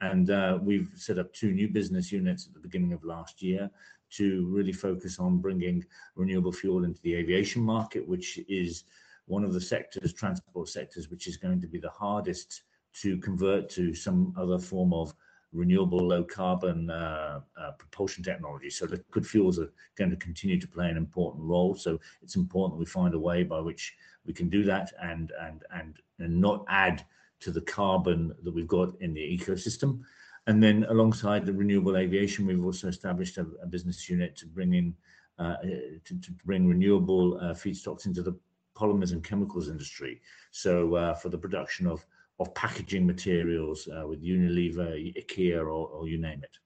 And 0.00 0.30
uh, 0.30 0.58
we've 0.62 0.90
set 0.94 1.18
up 1.18 1.32
two 1.34 1.52
new 1.52 1.68
business 1.68 2.10
units 2.10 2.46
at 2.46 2.54
the 2.54 2.60
beginning 2.60 2.94
of 2.94 3.04
last 3.04 3.42
year 3.42 3.70
to 4.10 4.46
really 4.46 4.72
focus 4.72 5.18
on 5.18 5.36
bringing 5.38 5.84
renewable 6.16 6.52
fuel 6.52 6.84
into 6.84 7.02
the 7.02 7.14
aviation 7.14 7.60
market, 7.60 8.08
which 8.08 8.40
is 8.48 8.84
one 9.28 9.44
of 9.44 9.52
the 9.52 9.60
sectors, 9.60 10.12
transport 10.12 10.68
sectors, 10.68 11.10
which 11.10 11.26
is 11.26 11.36
going 11.36 11.60
to 11.60 11.66
be 11.68 11.78
the 11.78 11.90
hardest 11.90 12.62
to 13.02 13.18
convert 13.18 13.68
to 13.70 13.94
some 13.94 14.34
other 14.36 14.58
form 14.58 14.92
of 14.92 15.14
renewable 15.52 16.06
low 16.06 16.24
carbon 16.24 16.90
uh, 16.90 17.40
uh, 17.58 17.70
propulsion 17.78 18.22
technology. 18.22 18.70
So 18.70 18.86
liquid 18.86 19.26
fuels 19.26 19.58
are 19.58 19.72
going 19.96 20.10
to 20.10 20.16
continue 20.16 20.60
to 20.60 20.68
play 20.68 20.88
an 20.88 20.96
important 20.96 21.44
role. 21.44 21.74
So 21.74 21.98
it's 22.22 22.36
important 22.36 22.74
that 22.74 22.80
we 22.80 22.86
find 22.86 23.14
a 23.14 23.18
way 23.18 23.44
by 23.44 23.60
which 23.60 23.94
we 24.26 24.32
can 24.32 24.48
do 24.48 24.64
that 24.64 24.92
and 25.00 25.32
and 25.40 25.62
and 25.72 25.96
and 26.18 26.40
not 26.40 26.64
add 26.68 27.04
to 27.40 27.50
the 27.50 27.60
carbon 27.62 28.34
that 28.42 28.52
we've 28.52 28.66
got 28.66 28.90
in 29.00 29.14
the 29.14 29.20
ecosystem. 29.20 30.00
And 30.46 30.62
then 30.62 30.86
alongside 30.88 31.44
the 31.44 31.52
renewable 31.52 31.96
aviation, 31.96 32.46
we've 32.46 32.64
also 32.64 32.88
established 32.88 33.36
a, 33.36 33.46
a 33.62 33.66
business 33.66 34.08
unit 34.08 34.36
to 34.36 34.46
bring 34.46 34.74
in 34.74 34.94
uh, 35.38 35.56
to, 36.04 36.20
to 36.20 36.32
bring 36.44 36.66
renewable 36.66 37.38
uh, 37.38 37.54
feedstocks 37.54 38.06
into 38.06 38.22
the 38.22 38.36
polymers 38.78 39.12
and 39.12 39.24
chemicals 39.24 39.68
industry. 39.68 40.20
So 40.50 40.94
uh, 40.94 41.14
for 41.14 41.28
the 41.28 41.38
production 41.38 41.86
of 41.86 42.04
of 42.40 42.54
packaging 42.54 43.04
materials 43.04 43.88
uh, 43.88 44.06
with 44.06 44.22
Unilever, 44.22 45.12
IKEA, 45.16 45.58
or, 45.58 45.88
or 45.88 46.08
you 46.08 46.18
name 46.18 46.40
it. 46.42 46.56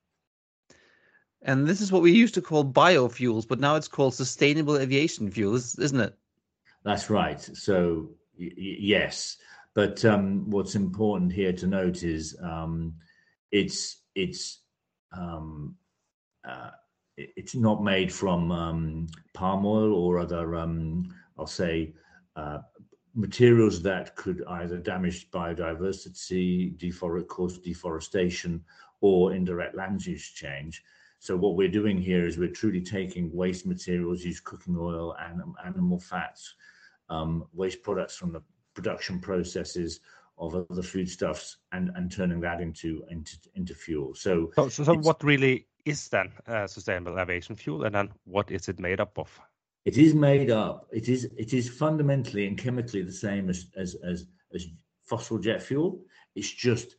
And 1.41 1.67
this 1.67 1.81
is 1.81 1.91
what 1.91 2.03
we 2.03 2.11
used 2.11 2.35
to 2.35 2.41
call 2.41 2.63
biofuels, 2.63 3.47
but 3.47 3.59
now 3.59 3.75
it's 3.75 3.87
called 3.87 4.13
sustainable 4.13 4.77
aviation 4.77 5.29
fuels, 5.31 5.77
isn't 5.79 5.99
it? 5.99 6.15
That's 6.83 7.09
right. 7.09 7.41
So 7.41 8.09
y- 8.39 8.51
y- 8.55 8.77
yes, 8.79 9.37
but 9.73 10.05
um, 10.05 10.49
what's 10.49 10.75
important 10.75 11.33
here 11.33 11.53
to 11.53 11.67
note 11.67 12.03
is 12.03 12.37
um, 12.41 12.93
it's 13.51 14.03
it's 14.15 14.61
um, 15.11 15.75
uh, 16.47 16.69
it's 17.17 17.55
not 17.55 17.83
made 17.83 18.11
from 18.11 18.51
um, 18.51 19.07
palm 19.33 19.65
oil 19.65 19.93
or 19.93 20.19
other 20.19 20.55
um, 20.55 21.13
I'll 21.37 21.47
say 21.47 21.93
materials 23.15 23.81
that 23.83 24.15
could 24.15 24.43
either 24.47 24.77
damage 24.77 25.29
biodiversity, 25.31 26.75
defor- 26.77 27.27
cause 27.27 27.59
deforestation, 27.59 28.63
or 29.01 29.33
indirect 29.33 29.75
land 29.75 30.05
use 30.05 30.29
change. 30.29 30.83
So 31.19 31.37
what 31.37 31.55
we're 31.55 31.69
doing 31.69 32.01
here 32.01 32.25
is 32.25 32.37
we're 32.37 32.49
truly 32.49 32.81
taking 32.81 33.33
waste 33.33 33.65
materials, 33.65 34.25
used 34.25 34.43
cooking 34.43 34.75
oil 34.77 35.15
and 35.19 35.41
animal 35.63 35.99
fats, 35.99 36.55
um, 37.09 37.45
waste 37.53 37.81
products 37.83 38.15
from 38.15 38.33
the 38.33 38.41
production 38.73 39.19
processes 39.19 39.99
of 40.37 40.55
other 40.55 40.81
foodstuffs, 40.81 41.57
and 41.71 41.91
and 41.95 42.11
turning 42.11 42.41
that 42.41 42.59
into 42.59 43.03
into 43.09 43.37
into 43.55 43.75
fuel. 43.75 44.15
So 44.15 44.51
So, 44.55 44.69
so, 44.69 44.83
so 44.83 44.95
what 44.95 45.23
really 45.23 45.67
is 45.85 46.09
then 46.09 46.31
uh, 46.47 46.67
sustainable 46.67 47.19
aviation 47.19 47.55
fuel, 47.55 47.85
and 47.85 47.95
then 47.95 48.09
what 48.25 48.51
is 48.51 48.67
it 48.67 48.79
made 48.79 48.99
up 48.99 49.17
of? 49.17 49.39
It 49.85 49.97
is 49.97 50.13
made 50.13 50.49
up. 50.49 50.87
It 50.91 51.09
is 51.09 51.25
it 51.37 51.53
is 51.53 51.69
fundamentally 51.69 52.47
and 52.47 52.57
chemically 52.57 53.03
the 53.03 53.11
same 53.11 53.49
as 53.49 53.67
as 53.75 53.95
as, 53.95 54.25
as 54.53 54.67
fossil 55.05 55.37
jet 55.37 55.61
fuel. 55.61 56.01
It's 56.35 56.51
just 56.51 56.95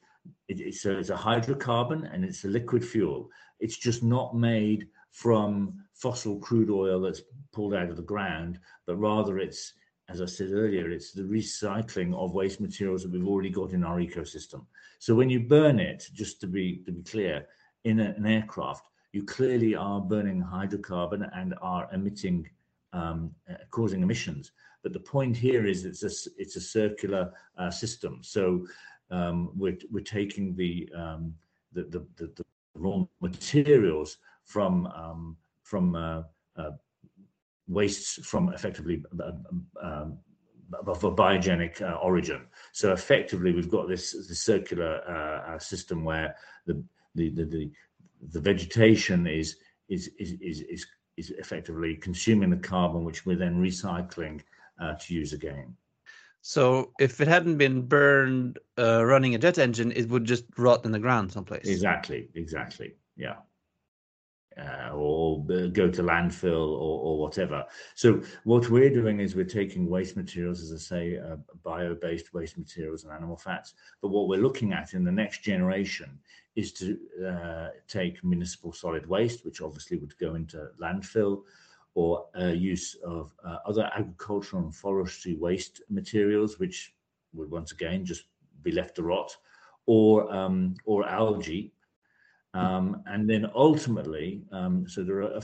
it, 0.49 0.61
it's 0.61 0.85
a 0.85 0.99
it's 0.99 1.11
a 1.11 1.17
hydrocarbon 1.17 2.13
and 2.13 2.25
it's 2.25 2.45
a 2.45 2.49
liquid 2.49 2.85
fuel. 2.85 3.31
It's 3.61 3.79
just 3.79 4.03
not 4.03 4.37
made 4.37 4.89
from 5.11 5.85
fossil 5.95 6.39
crude 6.39 6.71
oil 6.71 7.01
that's 7.01 7.23
pulled 7.53 7.75
out 7.75 7.89
of 7.89 7.97
the 7.97 8.03
ground, 8.03 8.59
but 8.87 8.97
rather 8.97 9.39
it's 9.39 9.73
as 10.11 10.21
I 10.21 10.27
said 10.27 10.51
earlier, 10.53 10.91
it's 10.91 11.13
the 11.13 11.23
recycling 11.23 12.15
of 12.15 12.35
waste 12.35 12.61
materials 12.61 13.03
that 13.03 13.13
we've 13.13 13.27
already 13.27 13.49
got 13.49 13.73
in 13.73 13.83
our 13.83 13.97
ecosystem. 13.99 14.67
So 14.99 15.15
when 15.15 15.31
you 15.31 15.41
burn 15.41 15.79
it, 15.81 16.07
just 16.13 16.41
to 16.43 16.47
be 16.47 16.83
to 16.85 16.93
be 16.93 17.03
clear, 17.03 17.47
in 17.85 18.01
a, 18.01 18.11
an 18.11 18.27
aircraft, 18.27 18.87
you 19.13 19.25
clearly 19.25 19.75
are 19.75 20.01
burning 20.01 20.43
hydrocarbon 20.43 21.31
and 21.35 21.55
are 21.63 21.89
emitting 21.93 22.47
um, 22.95 23.31
uh, 23.51 23.55
causing 23.71 24.03
emissions. 24.03 24.53
But 24.83 24.93
the 24.93 25.01
point 25.01 25.37
here 25.37 25.67
is 25.67 25.85
it's 25.85 26.03
a 26.03 26.13
it's 26.41 26.57
a 26.57 26.61
circular 26.61 27.33
uh, 27.59 27.71
system. 27.71 28.21
So 28.23 28.67
um, 29.11 29.51
we're 29.55 29.79
we're 29.91 30.05
taking 30.05 30.55
the 30.57 30.89
um, 30.97 31.35
the, 31.73 31.83
the, 31.85 32.07
the 32.17 32.27
the 32.37 32.45
raw 32.75 33.05
materials 33.21 34.19
from 34.45 34.87
um, 34.89 35.37
from 35.63 35.95
uh, 35.95 36.23
uh, 36.57 36.71
wastes 37.67 38.25
from 38.27 38.53
effectively 38.53 39.03
uh, 39.21 39.33
um, 39.83 40.19
of 40.87 41.05
a 41.05 41.11
biogenic 41.11 41.81
uh, 41.83 41.95
origin. 41.97 42.43
So 42.73 42.93
effectively, 42.93 43.53
we've 43.53 43.71
got 43.71 43.89
this, 43.89 44.13
this 44.13 44.43
circular 44.43 45.01
uh, 45.09 45.55
uh, 45.55 45.59
system 45.59 46.05
where 46.05 46.37
the 46.67 46.83
the 47.15 47.31
the 47.31 47.45
the, 47.45 47.71
the 48.33 48.41
vegetation 48.41 49.27
is 49.27 49.57
is 49.89 50.11
is 50.19 50.33
is 50.41 50.61
is 50.63 50.87
is 51.17 51.31
effectively 51.31 51.97
consuming 51.97 52.51
the 52.51 52.57
carbon, 52.57 53.05
which 53.05 53.25
we're 53.27 53.37
then 53.37 53.63
recycling 53.63 54.41
uh, 54.81 54.95
to 54.95 55.15
use 55.15 55.33
again. 55.33 55.77
So 56.47 56.93
if 57.01 57.23
it 57.23 57.29
hadn't 57.29 57.57
been 57.57 57.83
burned 57.83 58.59
uh, 58.79 59.03
running 59.05 59.35
a 59.35 59.39
jet 59.39 59.59
engine, 59.59 59.93
it 59.93 60.11
would 60.11 60.25
just 60.25 60.45
rot 60.59 60.85
in 60.85 60.93
the 60.93 60.99
ground 60.99 61.33
someplace. 61.33 61.67
Exactly, 61.67 62.29
exactly. 62.35 62.97
Yeah. 63.17 63.37
Uh, 64.57 64.91
or 64.93 65.43
go 65.45 65.91
to 65.91 66.03
landfill 66.03 66.69
or, 66.69 67.01
or, 67.01 67.19
whatever. 67.19 67.65
So 67.97 68.23
what 68.45 68.69
we're 68.71 68.91
doing 68.91 69.19
is 69.19 69.35
we're 69.35 69.47
taking 69.47 69.89
waste 69.89 70.17
materials, 70.17 70.61
as 70.61 70.73
I 70.73 70.77
say, 70.77 71.19
uh, 71.19 71.37
bio-based 71.65 72.33
waste 72.33 72.57
materials 72.57 73.03
and 73.03 73.13
animal 73.13 73.37
fats. 73.37 73.75
But 74.01 74.09
what 74.09 74.29
we're 74.29 74.41
looking 74.43 74.73
at 74.73 74.93
in 74.93 75.03
the 75.03 75.11
next 75.11 75.43
generation 75.43 76.21
is 76.57 76.73
to 76.73 76.99
uh, 77.27 77.69
take 77.89 78.23
municipal 78.25 78.73
solid 78.73 79.07
waste, 79.07 79.45
which 79.45 79.61
obviously 79.61 79.97
would 79.97 80.17
go 80.19 80.35
into 80.35 80.69
landfill, 80.81 81.43
or 81.95 82.27
uh, 82.41 82.47
use 82.47 82.97
of 83.05 83.33
uh, 83.47 83.59
other 83.67 83.91
agricultural 83.97 84.63
and 84.63 84.75
forestry 84.75 85.37
waste 85.37 85.83
materials, 85.89 86.59
which 86.59 86.95
would 87.33 87.51
once 87.51 87.73
again 87.73 88.05
just 88.05 88.25
be 88.63 88.73
left 88.73 88.97
to 88.97 89.03
rot, 89.03 89.37
or 89.87 90.33
um, 90.35 90.75
or 90.85 91.07
algae, 91.07 91.73
um, 92.55 93.03
and 93.07 93.29
then 93.29 93.51
ultimately, 93.55 94.43
um, 94.53 94.89
so 94.89 95.03
there 95.03 95.23
are 95.23 95.33
a, 95.33 95.43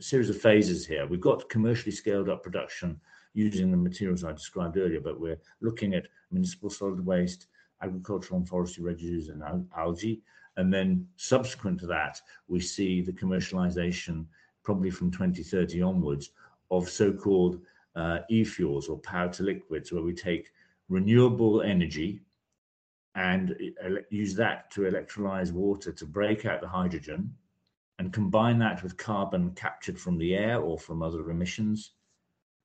series 0.00 0.30
of 0.30 0.40
phases 0.40 0.86
here. 0.86 1.06
We've 1.06 1.20
got 1.20 1.48
commercially 1.48 1.92
scaled 1.92 2.28
up 2.28 2.42
production 2.42 3.00
using 3.34 3.70
the 3.70 3.76
materials 3.76 4.22
I 4.22 4.32
described 4.32 4.76
earlier, 4.76 5.00
but 5.00 5.20
we're 5.20 5.40
looking 5.60 5.94
at 5.94 6.06
municipal 6.30 6.70
solid 6.70 7.04
waste, 7.04 7.48
agricultural 7.82 8.38
and 8.38 8.48
forestry 8.48 8.84
residues, 8.84 9.28
and 9.28 9.42
algae. 9.76 10.22
And 10.56 10.72
then 10.72 11.06
subsequent 11.16 11.80
to 11.80 11.86
that, 11.86 12.20
we 12.48 12.60
see 12.60 13.00
the 13.00 13.12
commercialization 13.12 14.26
probably 14.62 14.90
from 14.90 15.10
2030 15.10 15.82
onwards, 15.82 16.30
of 16.70 16.88
so-called 16.88 17.60
uh, 17.94 18.20
e-fuels 18.30 18.88
or 18.88 18.98
power 18.98 19.28
to 19.28 19.42
liquids, 19.42 19.92
where 19.92 20.02
we 20.02 20.14
take 20.14 20.50
renewable 20.88 21.62
energy 21.62 22.20
and 23.14 23.54
use 24.10 24.34
that 24.34 24.70
to 24.72 24.82
electrolyze 24.82 25.52
water 25.52 25.92
to 25.92 26.04
break 26.04 26.46
out 26.46 26.60
the 26.60 26.68
hydrogen 26.68 27.32
and 27.98 28.12
combine 28.12 28.58
that 28.58 28.82
with 28.82 28.96
carbon 28.96 29.52
captured 29.52 29.98
from 29.98 30.18
the 30.18 30.34
air 30.34 30.60
or 30.60 30.78
from 30.78 31.02
other 31.02 31.30
emissions 31.30 31.92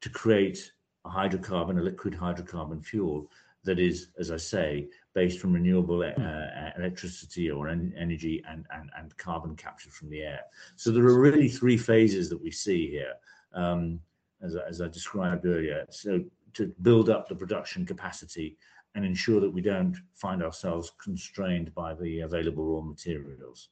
to 0.01 0.10
create 0.10 0.72
a 1.05 1.10
hydrocarbon, 1.10 1.78
a 1.78 1.82
liquid 1.82 2.14
hydrocarbon 2.14 2.84
fuel 2.84 3.30
that 3.64 3.80
is, 3.80 4.07
as 4.20 4.32
I 4.32 4.38
say, 4.38 4.88
based 5.14 5.39
from 5.39 5.53
renewable 5.53 6.01
uh, 6.01 6.22
uh, 6.22 6.72
electricity 6.78 7.51
or 7.51 7.68
en 7.68 7.93
energy 7.97 8.41
and, 8.49 8.66
and, 8.74 8.89
and 8.97 9.16
carbon 9.18 9.55
capture 9.55 9.91
from 9.91 10.10
the 10.10 10.22
air. 10.22 10.41
So 10.76 10.91
there 10.91 11.05
are 11.05 11.20
really 11.20 11.49
three 11.49 11.78
phases 11.78 12.30
that 12.30 12.41
we 12.41 12.51
see 12.51 12.89
here, 12.89 13.14
um, 13.53 13.99
as, 14.41 14.55
as 14.55 14.82
I 14.82 14.88
described 14.88 15.45
earlier. 15.45 15.86
So 15.89 16.24
to 16.53 16.74
build 16.82 17.10
up 17.10 17.28
the 17.28 17.36
production 17.36 17.86
capacity 17.86 18.57
and 18.95 19.05
ensure 19.05 19.39
that 19.41 19.51
we 19.51 19.62
don't 19.62 19.95
find 20.16 20.41
ourselves 20.41 20.91
constrained 21.03 21.74
by 21.76 21.93
the 21.93 22.22
available 22.22 22.66
raw 22.66 22.82
materials. 22.82 23.70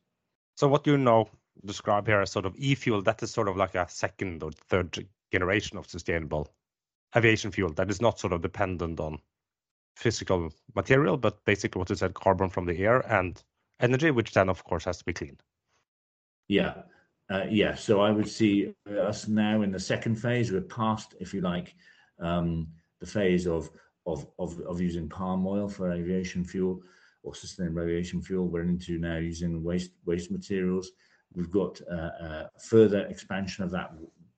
So 0.55 0.67
what 0.67 0.85
you 0.85 0.97
now 0.97 1.27
describe 1.65 2.07
here 2.07 2.21
as 2.21 2.31
sort 2.31 2.45
of 2.45 2.55
e-fuel, 2.57 3.01
that 3.03 3.23
is 3.23 3.31
sort 3.31 3.47
of 3.47 3.57
like 3.57 3.75
a 3.75 3.87
second 3.89 4.43
or 4.43 4.51
third 4.69 5.07
generation 5.31 5.77
of 5.77 5.89
sustainable 5.89 6.47
aviation 7.15 7.51
fuel 7.51 7.71
that 7.73 7.89
is 7.89 8.01
not 8.01 8.19
sort 8.19 8.33
of 8.33 8.41
dependent 8.41 8.99
on 8.99 9.19
physical 9.97 10.53
material, 10.75 11.17
but 11.17 11.43
basically 11.45 11.79
what 11.79 11.89
you 11.89 11.95
said, 11.95 12.13
carbon 12.13 12.49
from 12.49 12.65
the 12.65 12.77
air 12.77 12.99
and 13.11 13.43
energy, 13.79 14.11
which 14.11 14.31
then 14.33 14.49
of 14.49 14.63
course 14.63 14.85
has 14.85 14.99
to 14.99 15.05
be 15.05 15.13
clean. 15.13 15.37
Yeah. 16.47 16.73
Uh, 17.29 17.45
yeah. 17.49 17.73
So 17.75 17.99
I 17.99 18.11
would 18.11 18.29
see 18.29 18.73
us 18.87 19.27
now 19.27 19.63
in 19.63 19.71
the 19.71 19.79
second 19.79 20.15
phase. 20.15 20.51
We're 20.51 20.61
past, 20.61 21.15
if 21.19 21.33
you 21.33 21.41
like, 21.41 21.75
um, 22.19 22.67
the 22.99 23.07
phase 23.07 23.47
of, 23.47 23.69
of 24.05 24.25
of 24.39 24.59
of 24.61 24.79
using 24.79 25.09
palm 25.09 25.45
oil 25.45 25.67
for 25.67 25.91
aviation 25.91 26.43
fuel 26.45 26.81
or 27.23 27.35
sustainable 27.35 27.81
aviation 27.81 28.21
fuel. 28.21 28.47
We're 28.47 28.63
into 28.63 28.97
now 28.97 29.17
using 29.17 29.63
waste 29.63 29.91
waste 30.05 30.31
materials. 30.31 30.91
We've 31.33 31.51
got 31.51 31.81
uh, 31.91 32.11
uh, 32.25 32.47
further 32.59 33.01
expansion 33.07 33.65
of 33.65 33.71
that 33.71 33.91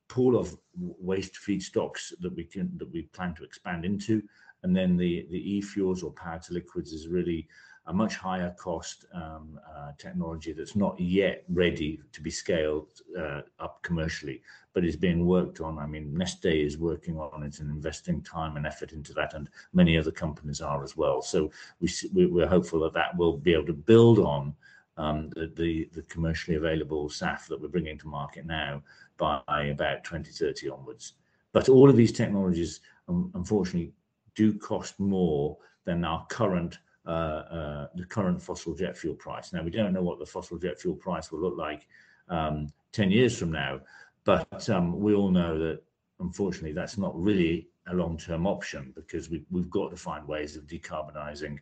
pool 0.08 0.40
of 0.40 0.58
waste 0.76 1.36
feedstocks 1.46 2.12
that 2.22 2.36
we 2.36 2.44
can 2.44 2.76
that 2.78 2.92
we 2.92 3.04
plan 3.14 3.36
to 3.36 3.44
expand 3.44 3.86
into 3.86 4.24
and 4.64 4.76
then 4.76 4.98
the 4.98 5.26
the 5.30 5.58
e-fuels 5.58 6.04
or 6.04 6.12
power 6.12 6.40
to 6.40 6.54
liquids 6.54 6.94
is 6.94 7.08
really 7.08 7.48
a 7.90 7.94
much 7.94 8.16
higher 8.16 8.54
cost 8.58 9.06
um, 9.16 9.60
uh, 9.76 9.92
technology 9.98 10.54
that's 10.54 10.76
not 10.76 11.00
yet 11.00 11.44
ready 11.50 12.00
to 12.12 12.22
be 12.22 12.30
scaled 12.30 12.92
uh, 13.18 13.42
up 13.60 13.82
commercially, 13.82 14.44
but 14.74 14.86
is 14.86 14.96
being 14.96 15.26
worked 15.26 15.60
on. 15.60 15.80
I 15.80 15.88
mean, 15.88 16.14
Neste 16.14 16.66
is 16.66 16.78
working 16.78 17.18
on 17.18 17.42
it 17.42 17.60
and 17.60 17.72
investing 17.72 18.22
time 18.22 18.58
and 18.58 18.68
effort 18.68 18.92
into 18.92 19.12
that, 19.14 19.34
and 19.34 19.50
many 19.74 19.98
other 19.98 20.12
companies 20.12 20.62
are 20.62 20.84
as 20.84 20.96
well. 20.96 21.24
So 21.24 21.50
we 21.80 21.90
we're 22.14 22.48
hopeful 22.48 22.80
that 22.82 22.94
that 22.94 23.18
will 23.18 23.38
be 23.38 23.54
able 23.54 23.66
to 23.66 23.74
build 23.74 24.20
on 24.20 24.54
um, 24.98 25.30
the, 25.30 25.52
the, 25.56 25.90
the 25.94 26.04
commercially 26.04 26.58
available 26.58 27.10
SAF 27.10 27.48
that 27.48 27.60
we're 27.60 27.70
bringing 27.70 27.98
to 27.98 28.08
market 28.08 28.46
now 28.46 28.84
by 29.18 29.42
about 29.72 30.04
2030 30.04 30.70
onwards. 30.70 31.14
But 31.54 31.70
all 31.70 31.90
of 31.90 31.96
these 31.96 32.12
technologies, 32.12 32.82
unfortunately, 33.08 33.94
do 34.40 34.54
cost 34.58 34.98
more 35.02 35.58
than 35.84 36.06
our 36.06 36.26
current 36.28 36.80
uh, 37.06 37.44
uh, 37.60 37.88
the 37.96 38.06
current 38.06 38.42
fossil 38.42 38.74
jet 38.74 38.98
fuel 38.98 39.16
price. 39.16 39.52
Now 39.52 39.64
we 39.64 39.72
don't 39.72 39.92
know 39.92 40.02
what 40.02 40.18
the 40.20 40.26
fossil 40.26 40.58
jet 40.58 40.80
fuel 40.80 40.96
price 40.96 41.30
will 41.30 41.42
look 41.42 41.58
like 41.58 41.88
um, 42.30 42.68
10 42.94 43.12
years 43.12 43.38
from 43.38 43.52
now, 43.52 43.82
but 44.24 44.70
um, 44.70 44.98
we 44.98 45.14
all 45.14 45.30
know 45.30 45.58
that 45.60 45.82
unfortunately 46.22 46.72
that's 46.72 46.98
not 46.98 47.20
really 47.20 47.68
a 47.88 47.94
long-term 47.94 48.48
option 48.48 48.94
because 48.96 49.30
we, 49.30 49.44
we've 49.50 49.70
got 49.70 49.90
to 49.90 49.98
find 49.98 50.26
ways 50.26 50.56
of 50.56 50.68
decarbonizing 50.68 51.58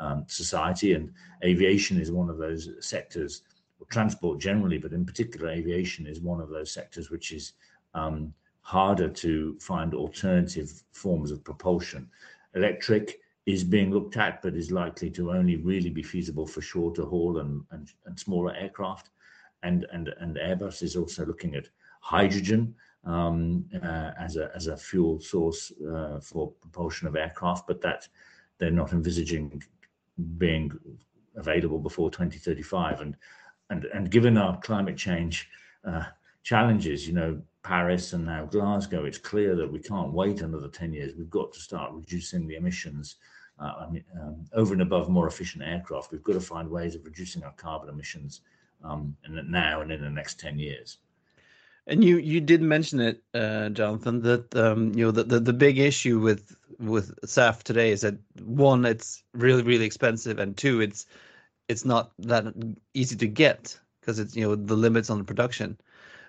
um, 0.00 0.24
society 0.26 0.94
and 0.94 1.12
aviation 1.44 2.00
is 2.00 2.10
one 2.10 2.30
of 2.30 2.38
those 2.38 2.70
sectors 2.80 3.42
or 3.78 3.86
transport 3.86 4.40
generally 4.40 4.78
but 4.78 4.92
in 4.92 5.04
particular 5.04 5.48
aviation 5.50 6.06
is 6.06 6.20
one 6.20 6.40
of 6.40 6.48
those 6.48 6.72
sectors 6.72 7.10
which 7.10 7.32
is 7.32 7.52
um, 7.94 8.32
harder 8.66 9.08
to 9.08 9.56
find 9.60 9.94
alternative 9.94 10.82
forms 10.90 11.30
of 11.30 11.44
propulsion. 11.44 12.10
Electric 12.56 13.20
is 13.46 13.62
being 13.62 13.92
looked 13.92 14.16
at, 14.16 14.42
but 14.42 14.56
is 14.56 14.72
likely 14.72 15.08
to 15.08 15.30
only 15.30 15.54
really 15.54 15.88
be 15.88 16.02
feasible 16.02 16.48
for 16.48 16.60
shorter 16.60 17.04
haul 17.04 17.38
and, 17.38 17.62
and, 17.70 17.92
and 18.06 18.18
smaller 18.18 18.52
aircraft. 18.56 19.10
And, 19.62 19.86
and, 19.92 20.08
and 20.18 20.34
Airbus 20.34 20.82
is 20.82 20.96
also 20.96 21.24
looking 21.24 21.54
at 21.54 21.68
hydrogen 22.00 22.74
um, 23.04 23.66
uh, 23.84 24.10
as, 24.18 24.36
a, 24.36 24.50
as 24.56 24.66
a 24.66 24.76
fuel 24.76 25.20
source 25.20 25.70
uh, 25.88 26.18
for 26.18 26.50
propulsion 26.60 27.06
of 27.06 27.14
aircraft, 27.14 27.68
but 27.68 27.80
that 27.82 28.08
they're 28.58 28.72
not 28.72 28.92
envisaging 28.92 29.62
being 30.38 30.72
available 31.36 31.78
before 31.78 32.10
2035. 32.10 33.00
And, 33.00 33.16
and, 33.70 33.84
and 33.94 34.10
given 34.10 34.36
our 34.36 34.58
climate 34.58 34.96
change 34.96 35.48
uh, 35.84 36.06
challenges, 36.42 37.06
you 37.06 37.14
know, 37.14 37.40
Paris 37.66 38.12
and 38.12 38.24
now 38.24 38.44
Glasgow, 38.44 39.06
it's 39.06 39.18
clear 39.18 39.56
that 39.56 39.70
we 39.70 39.80
can't 39.80 40.12
wait 40.12 40.40
another 40.40 40.68
10 40.68 40.92
years. 40.92 41.14
We've 41.18 41.28
got 41.28 41.52
to 41.52 41.58
start 41.58 41.92
reducing 41.92 42.46
the 42.46 42.54
emissions 42.54 43.16
uh, 43.58 43.72
I 43.80 43.90
mean, 43.90 44.04
um, 44.20 44.44
over 44.52 44.72
and 44.72 44.82
above 44.82 45.08
more 45.08 45.26
efficient 45.26 45.64
aircraft. 45.64 46.12
We've 46.12 46.22
got 46.22 46.34
to 46.34 46.40
find 46.40 46.70
ways 46.70 46.94
of 46.94 47.04
reducing 47.04 47.42
our 47.42 47.52
carbon 47.52 47.88
emissions 47.88 48.42
um, 48.84 49.16
now 49.28 49.80
and 49.80 49.90
in 49.90 50.00
the 50.00 50.10
next 50.10 50.38
10 50.38 50.58
years. 50.58 50.98
And 51.88 52.04
you 52.04 52.18
you 52.18 52.40
did 52.40 52.60
mention 52.62 53.00
it, 53.00 53.22
uh, 53.32 53.68
Jonathan, 53.68 54.20
that 54.22 54.54
um, 54.56 54.92
you 54.94 55.04
know 55.04 55.12
the, 55.12 55.22
the, 55.22 55.38
the 55.38 55.52
big 55.52 55.78
issue 55.78 56.18
with 56.18 56.56
with 56.80 57.14
SAF 57.24 57.62
today 57.62 57.92
is 57.92 58.00
that 58.00 58.16
one, 58.44 58.84
it's 58.84 59.22
really 59.34 59.62
really 59.62 59.84
expensive, 59.84 60.40
and 60.40 60.56
two, 60.56 60.80
it's 60.80 61.06
it's 61.68 61.84
not 61.84 62.10
that 62.18 62.44
easy 62.94 63.14
to 63.16 63.28
get 63.28 63.78
because 64.00 64.18
it's 64.18 64.34
you 64.34 64.42
know 64.42 64.56
the 64.56 64.74
limits 64.74 65.10
on 65.10 65.18
the 65.18 65.24
production. 65.24 65.78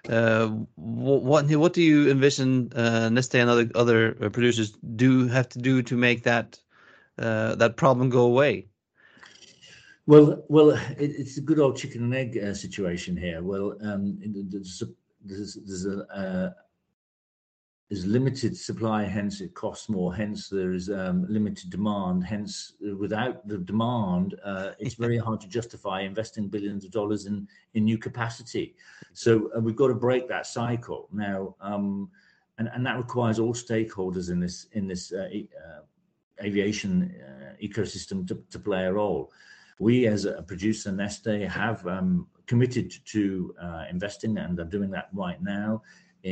Uh, 0.10 0.47
what 0.76 1.45
what 1.47 1.74
do 1.74 1.82
you 1.82 2.10
envision 2.10 2.72
uh, 2.76 3.10
Neste 3.10 3.36
and 3.36 3.49
other 3.49 3.70
other 3.76 4.18
uh, 4.22 4.30
producers 4.30 4.72
do 4.95 5.28
have 5.28 5.49
to 5.49 5.60
do 5.60 5.82
to 5.84 5.97
make 5.97 6.24
that 6.24 6.60
uh, 7.20 7.55
that 7.55 7.76
problem 7.76 8.10
go 8.10 8.22
away? 8.22 8.68
Well, 10.05 10.45
well, 10.47 10.72
it, 10.72 10.80
it's 10.97 11.38
a 11.38 11.41
good 11.41 11.60
old 11.60 11.76
chicken 11.76 12.03
and 12.03 12.16
egg 12.16 12.38
uh, 12.38 12.53
situation 12.53 13.18
here. 13.18 13.43
Well, 13.43 13.76
um, 13.82 14.18
there's, 14.26 14.82
there's, 15.22 15.55
there's 15.66 15.86
a, 15.86 16.05
uh, 16.08 16.53
is 17.89 18.05
limited 18.05 18.57
supply, 18.57 19.05
hence 19.05 19.39
it 19.39 19.53
costs 19.53 19.88
more. 19.88 20.13
Hence 20.13 20.49
there 20.49 20.73
is 20.73 20.89
um, 20.89 21.25
limited 21.29 21.69
demand. 21.69 22.23
Hence, 22.23 22.73
without 22.97 23.47
the 23.47 23.57
demand, 23.57 24.35
uh, 24.43 24.71
it's 24.77 24.95
very 24.95 25.17
hard 25.17 25.39
to 25.41 25.47
justify 25.47 26.01
investing 26.01 26.49
billions 26.49 26.83
of 26.83 26.91
dollars 26.91 27.25
in 27.27 27.47
in 27.75 27.85
new 27.85 27.97
capacity. 27.97 28.75
So 29.13 29.49
uh, 29.55 29.61
we've 29.61 29.75
got 29.75 29.88
to 29.88 29.95
break 29.95 30.27
that 30.27 30.45
cycle 30.45 31.07
now, 31.13 31.55
um, 31.61 32.09
and 32.57 32.69
and 32.73 32.85
that 32.85 32.97
requires 32.97 33.39
all 33.39 33.53
stakeholders 33.53 34.31
in 34.31 34.39
this 34.41 34.67
in 34.73 34.88
this 34.88 35.13
uh, 35.13 35.29
uh 35.29 35.81
aviation 36.43 37.15
uh, 37.25 37.53
ecosystem 37.63 38.27
to, 38.27 38.35
to 38.51 38.59
play 38.59 38.85
a 38.85 38.93
role. 38.93 39.31
We, 39.79 40.05
as 40.05 40.25
a 40.25 40.43
producer, 40.43 40.91
Neste, 40.91 41.47
have 41.47 41.88
um, 41.88 42.27
committed 42.45 42.93
to 43.05 43.55
uh, 43.59 43.85
investing 43.89 44.38
and 44.38 44.59
are 44.59 44.65
doing 44.65 44.91
that 44.91 45.09
right 45.13 45.41
now 45.41 45.81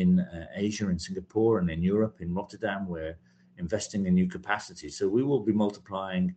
in 0.02 0.20
uh, 0.20 0.48
Asia, 0.56 0.90
in 0.90 1.00
Singapore, 1.00 1.60
and 1.60 1.70
in 1.70 1.82
Europe, 1.82 2.18
in 2.20 2.34
Rotterdam, 2.34 2.88
we're 2.88 3.18
investing 3.58 4.06
in 4.06 4.14
new 4.14 4.28
capacity. 4.28 4.90
So 4.90 5.08
we 5.08 5.24
will 5.24 5.40
be 5.40 5.54
multiplying 5.54 6.36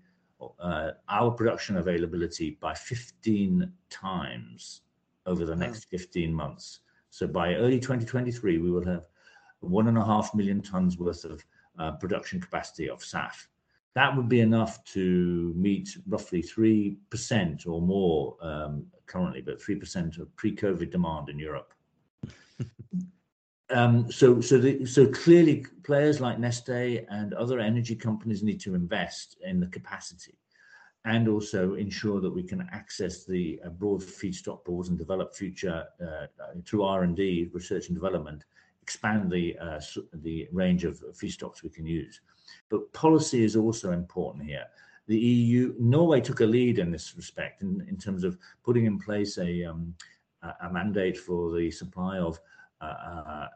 uh, 0.61 0.93
our 1.09 1.31
production 1.33 1.77
availability 1.77 2.59
by 2.61 2.75
15 2.75 3.73
times 3.91 4.83
over 5.27 5.45
the 5.45 5.57
next 5.57 5.85
15 5.85 6.33
months. 6.33 6.81
So 7.11 7.27
by 7.27 7.55
early 7.55 7.81
2023, 7.81 8.59
we 8.59 8.71
will 8.71 8.85
have 8.85 9.09
one 9.61 9.89
and 9.89 9.99
a 9.99 10.05
half 10.05 10.35
million 10.35 10.63
tons 10.63 10.97
worth 10.97 11.25
of 11.25 11.45
uh, 11.79 11.93
production 11.93 12.41
capacity 12.41 12.89
of 12.89 13.01
SAF. 13.01 13.49
That 13.95 14.17
would 14.17 14.29
be 14.29 14.41
enough 14.41 14.85
to 14.95 15.53
meet 15.57 15.97
roughly 16.07 16.43
3% 16.43 17.67
or 17.67 17.83
more 17.83 18.37
um, 18.41 18.87
currently, 19.07 19.41
but 19.41 19.61
3% 19.61 20.21
of 20.21 20.35
pre-COVID 20.37 20.91
demand 20.91 21.29
in 21.29 21.39
Europe. 21.41 21.75
um, 23.71 24.11
so, 24.11 24.41
so, 24.41 24.59
the, 24.59 24.85
so 24.87 25.07
clearly, 25.07 25.65
players 25.85 26.21
like 26.21 26.39
Neste 26.39 27.05
and 27.11 27.35
other 27.35 27.61
energy 27.61 27.95
companies 27.95 28.43
need 28.43 28.61
to 28.61 28.75
invest 28.75 29.37
in 29.45 29.61
the 29.61 29.67
capacity, 29.67 30.39
and 31.05 31.29
also 31.29 31.75
ensure 31.75 32.21
that 32.21 32.31
we 32.31 32.43
can 32.43 32.67
access 32.73 33.25
the 33.25 33.61
uh, 33.65 33.69
broad 33.69 34.01
feedstock 34.01 34.65
pools 34.65 34.89
and 34.89 34.97
develop 34.97 35.35
future 35.35 35.85
uh, 36.03 36.27
through 36.65 36.83
R 36.83 37.03
and 37.03 37.15
D, 37.15 37.51
research 37.53 37.89
and 37.89 37.97
development, 37.97 38.45
expand 38.83 39.31
the 39.31 39.57
uh, 39.59 39.81
the 40.15 40.49
range 40.53 40.85
of 40.85 41.01
feedstocks 41.13 41.63
we 41.63 41.71
can 41.71 41.87
use. 41.87 42.21
But 42.71 42.91
policy 42.95 43.45
is 43.45 43.55
also 43.55 43.93
important 43.93 44.45
here. 44.45 44.65
The 45.09 45.19
EU, 45.19 45.75
Norway 45.79 46.21
took 46.21 46.41
a 46.41 46.47
lead 46.47 46.79
in 46.79 46.91
this 46.91 47.15
respect 47.17 47.63
in, 47.63 47.87
in 47.89 47.97
terms 47.97 48.25
of 48.25 48.39
putting 48.63 48.87
in 48.87 48.99
place 48.99 49.37
a 49.37 49.65
um, 49.65 49.95
a 50.63 50.73
mandate 50.73 51.19
for 51.19 51.55
the 51.57 51.71
supply 51.71 52.19
of 52.19 52.37
uh, 52.37 52.39
uh, 52.39 52.58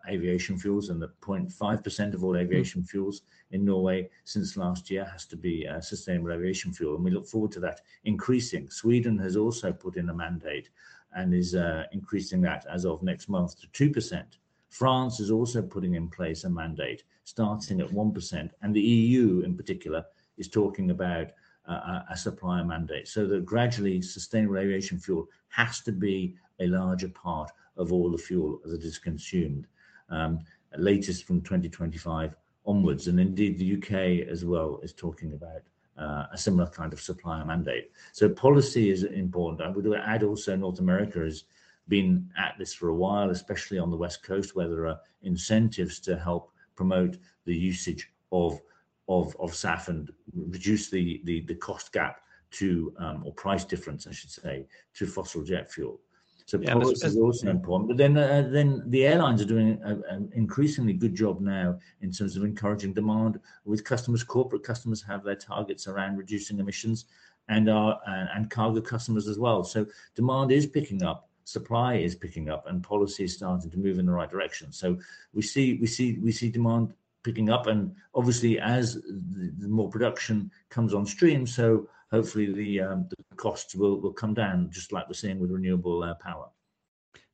aviation 0.09 0.59
fuels, 0.59 0.89
and 0.89 1.01
that 1.01 1.21
0.5% 1.21 2.15
of 2.15 2.25
all 2.25 2.37
aviation 2.37 2.83
fuels 2.83 3.23
in 3.53 3.65
Norway 3.65 4.09
since 4.25 4.57
last 4.57 4.91
year 4.91 5.05
has 5.05 5.27
to 5.27 5.37
be 5.37 5.67
uh, 5.67 5.81
sustainable 5.81 6.33
aviation 6.33 6.73
fuel, 6.73 6.97
and 6.97 7.05
we 7.05 7.11
look 7.11 7.27
forward 7.27 7.53
to 7.53 7.61
that 7.61 7.81
increasing. 8.05 8.69
Sweden 8.71 9.19
has 9.19 9.37
also 9.37 9.73
put 9.73 9.97
in 9.97 10.09
a 10.09 10.15
mandate 10.15 10.71
and 11.15 11.35
is 11.35 11.55
uh, 11.55 11.85
increasing 11.93 12.41
that 12.41 12.67
as 12.73 12.85
of 12.85 13.03
next 13.03 13.29
month 13.29 13.55
to 13.61 13.91
2%. 13.91 14.25
France 14.71 15.21
is 15.21 15.31
also 15.31 15.61
putting 15.61 15.95
in 15.95 16.09
place 16.09 16.45
a 16.45 16.51
mandate 16.51 17.05
starting 17.25 17.81
at 17.81 17.89
1%, 17.89 18.51
and 18.63 18.75
the 18.75 18.81
EU 18.81 19.43
in 19.45 19.57
particular 19.57 20.05
is 20.39 20.49
talking 20.49 20.91
about 20.91 21.29
uh, 21.69 22.01
a 22.11 22.17
supplier 22.17 22.65
mandate 22.65 23.07
so 23.07 23.27
that 23.27 23.45
gradually 23.45 24.03
sustainable 24.03 24.59
aviation 24.59 24.99
fuel 24.99 25.29
has 25.49 25.81
to 25.81 25.93
be 25.93 26.35
a 26.59 26.67
larger 26.67 27.09
part 27.09 27.51
of 27.77 27.93
all 27.93 28.11
the 28.11 28.19
fuel 28.19 28.61
that 28.65 28.83
is 28.83 28.99
consumed, 28.99 29.67
um, 30.11 30.41
latest 30.77 31.25
from 31.25 31.41
2025 31.41 32.37
onwards. 32.67 33.09
And 33.09 33.19
indeed, 33.19 33.59
the 33.59 33.77
UK 33.77 34.29
as 34.29 34.45
well 34.45 34.81
is 34.83 34.93
talking 34.93 35.33
about 35.35 35.63
uh, 35.99 36.27
a 36.33 36.39
similar 36.39 36.69
kind 36.69 36.93
of 36.93 37.01
supplier 37.01 37.45
mandate. 37.45 37.91
So 38.13 38.29
policy 38.29 38.91
is 38.91 39.05
important. 39.05 39.61
I 39.63 39.71
would 39.71 39.87
add 39.95 40.23
also 40.23 40.57
North 40.57 40.79
America 40.79 41.21
has 41.21 41.45
been 41.89 42.31
at 42.39 42.55
this 42.59 42.73
for 42.73 42.89
a 42.89 42.95
while, 42.95 43.31
especially 43.31 43.79
on 43.79 43.91
the 43.91 43.97
West 43.97 44.23
Coast, 44.23 44.55
where 44.55 44.69
there 44.69 44.87
are 44.87 45.01
incentives 45.23 45.99
to 46.01 46.17
help 46.17 46.51
promote 46.75 47.19
the 47.45 47.55
usage 47.55 48.11
of 48.31 48.61
of, 49.09 49.37
of 49.41 49.51
SAF 49.51 49.89
and 49.89 50.11
reduce 50.35 50.89
the, 50.89 51.21
the, 51.25 51.41
the 51.43 51.57
cost 51.57 51.93
gap 51.93 52.21
to 52.53 52.95
um, 52.99 53.23
or 53.27 53.33
price 53.33 53.65
difference, 53.65 54.07
I 54.07 54.13
should 54.13 54.31
say, 54.31 54.67
to 54.95 55.07
fossil 55.07 55.43
jet 55.43 55.71
fuel. 55.71 56.01
So 56.47 56.59
yeah, 56.59 56.73
policy 56.75 57.07
is 57.07 57.17
also 57.17 57.49
important. 57.49 57.89
But 57.89 57.97
then, 57.97 58.17
uh, 58.17 58.49
then 58.51 58.83
the 58.87 59.07
airlines 59.07 59.41
are 59.43 59.47
doing 59.47 59.79
an 59.83 60.31
increasingly 60.35 60.93
good 60.93 61.15
job 61.15 61.41
now 61.41 61.79
in 62.01 62.11
terms 62.11 62.37
of 62.37 62.45
encouraging 62.45 62.93
demand 62.93 63.41
with 63.65 63.85
customers. 63.85 64.23
Corporate 64.25 64.63
customers 64.63 65.03
have 65.03 65.25
their 65.25 65.37
targets 65.37 65.87
around 65.87 66.17
reducing 66.17 66.59
emissions, 66.59 67.07
and 67.49 67.69
our 67.69 67.99
and, 68.07 68.29
and 68.35 68.51
cargo 68.51 68.81
customers 68.81 69.29
as 69.29 69.39
well. 69.39 69.65
So 69.65 69.87
demand 70.15 70.53
is 70.53 70.67
picking 70.67 71.03
up, 71.03 71.29
supply 71.45 71.97
is 71.97 72.15
picking 72.15 72.49
up, 72.51 72.67
and 72.67 72.83
policy 72.83 73.25
is 73.25 73.35
starting 73.35 73.71
to 73.71 73.79
move 73.79 73.99
in 73.99 74.07
the 74.07 74.13
right 74.13 74.31
direction. 74.31 74.73
So 74.73 74.99
we 75.33 75.43
see 75.43 75.75
we 75.75 75.87
see 75.87 76.19
we 76.23 76.33
see 76.33 76.51
demand 76.51 76.95
picking 77.23 77.51
up, 77.51 77.67
and 77.67 77.95
obviously 78.15 78.59
as 78.59 78.95
the, 78.95 79.53
the 79.59 79.69
more 79.69 79.89
production 79.89 80.51
comes 80.71 80.93
on 80.95 81.07
stream, 81.07 81.47
so 81.47 81.89
hopefully 82.13 82.53
the, 82.53 82.81
um, 82.81 83.09
the 83.09 83.37
costs 83.37 83.75
will, 83.75 84.01
will 84.01 84.13
come 84.13 84.35
down, 84.35 84.71
just 84.71 84.93
like 84.93 85.09
we're 85.09 85.15
seeing 85.15 85.41
with 85.41 85.51
renewable 85.51 86.05
uh, 86.05 86.15
power. 86.15 86.49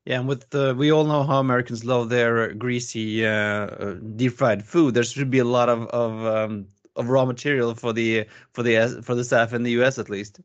Yeah, 0.05 0.21
and 0.21 0.29
with 0.29 0.49
the, 0.49 0.75
we 0.75 0.91
all 0.91 1.05
know 1.05 1.23
how 1.25 1.41
Americans 1.41 1.85
love 1.85 2.09
their 2.09 2.55
greasy, 2.55 3.27
uh, 3.27 3.31
uh, 3.31 3.95
deep 4.17 4.33
fried 4.33 4.65
food. 4.65 4.95
There 4.95 5.03
should 5.03 5.31
be 5.31 5.41
a 5.41 5.45
lot 5.45 5.69
of 5.69 5.87
of, 5.89 6.25
um, 6.25 6.69
of 6.97 7.11
raw 7.11 7.27
material 7.27 7.75
for 7.75 7.93
the 7.93 8.25
for 8.53 8.63
the 8.63 9.03
for 9.03 9.15
the 9.15 9.23
SAF 9.23 9.53
in 9.53 9.65
the 9.65 9.73
U.S. 9.73 9.99
at 9.99 10.09
least. 10.09 10.41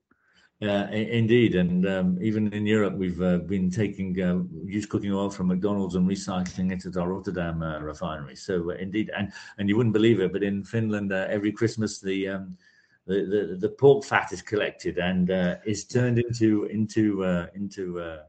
Yeah, 0.59 0.89
indeed, 0.91 1.55
and 1.55 1.85
um, 1.87 2.17
even 2.21 2.51
in 2.53 2.65
Europe, 2.65 2.93
we've 2.93 3.21
uh, 3.21 3.39
been 3.39 3.69
taking 3.69 4.21
uh, 4.21 4.43
used 4.65 4.89
cooking 4.89 5.11
oil 5.13 5.29
from 5.29 5.47
McDonald's 5.47 5.95
and 5.95 6.09
recycling 6.09 6.71
it 6.71 6.85
at 6.85 6.95
our 6.95 7.11
Rotterdam 7.11 7.61
uh, 7.61 7.79
refinery. 7.79 8.35
So, 8.35 8.71
uh, 8.71 8.75
indeed, 8.75 9.11
and 9.17 9.31
and 9.57 9.67
you 9.67 9.77
wouldn't 9.77 9.93
believe 9.93 10.19
it, 10.19 10.31
but 10.31 10.43
in 10.43 10.63
Finland, 10.63 11.11
every 11.11 11.51
Christmas 11.51 11.99
the 11.99 12.29
um, 12.29 12.57
the, 13.05 13.25
the, 13.49 13.57
the 13.59 13.69
pork 13.69 14.05
fat 14.05 14.31
is 14.31 14.41
collected 14.41 14.97
and 14.97 15.29
uh, 15.29 15.55
is 15.65 15.85
turned 15.85 16.19
into 16.19 16.65
into 16.65 17.23
uh, 17.23 17.47
into 17.53 17.99
uh, 17.99 18.23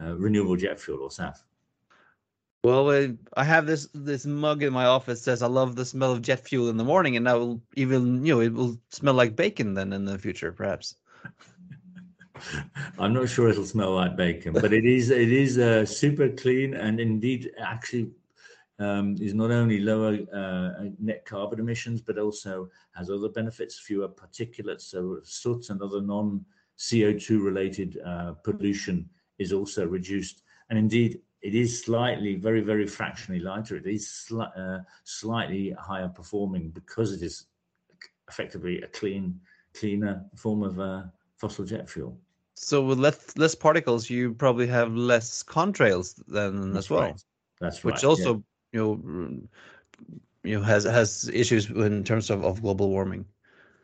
uh 0.00 0.14
renewable 0.16 0.56
jet 0.56 0.78
fuel 0.78 1.02
or 1.02 1.08
SAF. 1.08 1.42
Well, 2.64 3.14
I 3.36 3.44
have 3.44 3.66
this 3.66 3.88
this 3.94 4.24
mug 4.24 4.62
in 4.62 4.72
my 4.72 4.86
office 4.86 5.22
says 5.22 5.42
I 5.42 5.48
love 5.48 5.76
the 5.76 5.84
smell 5.84 6.12
of 6.12 6.22
jet 6.22 6.40
fuel 6.40 6.68
in 6.70 6.76
the 6.76 6.84
morning, 6.84 7.16
and 7.16 7.28
I 7.28 7.34
will 7.34 7.60
even 7.74 8.24
you 8.24 8.34
know 8.34 8.40
it 8.40 8.52
will 8.52 8.78
smell 8.90 9.14
like 9.14 9.36
bacon 9.36 9.74
then 9.74 9.92
in 9.92 10.04
the 10.04 10.18
future, 10.18 10.52
perhaps. 10.52 10.96
I'm 12.98 13.12
not 13.12 13.28
sure 13.28 13.48
it'll 13.48 13.64
smell 13.64 13.94
like 13.94 14.16
bacon, 14.16 14.54
but 14.54 14.72
it 14.72 14.84
is 14.84 15.10
it 15.10 15.30
is 15.30 15.58
uh, 15.58 15.86
super 15.86 16.28
clean 16.28 16.74
and 16.74 17.00
indeed 17.00 17.50
actually 17.60 18.10
um, 18.78 19.16
is 19.20 19.34
not 19.34 19.50
only 19.50 19.80
lower 19.80 20.18
uh, 20.32 20.84
net 20.98 21.24
carbon 21.24 21.60
emissions, 21.60 22.00
but 22.00 22.18
also 22.18 22.68
has 22.94 23.10
other 23.10 23.28
benefits, 23.28 23.78
fewer 23.78 24.08
particulates, 24.08 24.82
so 24.82 25.18
soot 25.22 25.70
and 25.70 25.80
other 25.80 26.00
non 26.00 26.44
CO2 26.78 27.42
related 27.42 27.98
uh, 28.04 28.32
pollution 28.32 29.08
is 29.38 29.52
also 29.52 29.86
reduced. 29.86 30.42
And 30.70 30.78
indeed, 30.78 31.20
it 31.42 31.54
is 31.54 31.82
slightly, 31.84 32.36
very, 32.36 32.62
very 32.62 32.86
fractionally 32.86 33.40
lighter. 33.40 33.76
It 33.76 33.86
is 33.86 34.06
sli- 34.06 34.58
uh, 34.58 34.82
slightly 35.04 35.70
higher 35.78 36.08
performing 36.08 36.70
because 36.70 37.12
it 37.12 37.22
is 37.22 37.46
effectively 38.28 38.80
a 38.80 38.88
clean, 38.88 39.38
cleaner 39.74 40.24
form 40.36 40.62
of 40.62 40.80
uh, 40.80 41.02
fossil 41.36 41.64
jet 41.64 41.88
fuel. 41.88 42.18
So 42.56 42.84
with 42.84 42.98
less 42.98 43.36
less 43.36 43.54
particles, 43.54 44.08
you 44.08 44.32
probably 44.32 44.68
have 44.68 44.94
less 44.94 45.42
contrails 45.42 46.14
then 46.28 46.72
That's 46.72 46.86
as 46.86 46.90
well. 46.90 47.00
Right. 47.02 47.22
That's 47.60 47.84
right. 47.84 47.92
Which 47.94 48.04
also 48.04 48.44
you 48.74 48.80
know 48.80 49.30
you 50.42 50.58
know 50.58 50.62
has 50.62 50.84
has 50.84 51.30
issues 51.32 51.70
in 51.70 52.04
terms 52.04 52.28
of, 52.28 52.44
of 52.44 52.60
global 52.60 52.90
warming. 52.90 53.24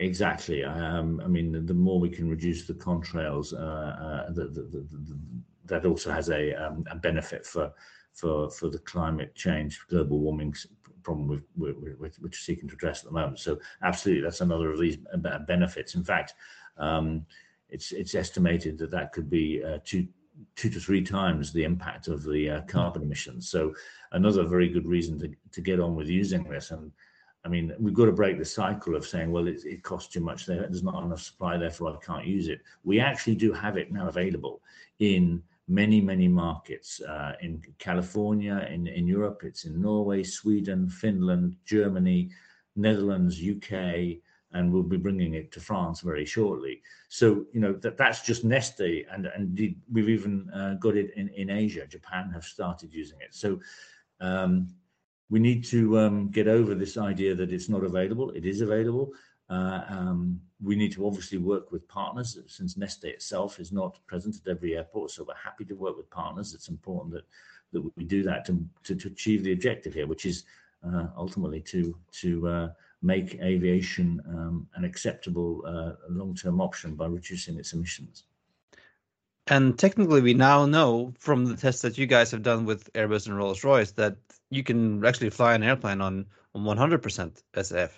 Exactly. 0.01 0.64
Um, 0.64 1.20
i 1.24 1.28
mean 1.28 1.53
the, 1.53 1.61
the, 1.61 1.74
more 1.74 2.01
we 2.01 2.11
can 2.11 2.28
reduce 2.28 2.66
the 2.66 2.74
contrails 2.74 3.53
uh, 3.53 3.93
uh, 4.07 4.30
the, 4.32 4.45
the, 4.49 5.18
that 5.66 5.86
also 5.86 6.11
has 6.11 6.30
a, 6.30 6.55
um, 6.55 6.84
a 6.91 6.97
benefit 6.97 7.47
for 7.47 7.72
for 8.12 8.51
for 8.51 8.68
the 8.70 8.80
climate 8.80 9.34
change 9.34 9.80
global 9.88 10.18
warming 10.18 10.55
problem 11.03 11.28
we've, 11.28 11.45
we're, 11.57 11.74
we're, 11.78 11.97
we're, 12.20 12.32
seeking 12.32 12.68
to 12.68 12.74
address 12.74 13.01
at 13.01 13.07
the 13.07 13.12
moment. 13.12 13.38
So 13.38 13.59
absolutely 13.82 14.22
that's 14.22 14.43
another 14.43 14.70
of 14.70 14.78
these 14.78 14.99
benefits. 15.47 15.95
In 15.95 16.05
fact 16.05 16.34
um, 16.76 17.24
it's 17.68 17.93
it's 17.93 18.14
estimated 18.14 18.78
that 18.78 18.91
that 18.91 19.12
could 19.12 19.30
be 19.30 19.62
uh, 19.62 19.78
two 19.84 20.09
two 20.57 20.70
to 20.70 20.80
three 20.80 21.03
times 21.03 21.53
the 21.53 21.64
impact 21.64 22.09
of 22.09 22.22
the 22.24 22.51
uh, 22.51 22.61
carbon 22.62 23.03
emissions. 23.03 23.49
So 23.49 23.74
another 24.13 24.45
very 24.45 24.69
good 24.69 24.87
reason 24.87 25.19
to, 25.21 25.31
to 25.53 25.61
get 25.61 25.81
on 25.81 25.95
with 25.95 26.09
using 26.09 26.45
this. 26.45 26.71
And 26.71 26.91
I 27.45 27.49
mean, 27.49 27.73
we've 27.79 27.95
got 27.95 28.07
to 28.07 28.13
break 28.13 28.39
the 28.39 28.45
cycle 28.45 28.95
of 28.97 29.07
saying, 29.07 29.31
well, 29.31 29.47
it, 29.47 29.65
it 29.65 29.83
costs 29.83 30.13
too 30.13 30.21
much. 30.21 30.47
There, 30.47 30.61
there's 30.61 30.83
not 30.83 31.03
enough 31.03 31.23
supply, 31.23 31.57
therefore 31.57 31.97
I 31.97 32.05
can't 32.05 32.27
use 32.27 32.49
it. 32.49 32.61
We 32.85 33.01
actually 33.01 33.37
do 33.37 33.53
have 33.53 33.77
it 33.77 33.93
now 33.93 34.09
available 34.09 34.61
in 34.99 35.43
many, 35.69 36.01
many 36.01 36.29
markets. 36.29 37.01
Uh, 37.01 37.33
in 37.41 37.63
California, 37.79 38.69
in, 38.71 38.87
in 38.87 39.07
Europe, 39.07 39.43
it's 39.45 39.65
in 39.65 39.81
Norway, 39.81 40.23
Sweden, 40.23 40.89
Finland, 40.89 41.57
Germany, 41.65 42.31
Netherlands, 42.77 43.41
UK, 43.41 44.19
and 44.53 44.73
we'll 44.73 44.83
be 44.83 44.97
bringing 44.97 45.35
it 45.35 45.53
to 45.53 45.61
France 45.61 46.01
very 46.01 46.25
shortly. 46.25 46.83
So 47.09 47.47
you 47.53 47.61
know 47.61 47.73
that 47.75 47.97
that's 47.97 48.23
just 48.23 48.47
Neste, 48.47 49.05
and 49.13 49.27
and 49.27 49.77
we've 49.93 50.09
even 50.09 50.51
uh, 50.51 50.75
got 50.75 50.97
it 50.97 51.13
in 51.15 51.29
in 51.29 51.51
Asia. 51.51 51.87
Japan 51.87 52.31
have 52.31 52.45
started 52.45 52.93
using 52.93 53.19
it. 53.21 53.35
So. 53.35 53.61
Um, 54.21 54.68
we 55.29 55.39
need 55.39 55.64
to 55.66 55.99
um, 55.99 56.29
get 56.29 56.49
over 56.49 56.75
this 56.75 56.97
idea 56.97 57.35
that 57.35 57.53
it's 57.53 57.68
not 57.68 57.85
available. 57.85 58.31
It 58.31 58.45
is 58.45 58.61
available. 58.61 59.12
Uh, 59.49 59.83
um, 59.89 60.41
we 60.62 60.77
need 60.77 60.93
to 60.93 61.07
obviously 61.07 61.39
work 61.39 61.73
with 61.73 61.89
partners 61.89 62.39
since 62.47 62.75
Neste 62.75 63.05
itself 63.05 63.59
is 63.59 63.73
not 63.73 63.99
present 64.07 64.37
at 64.37 64.51
every 64.51 64.77
airport. 64.77 65.11
So 65.11 65.25
we're 65.25 65.35
happy 65.35 65.64
to 65.66 65.75
work 65.75 65.97
with 65.97 66.11
partners. 66.11 66.55
It's 66.55 66.68
important 66.68 67.14
that 67.14 67.25
that 67.73 67.97
we 67.97 68.05
do 68.05 68.23
that 68.25 68.45
to, 68.45 68.64
to, 68.83 68.97
to 68.97 69.09
achieve 69.09 69.45
the 69.45 69.53
objective 69.53 69.95
here, 69.95 70.07
which 70.07 70.27
is 70.27 70.45
uh, 70.87 71.07
ultimately 71.16 71.61
to 71.61 71.97
to 72.12 72.49
uh, 72.49 72.68
make 73.03 73.41
aviation 73.41 74.21
um, 74.29 74.66
an 74.75 74.85
acceptable 74.85 75.62
uh, 75.66 75.93
long-term 76.09 76.61
option 76.61 76.95
by 76.95 77.07
reducing 77.07 77.59
its 77.59 77.73
emissions. 77.73 78.25
And 79.51 79.76
technically, 79.76 80.20
we 80.20 80.32
now 80.32 80.64
know 80.64 81.12
from 81.18 81.44
the 81.44 81.57
tests 81.57 81.82
that 81.82 81.98
you 81.98 82.07
guys 82.07 82.30
have 82.30 82.42
done 82.42 82.64
with 82.64 82.90
Airbus 82.92 83.26
and 83.26 83.36
Rolls 83.36 83.64
Royce 83.64 83.90
that 83.92 84.16
you 84.51 84.62
can 84.62 85.05
actually 85.05 85.30
fly 85.30 85.55
an 85.55 85.64
airplane 85.64 86.01
on 86.01 86.26
on 86.55 86.64
100% 86.64 87.42
SAF. 87.55 87.90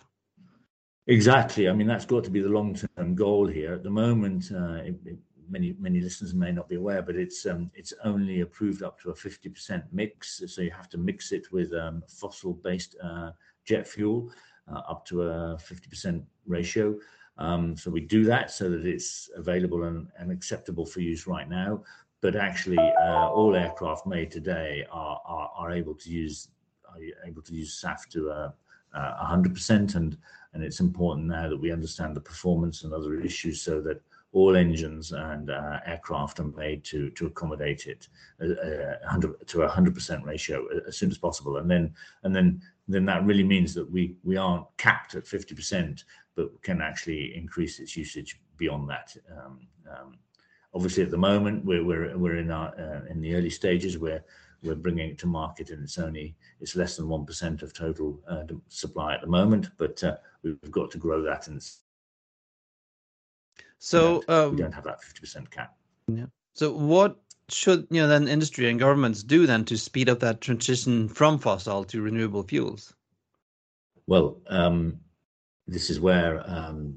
Exactly. 1.07 1.69
I 1.69 1.73
mean, 1.73 1.87
that's 1.87 2.05
got 2.05 2.23
to 2.25 2.31
be 2.31 2.41
the 2.41 2.49
long-term 2.49 3.15
goal 3.15 3.47
here. 3.47 3.75
At 3.75 3.83
the 3.83 3.91
moment, 3.91 4.53
uh, 4.53 4.83
it, 4.85 4.97
it, 5.05 5.19
many 5.49 5.75
many 5.79 6.01
listeners 6.01 6.33
may 6.35 6.53
not 6.53 6.69
be 6.69 6.77
aware, 6.77 7.03
but 7.03 7.17
it's 7.17 7.45
um, 7.45 7.71
it's 7.75 7.93
only 8.05 8.41
approved 8.41 8.83
up 8.83 8.99
to 9.01 9.11
a 9.11 9.15
50% 9.15 9.85
mix. 9.93 10.43
So 10.47 10.63
you 10.63 10.71
have 10.71 10.89
to 10.91 10.99
mix 10.99 11.33
it 11.33 11.53
with 11.53 11.73
um, 11.75 12.03
fossil-based 12.09 12.97
uh, 13.03 13.33
jet 13.65 13.87
fuel 13.87 14.31
uh, 14.73 14.83
up 14.89 15.05
to 15.07 15.23
a 15.23 15.57
50% 15.57 16.23
ratio. 16.47 16.97
Um, 17.39 17.77
so 17.77 17.91
we 17.91 18.01
do 18.01 18.25
that 18.25 18.51
so 18.51 18.71
that 18.71 18.87
it's 18.87 19.31
available 19.37 19.85
and, 19.85 20.09
and 20.19 20.31
acceptable 20.31 20.87
for 20.87 21.01
use 21.01 21.27
right 21.27 21.49
now. 21.49 21.83
But 22.21 22.37
actually, 22.37 22.79
uh, 22.79 23.29
all 23.31 23.57
aircraft 23.57 24.07
made 24.07 24.31
today 24.31 24.87
are, 24.93 25.21
are, 25.25 25.51
are 25.57 25.73
able 25.73 25.95
to 25.95 26.11
use 26.11 26.49
are 26.89 26.99
able 27.27 27.43
to 27.43 27.55
use 27.55 27.83
SAF 27.83 28.07
to 28.11 28.31
uh, 28.31 28.51
uh, 28.95 29.27
100%, 29.27 29.95
and 29.95 30.17
and 30.55 30.63
it's 30.63 30.81
important 30.81 31.27
now 31.27 31.49
that 31.49 31.57
we 31.57 31.73
understand 31.73 32.15
the 32.15 32.21
performance 32.21 32.85
and 32.85 32.93
other 32.93 33.15
issues 33.21 33.63
so 33.63 33.81
that 33.81 34.01
all 34.33 34.57
engines 34.57 35.13
and 35.13 35.51
uh, 35.51 35.79
aircraft 35.87 36.41
are 36.41 36.45
made 36.45 36.85
to 36.85 37.11
to 37.11 37.27
accommodate 37.27 37.87
it 37.87 38.09
uh, 38.43 38.97
100 39.03 39.47
to 39.47 39.63
a 39.63 39.69
100% 39.69 40.25
ratio 40.25 40.67
as 40.87 40.97
soon 40.97 41.11
as 41.11 41.19
possible 41.19 41.59
and 41.59 41.71
then 41.71 41.93
and 42.23 42.35
then 42.35 42.61
then 42.89 43.05
that 43.05 43.25
really 43.25 43.45
means 43.45 43.75
that 43.75 43.91
we 43.91 44.17
we 44.25 44.37
aren't 44.37 44.67
capped 44.77 45.15
at 45.15 45.25
50% 45.25 46.05
but 46.35 46.63
can 46.63 46.81
actually 46.81 47.35
increase 47.37 47.79
its 47.79 47.97
usage 47.97 48.41
beyond 48.57 48.89
that 48.89 49.17
um, 49.31 49.67
um, 49.91 50.15
obviously 50.75 51.03
at 51.03 51.11
the 51.11 51.17
moment 51.17 51.65
we're 51.65 51.85
we're, 51.85 52.17
we're 52.17 52.39
in 52.39 52.51
our 52.51 52.69
uh, 52.79 53.01
in 53.11 53.21
the 53.21 53.35
early 53.35 53.51
stages 53.51 53.99
where 53.99 54.25
we're 54.63 54.75
bringing 54.77 55.11
it 55.11 55.19
to 55.19 55.27
market 55.27 55.71
and 55.71 55.83
it's 55.83 55.99
only 55.99 56.37
it's 56.61 56.77
less 56.77 56.97
than 56.97 57.07
1% 57.07 57.63
of 57.63 57.75
total 57.75 58.21
uh, 58.29 58.45
supply 58.69 59.15
at 59.15 59.21
the 59.21 59.27
moment 59.27 59.71
but 59.77 60.03
uh, 60.05 60.17
we've 60.43 60.71
got 60.71 60.91
to 60.91 60.99
grow 60.99 61.23
that 61.23 61.49
and 61.49 61.61
so 63.83 64.23
we 64.29 64.35
um, 64.35 64.55
don't 64.55 64.73
have 64.73 64.85
that 64.85 65.03
50% 65.03 65.51
cap. 65.51 65.75
Yeah. 66.07 66.27
So 66.55 66.73
what 66.73 67.17
should 67.49 67.89
you 67.91 68.01
know 68.01 68.07
then 68.07 68.29
industry 68.29 68.71
and 68.71 68.79
governments 68.79 69.25
do 69.25 69.45
then 69.45 69.65
to 69.65 69.77
speed 69.77 70.09
up 70.09 70.21
that 70.21 70.41
transition 70.41 71.09
from 71.09 71.37
fossil 71.37 71.83
to 71.87 72.01
renewable 72.01 72.45
fuels? 72.45 72.95
Well, 74.07 74.41
um, 74.47 75.01
this 75.67 75.91
is 75.91 76.01
where 76.01 76.43
um, 76.49 76.95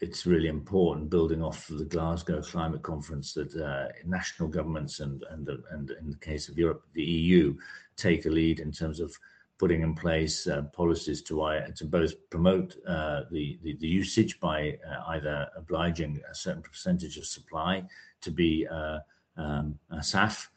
it's 0.00 0.26
really 0.26 0.48
important, 0.48 1.10
building 1.10 1.42
off 1.42 1.66
the 1.68 1.84
Glasgow 1.84 2.42
Climate 2.42 2.82
Conference, 2.82 3.32
that 3.34 3.54
uh, 3.56 3.88
national 4.04 4.48
governments 4.48 5.00
and 5.00 5.24
and 5.30 5.48
and 5.70 5.90
in 6.00 6.10
the 6.10 6.18
case 6.18 6.48
of 6.48 6.58
Europe, 6.58 6.82
the 6.94 7.02
EU, 7.02 7.54
take 7.96 8.26
a 8.26 8.30
lead 8.30 8.60
in 8.60 8.72
terms 8.72 8.98
of 8.98 9.16
putting 9.58 9.82
in 9.82 9.94
place 9.94 10.48
uh, 10.48 10.62
policies 10.72 11.22
to 11.22 11.42
uh, 11.42 11.68
to 11.76 11.84
both 11.84 12.14
promote 12.30 12.74
uh, 12.88 13.22
the, 13.30 13.60
the, 13.62 13.76
the 13.76 13.86
usage 13.86 14.40
by 14.40 14.76
uh, 14.90 15.02
either 15.10 15.46
obliging 15.56 16.20
a 16.28 16.34
certain 16.34 16.62
percentage 16.62 17.16
of 17.16 17.24
supply 17.24 17.84
to 18.20 18.32
be 18.32 18.66
uh, 18.66 18.98
um, 19.36 19.78
SAF, 20.00 20.48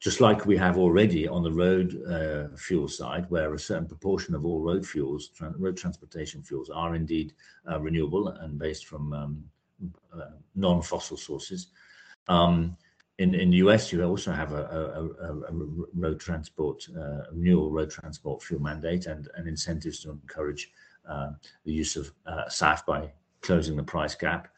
just 0.00 0.20
like 0.20 0.46
we 0.46 0.56
have 0.56 0.78
already 0.78 1.26
on 1.26 1.42
the 1.42 1.52
road 1.52 2.00
uh, 2.06 2.56
fuel 2.56 2.88
side, 2.88 3.26
where 3.30 3.54
a 3.54 3.58
certain 3.58 3.86
proportion 3.86 4.34
of 4.34 4.44
all 4.46 4.60
road 4.60 4.86
fuels, 4.86 5.28
tra- 5.28 5.54
road 5.58 5.76
transportation 5.76 6.42
fuels, 6.42 6.70
are 6.70 6.94
indeed 6.94 7.32
renewable 7.80 8.28
and 8.28 8.58
based 8.58 8.86
from 8.86 9.12
um, 9.12 9.44
non-fossil 10.54 11.16
sources. 11.16 11.68
Um, 12.28 12.76
in 13.18 13.34
in 13.34 13.50
the 13.50 13.56
US, 13.58 13.92
you 13.92 14.02
also 14.04 14.32
have 14.32 14.52
a, 14.52 14.64
a, 14.64 15.26
a, 15.26 15.40
a 15.48 15.52
road 15.94 16.20
transport 16.20 16.86
uh, 16.96 17.22
renewable 17.32 17.72
road 17.72 17.90
transport 17.90 18.42
fuel 18.42 18.62
mandate 18.62 19.06
and, 19.06 19.28
and 19.34 19.48
incentives 19.48 20.00
to 20.00 20.10
encourage 20.10 20.70
uh, 21.08 21.30
the 21.64 21.72
use 21.72 21.96
of 21.96 22.12
uh, 22.26 22.44
SAF 22.48 22.86
by 22.86 23.10
closing 23.40 23.76
the 23.76 23.82
price 23.82 24.14
gap. 24.14 24.48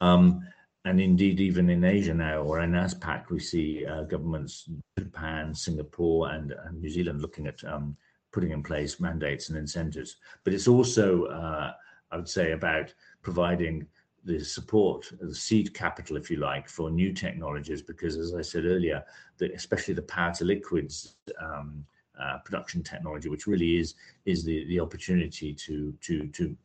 Um, 0.00 0.46
and 0.84 1.00
indeed, 1.00 1.40
even 1.40 1.68
in 1.68 1.84
Asia 1.84 2.14
now, 2.14 2.38
or 2.38 2.60
in 2.60 2.72
ASPAC, 2.72 3.28
we 3.28 3.38
see 3.38 3.84
uh, 3.84 4.02
governments, 4.04 4.68
Japan, 4.98 5.54
Singapore, 5.54 6.30
and, 6.30 6.54
New 6.72 6.88
Zealand 6.88 7.20
looking 7.20 7.46
at 7.46 7.62
um, 7.64 7.96
putting 8.32 8.52
in 8.52 8.62
place 8.62 9.00
mandates 9.00 9.48
and 9.48 9.58
incentives. 9.58 10.16
But 10.44 10.54
it's 10.54 10.68
also, 10.68 11.24
uh, 11.24 11.72
I 12.10 12.16
would 12.16 12.28
say, 12.28 12.52
about 12.52 12.94
providing 13.22 13.86
the 14.24 14.42
support, 14.42 15.10
the 15.20 15.34
seed 15.34 15.74
capital, 15.74 16.16
if 16.16 16.30
you 16.30 16.38
like, 16.38 16.68
for 16.68 16.90
new 16.90 17.12
technologies, 17.12 17.82
because 17.82 18.16
as 18.16 18.34
I 18.34 18.42
said 18.42 18.64
earlier, 18.64 19.04
the, 19.38 19.52
especially 19.52 19.94
the 19.94 20.02
power 20.02 20.32
to 20.34 20.44
liquids 20.44 21.16
um, 21.40 21.84
uh, 22.18 22.38
production 22.38 22.82
technology, 22.82 23.28
which 23.28 23.46
really 23.46 23.78
is 23.78 23.94
is 24.24 24.44
the 24.44 24.66
the 24.66 24.80
opportunity 24.80 25.54
to 25.54 25.94
to 26.00 26.26
to 26.28 26.56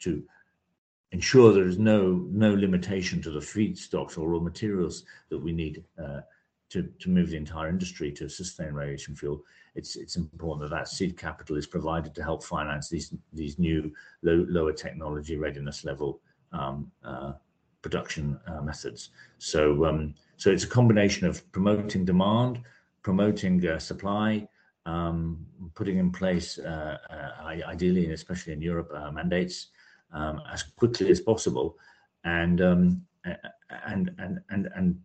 to 0.00 0.22
ensure 1.12 1.52
there 1.52 1.66
is 1.66 1.78
no 1.78 2.26
no 2.30 2.52
limitation 2.54 3.22
to 3.22 3.30
the 3.30 3.40
feedstocks 3.40 4.18
or 4.18 4.28
raw 4.28 4.40
materials 4.40 5.04
that 5.28 5.38
we 5.38 5.52
need 5.52 5.84
uh, 6.02 6.20
to 6.70 6.82
to 6.98 7.10
move 7.10 7.30
the 7.30 7.36
entire 7.36 7.68
industry 7.68 8.10
to 8.10 8.28
sustain 8.28 8.72
radiation 8.72 9.14
fuel. 9.14 9.42
It's 9.74 9.96
it's 9.96 10.16
important 10.16 10.68
that 10.68 10.74
that 10.76 10.88
seed 10.88 11.16
capital 11.16 11.56
is 11.56 11.66
provided 11.66 12.14
to 12.14 12.22
help 12.22 12.42
finance 12.42 12.88
these 12.88 13.14
these 13.32 13.58
new 13.58 13.92
low, 14.22 14.44
lower 14.48 14.72
technology 14.72 15.36
readiness 15.36 15.84
level 15.84 16.20
um, 16.52 16.90
uh, 17.04 17.32
production 17.82 18.38
uh, 18.46 18.62
methods. 18.62 19.10
So, 19.38 19.84
um, 19.84 20.14
so 20.36 20.50
it's 20.50 20.64
a 20.64 20.68
combination 20.68 21.26
of 21.26 21.50
promoting 21.52 22.04
demand, 22.04 22.60
promoting 23.02 23.66
uh, 23.66 23.78
supply, 23.78 24.46
um, 24.86 25.44
putting 25.74 25.98
in 25.98 26.12
place, 26.12 26.58
uh, 26.58 26.98
uh, 27.10 27.60
ideally 27.66 28.04
and 28.04 28.12
especially 28.12 28.52
in 28.52 28.62
Europe, 28.62 28.92
mandates 29.12 29.68
um, 30.12 30.40
as 30.52 30.62
quickly 30.62 31.10
as 31.10 31.20
possible, 31.20 31.76
and 32.24 32.60
um, 32.60 33.02
and 33.24 34.10
and 34.18 34.40
and 34.50 34.68
and 34.74 35.00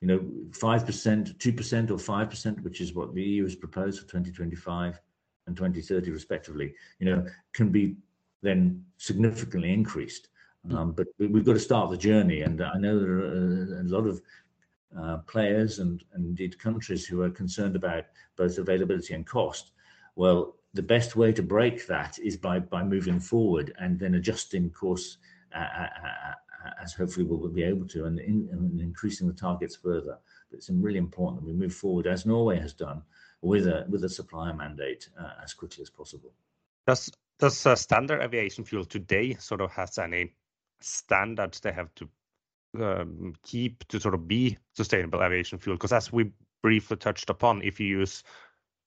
you 0.00 0.08
know, 0.08 0.20
five 0.52 0.84
percent, 0.84 1.38
two 1.38 1.52
percent, 1.52 1.90
or 1.90 1.98
five 1.98 2.30
percent, 2.30 2.62
which 2.62 2.80
is 2.80 2.94
what 2.94 3.14
the 3.14 3.22
EU 3.22 3.44
has 3.44 3.54
proposed 3.54 4.00
for 4.00 4.06
2025 4.06 5.00
and 5.46 5.56
2030, 5.56 6.10
respectively. 6.10 6.74
You 6.98 7.06
know, 7.06 7.26
can 7.52 7.70
be 7.70 7.96
then 8.42 8.84
significantly 8.98 9.72
increased 9.72 10.28
Mm. 10.68 10.76
Um, 10.76 10.92
but 10.92 11.06
we've 11.18 11.44
got 11.44 11.54
to 11.54 11.60
start 11.60 11.90
the 11.90 11.96
journey, 11.96 12.42
and 12.42 12.62
I 12.62 12.78
know 12.78 12.98
there 12.98 13.18
are 13.18 13.80
a 13.80 13.84
lot 13.84 14.06
of 14.06 14.20
uh, 14.98 15.18
players 15.26 15.78
and, 15.78 16.02
and, 16.14 16.24
indeed 16.24 16.58
countries 16.58 17.04
who 17.04 17.22
are 17.22 17.30
concerned 17.30 17.76
about 17.76 18.04
both 18.36 18.58
availability 18.58 19.14
and 19.14 19.26
cost. 19.26 19.72
Well, 20.16 20.56
the 20.74 20.82
best 20.82 21.16
way 21.16 21.32
to 21.32 21.42
break 21.42 21.86
that 21.86 22.18
is 22.18 22.36
by 22.36 22.58
by 22.58 22.82
moving 22.82 23.20
forward 23.20 23.72
and 23.78 23.98
then 23.98 24.16
adjusting 24.16 24.70
course 24.70 25.18
uh, 25.54 25.58
uh, 25.58 25.88
uh 26.02 26.34
as 26.82 26.92
hopefully 26.92 27.26
we'll 27.26 27.48
be 27.48 27.62
able 27.62 27.86
to, 27.86 28.06
and, 28.06 28.18
in, 28.18 28.48
and, 28.52 28.80
increasing 28.80 29.26
the 29.26 29.34
targets 29.34 29.76
further. 29.76 30.18
But 30.50 30.58
it's 30.58 30.70
really 30.70 30.98
important 30.98 31.42
that 31.42 31.46
we 31.46 31.52
move 31.52 31.74
forward 31.74 32.06
as 32.06 32.26
Norway 32.26 32.58
has 32.58 32.72
done 32.72 33.02
with 33.42 33.66
a 33.66 33.86
with 33.88 34.04
a 34.04 34.08
supplier 34.08 34.54
mandate 34.54 35.08
uh, 35.18 35.32
as 35.42 35.52
quickly 35.52 35.82
as 35.82 35.90
possible. 35.90 36.32
Does 36.86 37.10
does 37.38 37.80
standard 37.80 38.22
aviation 38.22 38.64
fuel 38.64 38.84
today 38.84 39.34
sort 39.34 39.60
of 39.60 39.70
has 39.72 39.98
any 39.98 40.34
standards 40.80 41.60
they 41.60 41.72
have 41.72 41.90
to 41.96 42.08
um, 42.80 43.34
keep 43.42 43.86
to 43.88 44.00
sort 44.00 44.14
of 44.14 44.26
be 44.26 44.58
sustainable 44.74 45.22
aviation 45.22 45.58
fuel? 45.58 45.76
Because 45.76 45.92
as 45.92 46.12
we 46.12 46.30
briefly 46.62 46.96
touched 46.96 47.30
upon, 47.30 47.62
if 47.62 47.80
you 47.80 47.86
use 47.86 48.22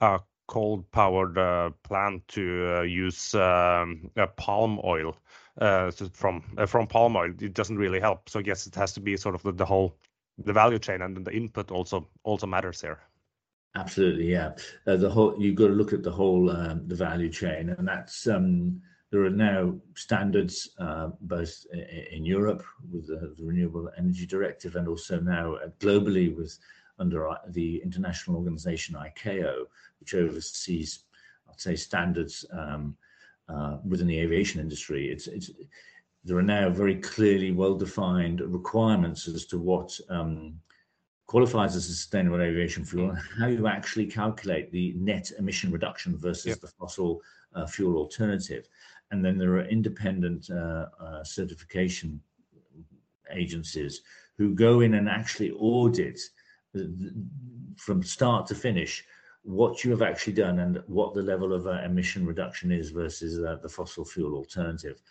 a 0.02 0.20
coal-powered 0.48 1.38
uh, 1.38 1.70
plant 1.84 2.28
to 2.30 2.78
uh, 2.78 2.82
use 2.82 3.36
um, 3.36 4.10
palm 4.38 4.80
oil 4.84 5.16
uh, 5.60 5.92
from 6.12 6.42
from 6.66 6.88
palm 6.88 7.16
oil, 7.16 7.34
it 7.40 7.54
doesn't 7.54 7.78
really 7.78 8.00
help. 8.00 8.30
So 8.30 8.40
yes, 8.40 8.68
it 8.68 8.76
has 8.76 8.94
to 8.94 9.00
be 9.00 9.18
sort 9.18 9.36
of 9.36 9.58
the, 9.58 9.66
whole 9.66 9.98
the 10.38 10.54
value 10.54 10.80
chain 10.80 11.02
and 11.02 11.26
the 11.26 11.32
input 11.32 11.72
also 11.72 12.08
also 12.24 12.48
matters 12.48 12.82
here. 12.82 13.00
Absolutely, 13.76 14.32
yeah. 14.32 14.52
The 14.86 15.10
whole 15.10 15.36
you've 15.40 15.56
got 15.56 15.68
to 15.68 15.74
look 15.74 15.94
at 15.94 16.04
the 16.04 16.12
whole 16.12 16.50
um, 16.50 16.88
the 16.88 16.96
value 16.96 17.30
chain, 17.30 17.70
and 17.70 17.88
that's 17.88 18.28
um, 18.28 18.82
there 19.12 19.24
are 19.24 19.30
now 19.30 19.74
standards 19.96 20.70
both 21.22 21.66
in 22.12 22.26
Europe 22.26 22.64
with 22.92 23.08
the, 23.08 23.36
Renewable 23.40 23.90
Energy 23.98 24.26
Directive 24.26 24.76
and 24.76 24.88
also 24.88 25.20
now 25.20 25.58
globally 25.80 26.36
with 26.36 26.58
under 27.00 27.30
the 27.50 27.82
international 27.84 28.38
organization 28.38 28.96
ICAO, 28.96 29.66
which 30.00 30.14
oversees, 30.14 31.04
I'd 31.50 31.60
say, 31.60 31.76
standards 31.76 32.46
um, 32.52 32.96
uh, 33.50 33.78
within 33.86 34.08
the 34.08 34.20
aviation 34.20 34.60
industry. 34.60 35.10
It's, 35.12 35.28
it's, 35.28 35.52
there 36.24 36.38
are 36.38 36.44
now 36.44 36.70
very 36.70 36.96
clearly 36.96 37.52
well-defined 37.52 38.42
requirements 38.42 39.28
as 39.28 39.46
to 39.46 39.60
what 39.60 39.98
um, 40.10 40.60
qualifies 41.28 41.76
as 41.76 41.86
a 41.86 41.94
sustainable 41.94 42.42
aviation 42.42 42.84
fuel 42.84 43.10
and 43.10 43.20
how 43.38 43.48
you 43.48 43.68
actually 43.68 44.06
calculate 44.06 44.72
the 44.72 44.94
net 44.98 45.32
emission 45.38 45.72
reduction 45.72 46.18
versus 46.18 46.48
yep. 46.48 46.60
the 46.60 46.68
fossil 46.68 47.22
uh, 47.54 47.66
fuel 47.66 47.98
alternative 47.98 48.68
and 49.12 49.24
then 49.24 49.38
there 49.38 49.54
are 49.54 49.66
independent 49.66 50.50
uh, 50.50 50.86
uh, 51.00 51.24
certification 51.24 52.20
agencies 53.32 54.02
who 54.38 54.54
go 54.54 54.82
in 54.82 54.96
and 54.96 55.10
actually 55.10 55.52
audit 55.52 56.20
from 57.78 58.04
start 58.04 58.48
to 58.48 58.56
finish 58.56 59.04
what 59.44 59.84
you 59.84 59.92
have 59.92 60.02
actually 60.02 60.34
done 60.34 60.60
and 60.60 60.84
what 60.88 61.14
the 61.14 61.22
level 61.22 61.54
of 61.54 61.68
uh, 61.68 61.82
emission 61.86 62.26
reduction 62.26 62.72
is 62.72 62.90
versus 62.90 63.42
uh, 63.42 63.56
the 63.62 63.70
fossil 63.70 64.04
fuel 64.04 64.36
alternative. 64.36 65.02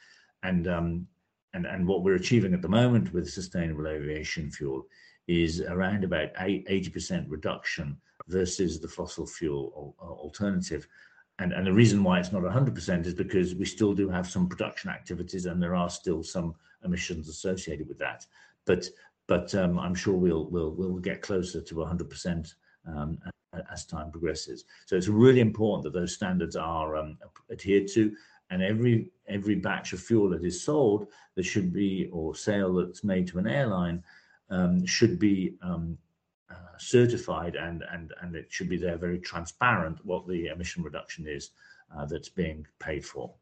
And, 0.42 0.68
um, 0.68 1.06
and, 1.54 1.64
and 1.64 1.88
what 1.88 2.02
we're 2.02 2.16
achieving 2.16 2.52
at 2.52 2.60
the 2.60 2.68
moment 2.68 3.14
with 3.14 3.30
sustainable 3.30 3.88
aviation 3.88 4.50
fuel 4.50 4.86
is 5.26 5.62
around 5.62 6.04
about 6.04 6.34
80% 6.34 7.24
reduction 7.28 7.96
versus 8.28 8.78
the 8.78 8.88
fossil 8.88 9.26
fuel 9.26 9.94
alternative. 9.98 10.86
And, 11.38 11.52
and 11.52 11.66
the 11.66 11.72
reason 11.72 12.04
why 12.04 12.20
it's 12.20 12.32
not 12.32 12.42
100% 12.42 13.06
is 13.06 13.14
because 13.14 13.54
we 13.54 13.64
still 13.64 13.94
do 13.94 14.08
have 14.10 14.28
some 14.28 14.48
production 14.48 14.90
activities 14.90 15.46
and 15.46 15.62
there 15.62 15.74
are 15.74 15.90
still 15.90 16.22
some 16.22 16.54
emissions 16.84 17.28
associated 17.28 17.88
with 17.88 17.98
that. 17.98 18.26
But 18.66 18.86
but 19.26 19.54
um, 19.54 19.78
I'm 19.78 19.94
sure 19.94 20.14
we'll 20.14 20.46
we'll 20.46 20.70
we'll 20.70 20.98
get 20.98 21.22
closer 21.22 21.60
to 21.60 21.74
100% 21.74 22.54
um, 22.86 23.18
as 23.72 23.84
time 23.84 24.10
progresses. 24.10 24.64
So 24.86 24.96
it's 24.96 25.08
really 25.08 25.40
important 25.40 25.84
that 25.84 25.98
those 25.98 26.14
standards 26.14 26.56
are 26.56 26.96
um, 26.96 27.18
adhered 27.50 27.88
to, 27.94 28.14
and 28.50 28.62
every 28.62 29.10
every 29.28 29.56
batch 29.56 29.92
of 29.92 30.00
fuel 30.00 30.30
that 30.30 30.44
is 30.44 30.62
sold, 30.62 31.08
there 31.34 31.44
should 31.44 31.72
be 31.72 32.08
or 32.12 32.34
sale 32.34 32.74
that's 32.74 33.04
made 33.04 33.26
to 33.28 33.38
an 33.38 33.46
airline 33.46 34.02
um, 34.50 34.86
should 34.86 35.18
be 35.18 35.54
um, 35.62 35.98
uh, 36.50 36.78
certified, 36.78 37.56
and 37.56 37.84
and 37.90 38.12
and 38.22 38.36
it 38.36 38.46
should 38.48 38.68
be 38.68 38.76
there 38.76 38.96
very 38.96 39.18
transparent 39.18 40.04
what 40.04 40.26
the 40.28 40.46
emission 40.46 40.82
reduction 40.82 41.26
is 41.26 41.50
uh, 41.96 42.06
that's 42.06 42.28
being 42.28 42.66
paid 42.78 43.04
for. 43.04 43.32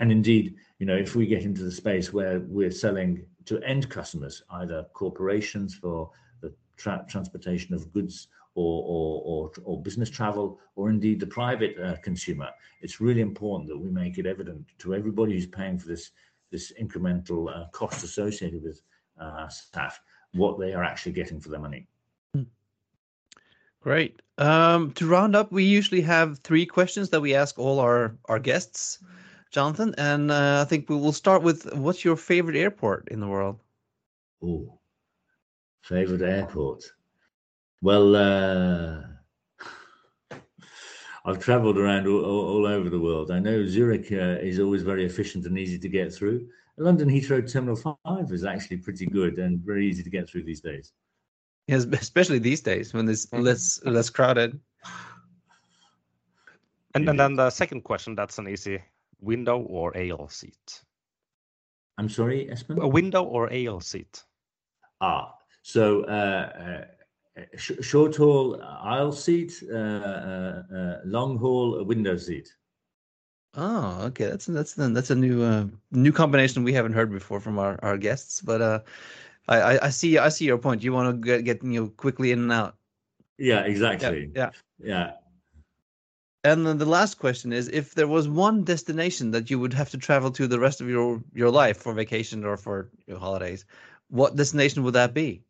And 0.00 0.10
indeed, 0.10 0.56
you 0.78 0.86
know, 0.86 0.96
if 0.96 1.14
we 1.14 1.26
get 1.26 1.42
into 1.42 1.62
the 1.62 1.70
space 1.70 2.12
where 2.12 2.40
we're 2.40 2.70
selling 2.70 3.24
to 3.46 3.60
end 3.62 3.88
customers, 3.88 4.42
either 4.50 4.86
corporations 4.92 5.74
for 5.74 6.10
the 6.40 6.52
tra- 6.76 7.04
transportation 7.08 7.74
of 7.74 7.92
goods 7.92 8.28
or, 8.56 8.82
or, 8.86 9.22
or, 9.24 9.52
or, 9.64 9.82
business 9.82 10.08
travel, 10.10 10.60
or 10.76 10.88
indeed 10.88 11.18
the 11.18 11.26
private 11.26 11.76
uh, 11.78 11.96
consumer, 12.02 12.48
it's 12.80 13.00
really 13.00 13.20
important 13.20 13.68
that 13.68 13.76
we 13.76 13.90
make 13.90 14.16
it 14.16 14.26
evident 14.26 14.64
to 14.78 14.94
everybody 14.94 15.32
who's 15.32 15.46
paying 15.46 15.78
for 15.78 15.88
this, 15.88 16.12
this 16.52 16.72
incremental 16.80 17.54
uh, 17.54 17.68
cost 17.70 18.04
associated 18.04 18.62
with 18.62 18.80
uh, 19.18 19.46
SAF 19.46 19.94
what 20.34 20.58
they 20.58 20.74
are 20.74 20.84
actually 20.84 21.12
getting 21.12 21.40
for 21.40 21.48
their 21.48 21.60
money. 21.60 21.86
Hmm. 22.34 22.42
Great. 23.80 24.20
Um, 24.38 24.92
to 24.92 25.06
round 25.06 25.36
up, 25.36 25.52
we 25.52 25.64
usually 25.64 26.00
have 26.02 26.38
three 26.40 26.66
questions 26.66 27.10
that 27.10 27.20
we 27.20 27.34
ask 27.34 27.58
all 27.58 27.78
our, 27.78 28.16
our 28.26 28.38
guests. 28.38 28.98
Jonathan. 29.54 29.94
And 29.96 30.32
uh, 30.32 30.62
I 30.62 30.68
think 30.68 30.90
we 30.90 30.96
will 30.96 31.12
start 31.12 31.42
with 31.42 31.72
what's 31.74 32.04
your 32.04 32.16
favorite 32.16 32.56
airport 32.56 33.08
in 33.08 33.20
the 33.20 33.28
world? 33.28 33.60
Oh, 34.42 34.80
favorite 35.82 36.22
airport. 36.22 36.82
Well, 37.80 38.16
uh, 38.16 39.02
I've 41.24 41.38
travelled 41.38 41.78
around 41.78 42.08
all, 42.08 42.24
all, 42.24 42.46
all, 42.48 42.66
over 42.66 42.90
the 42.90 42.98
world. 42.98 43.30
I 43.30 43.38
know 43.38 43.64
Zurich 43.64 44.10
uh, 44.10 44.42
is 44.42 44.58
always 44.58 44.82
very 44.82 45.06
efficient 45.06 45.46
and 45.46 45.56
easy 45.56 45.78
to 45.78 45.88
get 45.88 46.12
through. 46.12 46.48
London 46.76 47.08
Heathrow 47.08 47.40
Terminal 47.50 47.76
5 47.76 48.32
is 48.32 48.44
actually 48.44 48.78
pretty 48.78 49.06
good 49.06 49.38
and 49.38 49.60
very 49.60 49.88
easy 49.88 50.02
to 50.02 50.10
get 50.10 50.28
through 50.28 50.42
these 50.42 50.60
days. 50.60 50.92
Yes, 51.68 51.84
especially 51.92 52.40
these 52.40 52.60
days 52.60 52.92
when 52.92 53.08
it's 53.08 53.26
mm-hmm. 53.26 53.44
less 53.44 53.80
less 53.84 54.10
crowded. 54.10 54.58
And, 56.96 57.08
and 57.08 57.18
then 57.18 57.36
the 57.36 57.50
second 57.50 57.82
question, 57.82 58.14
that's 58.16 58.38
an 58.38 58.48
easy 58.48 58.80
window 59.24 59.60
or 59.60 59.96
aisle 59.96 60.28
seat? 60.28 60.82
I'm 61.98 62.08
sorry, 62.08 62.48
Espen? 62.50 62.80
A 62.80 62.88
window 62.88 63.22
or 63.22 63.52
aisle 63.52 63.80
seat? 63.80 64.24
Ah, 65.00 65.34
so 65.62 66.04
uh, 66.04 66.84
uh, 67.38 67.42
sh 67.56 67.72
short 67.80 68.16
haul 68.16 68.60
aisle 68.62 69.12
seat, 69.12 69.62
uh, 69.70 69.76
uh, 69.76 70.62
uh 70.74 71.00
long 71.04 71.38
haul 71.38 71.84
window 71.84 72.16
seat. 72.16 72.48
Oh, 73.56 74.02
okay. 74.06 74.26
That's 74.26 74.46
that's 74.46 74.74
that's 74.74 75.10
a 75.10 75.14
new 75.14 75.42
uh, 75.42 75.66
new 75.92 76.12
combination 76.12 76.64
we 76.64 76.72
haven't 76.72 76.92
heard 76.92 77.10
before 77.10 77.38
from 77.38 77.58
our, 77.58 77.78
our 77.82 77.96
guests. 77.96 78.40
But 78.40 78.60
uh, 78.60 78.80
I 79.48 79.78
I 79.78 79.90
see 79.90 80.18
I 80.18 80.28
see 80.28 80.44
your 80.44 80.58
point. 80.58 80.82
You 80.82 80.92
want 80.92 81.14
to 81.14 81.26
get, 81.26 81.44
get 81.44 81.62
you 81.62 81.80
know 81.80 81.88
quickly 81.88 82.32
in 82.32 82.40
and 82.40 82.52
out. 82.52 82.76
Yeah, 83.38 83.60
exactly. 83.60 84.30
Yeah, 84.34 84.50
yeah. 84.78 84.86
yeah. 84.86 85.12
And 86.44 86.66
then 86.66 86.76
the 86.76 86.84
last 86.84 87.18
question 87.18 87.54
is 87.54 87.68
if 87.68 87.94
there 87.94 88.06
was 88.06 88.28
one 88.28 88.64
destination 88.64 89.30
that 89.30 89.50
you 89.50 89.58
would 89.58 89.72
have 89.72 89.90
to 89.90 89.98
travel 89.98 90.30
to 90.32 90.46
the 90.46 90.60
rest 90.60 90.82
of 90.82 90.90
your, 90.90 91.22
your 91.32 91.50
life 91.50 91.78
for 91.78 91.94
vacation 91.94 92.44
or 92.44 92.58
for 92.58 92.90
your 93.06 93.18
holidays, 93.18 93.64
what 94.08 94.36
destination 94.36 94.82
would 94.82 94.92
that 94.92 95.14
be? 95.14 95.42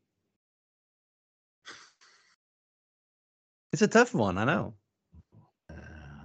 It's 3.73 3.83
a 3.83 3.89
tough 3.89 4.15
one, 4.15 4.39
I 4.39 4.45
know. 4.45 4.75
Uh, 5.69 5.75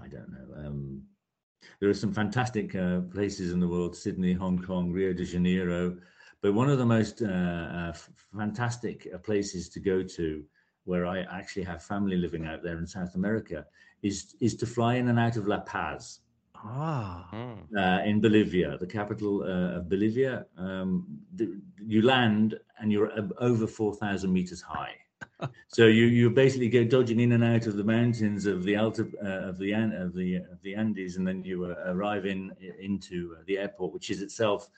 I 0.03 0.07
don't 0.07 0.29
know. 0.29 0.67
Um, 0.67 1.01
there 1.79 1.89
are 1.89 1.95
some 1.95 2.13
fantastic 2.13 2.75
uh, 2.75 2.99
places 2.99 3.51
in 3.51 3.59
the 3.59 3.67
world 3.67 3.95
Sydney, 3.95 4.33
Hong 4.33 4.61
Kong, 4.61 4.91
Rio 4.91 5.13
de 5.13 5.25
Janeiro. 5.25 5.97
But 6.41 6.53
one 6.53 6.69
of 6.69 6.77
the 6.77 6.85
most 6.85 7.23
uh, 7.23 7.25
uh 7.25 7.93
fantastic 8.37 9.07
uh, 9.11 9.17
places 9.17 9.67
to 9.69 9.79
go 9.79 10.03
to, 10.03 10.43
where 10.83 11.07
I 11.07 11.21
actually 11.21 11.63
have 11.63 11.81
family 11.81 12.17
living 12.17 12.45
out 12.45 12.61
there 12.61 12.77
in 12.77 12.85
South 12.85 13.15
America, 13.15 13.65
is 14.01 14.35
is 14.39 14.55
to 14.55 14.65
fly 14.65 14.95
in 14.95 15.07
and 15.07 15.19
out 15.19 15.37
of 15.37 15.47
La 15.47 15.59
Paz. 15.59 16.19
Ah. 16.55 17.27
Hmm. 17.29 17.77
Uh, 17.77 18.01
in 18.03 18.19
Bolivia, 18.19 18.77
the 18.77 18.87
capital 18.87 19.43
uh, 19.43 19.77
of 19.77 19.89
Bolivia, 19.89 20.45
um, 20.57 21.05
the, 21.35 21.57
you 21.85 22.01
land 22.01 22.59
and 22.79 22.91
you're 22.91 23.11
over 23.39 23.65
four 23.65 23.95
thousand 23.95 24.33
meters 24.33 24.61
high. 24.61 24.95
so 25.67 25.85
you 25.85 26.05
you 26.05 26.29
basically 26.29 26.69
go 26.69 26.83
dodging 26.83 27.19
in 27.19 27.31
and 27.31 27.43
out 27.43 27.65
of 27.65 27.77
the 27.77 27.83
mountains 27.83 28.45
of 28.45 28.63
the 28.63 28.75
Alta 28.75 29.07
uh, 29.23 29.49
of 29.49 29.57
the 29.57 29.73
of 29.73 30.13
the 30.13 30.35
of 30.35 30.61
the 30.63 30.75
Andes, 30.75 31.17
and 31.17 31.27
then 31.27 31.43
you 31.43 31.65
uh, 31.65 31.75
arrive 31.87 32.25
in 32.25 32.51
into 32.79 33.35
the 33.45 33.57
airport, 33.57 33.93
which 33.93 34.09
is 34.09 34.21
itself 34.21 34.69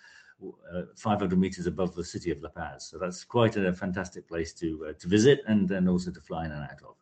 uh, 0.74 0.84
500 0.96 1.38
meters 1.38 1.68
above 1.68 1.94
the 1.96 2.04
city 2.04 2.32
of 2.32 2.42
La 2.42 2.50
Paz. 2.50 2.88
So 2.90 2.98
that's 2.98 3.24
quite 3.24 3.56
a 3.58 3.74
fantastic 3.74 4.28
place 4.28 4.54
to 4.54 4.88
uh, 4.90 4.94
to 5.00 5.08
visit 5.08 5.42
and 5.48 5.68
then 5.68 5.88
also 5.88 6.12
to 6.12 6.22
fly 6.22 6.46
in 6.46 6.52
and 6.52 6.64
out 6.64 6.82
of. 6.88 6.96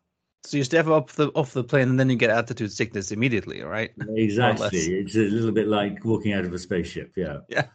So 0.44 0.56
you 0.56 0.64
step 0.64 0.86
up 0.86 1.10
the 1.12 1.28
off 1.28 1.52
the 1.52 1.62
plane 1.62 1.88
and 1.88 2.00
then 2.00 2.08
you 2.08 2.16
get 2.16 2.30
altitude 2.30 2.72
sickness 2.72 3.12
immediately, 3.12 3.62
right? 3.62 3.92
Exactly. 4.16 4.78
it's 4.78 5.14
a 5.14 5.18
little 5.18 5.52
bit 5.52 5.68
like 5.68 6.04
walking 6.04 6.32
out 6.32 6.44
of 6.44 6.52
a 6.52 6.58
spaceship. 6.58 7.12
Yeah. 7.16 7.38
Yeah. 7.48 7.66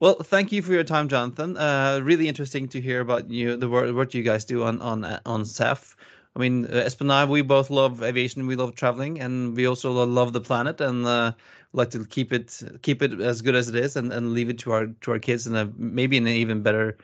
well, 0.00 0.14
thank 0.14 0.50
you 0.50 0.62
for 0.62 0.72
your 0.72 0.84
time, 0.84 1.08
Jonathan. 1.08 1.56
Uh, 1.56 2.00
really 2.02 2.28
interesting 2.28 2.68
to 2.68 2.80
hear 2.80 3.00
about 3.00 3.30
you, 3.30 3.56
the 3.56 3.68
work 3.68 3.94
what 3.94 4.14
you 4.14 4.22
guys 4.22 4.44
do 4.44 4.64
on 4.64 4.80
on 4.80 5.04
on 5.04 5.42
SAF. 5.44 5.94
I 6.34 6.40
mean, 6.40 6.66
uh, 6.66 6.84
Espen 6.86 7.02
and 7.02 7.12
I, 7.12 7.24
we 7.24 7.42
both 7.42 7.68
love 7.68 8.02
aviation, 8.02 8.46
we 8.46 8.56
love 8.56 8.74
traveling, 8.74 9.20
and 9.20 9.56
we 9.56 9.66
also 9.66 9.92
love 9.92 10.32
the 10.32 10.40
planet, 10.40 10.80
and 10.80 11.04
uh, 11.04 11.32
like 11.72 11.90
to 11.90 12.04
keep 12.04 12.32
it 12.32 12.62
keep 12.82 13.02
it 13.02 13.20
as 13.20 13.42
good 13.42 13.54
as 13.54 13.68
it 13.68 13.74
is, 13.74 13.96
and, 13.96 14.12
and 14.12 14.32
leave 14.32 14.48
it 14.48 14.58
to 14.60 14.72
our 14.72 14.86
to 14.86 15.12
our 15.12 15.18
kids 15.18 15.46
in 15.46 15.56
a 15.56 15.70
maybe 15.76 16.16
in 16.16 16.26
an 16.26 16.32
even 16.32 16.62
better 16.62 16.96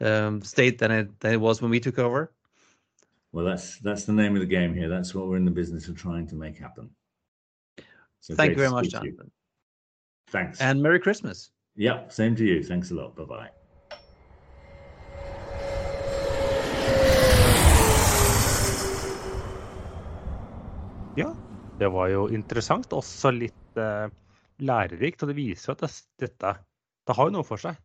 um, 0.00 0.40
state 0.42 0.78
than 0.78 0.90
it 0.90 1.20
than 1.20 1.32
it 1.32 1.40
was 1.40 1.60
when 1.60 1.70
we 1.70 1.80
took 1.80 1.98
over. 1.98 2.32
Well, 3.36 3.44
that's 3.44 3.76
that's 3.80 4.04
the 4.04 4.14
name 4.14 4.34
of 4.34 4.40
the 4.40 4.46
game 4.48 4.72
here. 4.72 4.88
That's 4.88 5.14
what 5.14 5.28
we're 5.28 5.36
in 5.36 5.44
the 5.44 5.50
business 5.50 5.88
of 5.88 5.94
trying 5.94 6.26
to 6.28 6.34
make 6.34 6.56
happen. 6.56 6.88
So 8.20 8.34
Thank 8.34 8.52
you 8.52 8.56
very 8.56 8.70
much, 8.70 8.88
Jonathan. 8.88 9.30
Thanks. 10.30 10.58
And 10.58 10.82
Merry 10.82 10.98
Christmas. 10.98 11.50
Yep, 11.74 12.10
same 12.10 12.34
to 12.36 12.44
you. 12.46 12.62
Thanks 12.64 12.92
a 12.92 12.94
lot. 12.94 13.14
Bye 13.14 13.26
bye. 13.26 13.50
Ja, 21.16 21.34
det 21.78 21.92
var 21.92 22.08
jo 22.08 22.28
interessant. 22.32 22.88
Også 22.96 23.34
litt 23.36 23.76
eh, 23.76 24.08
lærerikt. 24.64 25.20
Og 25.20 25.28
det 25.28 25.36
viser 25.36 25.74
jo 25.74 25.76
at 25.76 25.84
det, 25.84 25.92
dette 26.24 26.56
det 27.04 27.20
har 27.20 27.28
jo 27.28 27.36
noe 27.36 27.44
for 27.44 27.60
seg. 27.60 27.76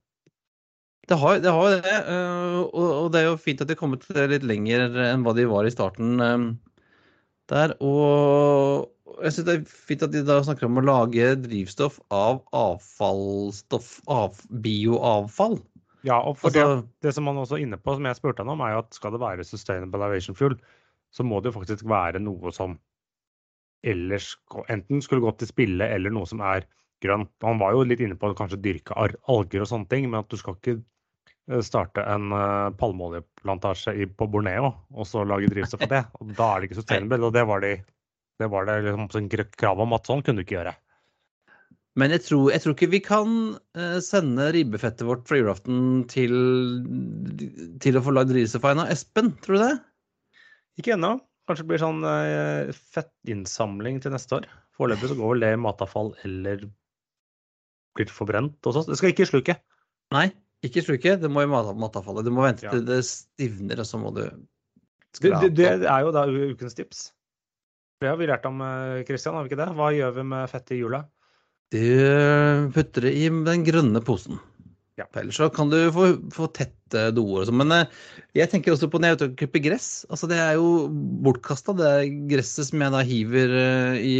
Det 1.09 1.17
har, 1.17 1.39
det 1.41 1.51
har 1.51 1.79
det, 1.81 1.93
eh, 2.13 2.57
og 2.77 3.07
det 3.13 3.21
er 3.21 3.31
jo 3.31 3.39
fint 3.41 3.61
at 3.63 3.69
de 3.69 3.73
har 3.73 3.79
kommet 3.79 4.05
litt 4.31 4.45
lenger 4.45 4.93
enn 5.09 5.23
hva 5.25 5.33
de 5.35 5.47
var 5.49 5.65
i 5.67 5.73
starten 5.73 6.21
eh, 6.21 6.43
der. 7.51 7.73
Og 7.83 9.23
jeg 9.25 9.35
syns 9.35 9.47
det 9.47 9.55
er 9.55 9.73
fint 9.89 10.05
at 10.05 10.13
de 10.13 10.21
da 10.27 10.37
snakker 10.45 10.69
om 10.69 10.79
å 10.79 10.85
lage 10.85 11.33
drivstoff 11.41 11.99
av 12.13 12.43
avfallsstoff, 12.55 13.95
av 14.11 14.39
bioavfall. 14.63 15.57
Ja, 16.07 16.17
og 16.21 16.39
for 16.41 16.49
altså, 16.49 16.81
det, 16.81 17.05
det, 17.05 17.15
som 17.17 17.27
man 17.29 17.37
også 17.41 17.59
er 17.59 17.65
inne 17.65 17.77
på, 17.81 17.93
som 17.97 18.07
jeg 18.07 18.17
spurte 18.17 18.45
han 18.45 18.53
om, 18.53 18.63
er 18.65 18.75
jo 18.75 18.83
at 18.85 18.97
skal 18.97 19.13
det 19.13 19.21
være 19.21 19.45
sustainable 19.45 20.07
aviation 20.07 20.37
fuel, 20.37 20.55
så 21.13 21.25
må 21.27 21.41
det 21.41 21.51
jo 21.51 21.59
faktisk 21.59 21.85
være 21.89 22.21
noe 22.23 22.53
som 22.55 22.77
ellers 23.85 24.33
enten 24.69 25.01
skulle 25.01 25.25
gått 25.25 25.41
til 25.41 25.49
spille, 25.49 25.85
eller 25.85 26.13
noe 26.13 26.29
som 26.29 26.41
er 26.45 26.65
grønn. 27.03 27.27
Han 27.45 27.59
var 27.61 27.75
jo 27.75 27.83
litt 27.87 28.01
inne 28.03 28.17
på 28.19 28.31
å 28.31 28.37
kanskje 28.37 28.61
dyrke 28.61 28.95
alger 28.97 29.65
og 29.65 29.69
sånne 29.69 29.89
ting, 29.91 30.09
men 30.09 30.21
at 30.23 30.31
du 30.31 30.39
skal 30.39 30.57
ikke 30.57 30.79
Eh, 31.49 31.61
starte 31.65 32.03
en 32.05 32.31
uh, 32.31 32.69
palmeoljeplantasje 32.77 34.05
på 34.17 34.27
Borneo 34.29 34.71
og 34.93 35.07
så 35.09 35.23
lage 35.25 35.49
drivstoff 35.51 35.87
av 35.87 35.91
det. 35.95 36.03
Og 36.21 36.35
da 36.37 36.51
er 36.51 36.61
det 36.61 36.69
ikke 36.69 36.79
sustainable. 36.81 37.25
Og 37.27 37.35
det 37.35 37.43
var, 37.49 37.65
de, 37.65 37.73
det, 38.39 38.49
var 38.53 38.69
det 38.69 38.77
liksom 38.85 39.29
krav 39.57 39.81
om 39.83 39.97
at 39.97 40.09
sånn 40.09 40.23
kunne 40.25 40.41
du 40.41 40.45
ikke 40.45 40.59
gjøre. 40.59 40.75
Men 41.99 42.13
jeg 42.15 42.23
tror, 42.23 42.45
jeg 42.53 42.63
tror 42.63 42.75
ikke 42.77 42.93
vi 42.93 43.01
kan 43.03 43.33
eh, 43.75 43.97
sende 44.05 44.47
ribbefettet 44.55 45.03
vårt 45.03 45.25
fra 45.27 45.41
julaften 45.41 46.05
til, 46.11 46.37
til 47.83 47.99
å 47.99 48.03
få 48.05 48.13
lagd 48.15 48.31
drivstoff 48.31 48.69
av 48.69 48.85
Espen, 48.85 49.33
tror 49.43 49.57
du 49.57 49.63
det? 49.65 49.73
Ikke 50.79 50.95
ennå. 50.95 51.17
Kanskje 51.49 51.65
det 51.65 51.71
blir 51.73 51.81
sånn 51.81 52.05
eh, 52.07 52.71
fettinnsamling 52.95 53.99
til 53.99 54.15
neste 54.15 54.39
år. 54.39 54.47
Foreløpig 54.77 55.11
så 55.11 55.17
går 55.19 55.33
vel 55.33 55.43
det 55.43 55.51
i 55.57 55.59
matavfall 55.59 56.13
eller 56.23 56.63
blir 57.97 58.11
forbrent 58.11 58.59
og 58.69 58.75
sånt. 58.77 58.89
Det 58.91 58.97
skal 58.99 59.11
ikke 59.13 59.25
i 59.25 59.29
sluket. 59.31 59.61
Nei, 60.15 60.27
ikke 60.65 60.83
sluke. 60.85 61.15
Det 61.21 61.29
må 61.31 61.43
i 61.43 61.49
mat- 61.51 61.71
matavfallet. 61.75 62.25
Du 62.27 62.31
må 62.35 62.45
vente 62.45 62.63
Ja. 62.67 62.71
til 62.75 62.85
det 62.85 63.01
stivner, 63.07 63.79
og 63.79 63.85
så 63.87 63.99
må 64.01 64.13
du 64.15 64.23
Det, 65.19 65.31
det, 65.41 65.55
det 65.55 65.87
er 65.91 66.01
jo 66.05 66.11
da 66.15 66.25
ukens 66.27 66.73
tips. 66.77 67.11
Det 68.01 68.07
har 68.09 68.15
vi 68.17 68.25
lært 68.29 68.45
om, 68.47 68.57
Kristian, 68.59 69.05
Christian, 69.05 69.35
har 69.35 69.43
vi 69.43 69.49
ikke 69.51 69.59
det? 69.65 69.75
Hva 69.75 69.89
gjør 69.93 70.13
vi 70.15 70.23
med 70.23 70.49
fett 70.49 70.71
i 70.71 70.79
jula? 70.79 71.03
Du 71.71 72.71
putter 72.73 73.01
det 73.07 73.11
i 73.15 73.27
den 73.29 73.63
grønne 73.67 74.01
posen. 74.03 74.39
Ja. 74.99 75.05
Ellers 75.19 75.37
så 75.39 75.47
kan 75.53 75.69
du 75.71 75.77
få, 75.93 76.07
få 76.33 76.47
tette 76.53 77.07
doer 77.15 77.41
og 77.43 77.47
sånn. 77.47 77.59
Men 77.61 77.71
eh, 77.71 77.85
jeg 78.35 78.49
tenker 78.51 78.73
også 78.73 78.89
på 78.91 78.99
når 78.99 79.07
jeg 79.07 79.15
er 79.15 79.19
ute 79.19 79.29
og 79.29 79.37
klipper 79.39 79.63
gress. 79.63 79.87
Altså 80.11 80.27
det 80.31 80.37
er 80.41 80.57
jo 80.59 80.87
bortkasta, 81.25 81.75
det 81.77 81.87
er 81.91 82.11
gresset 82.31 82.67
som 82.67 82.83
jeg 82.83 82.91
da 82.95 83.03
hiver 83.07 83.55
eh, 83.61 84.01
i, 84.03 84.17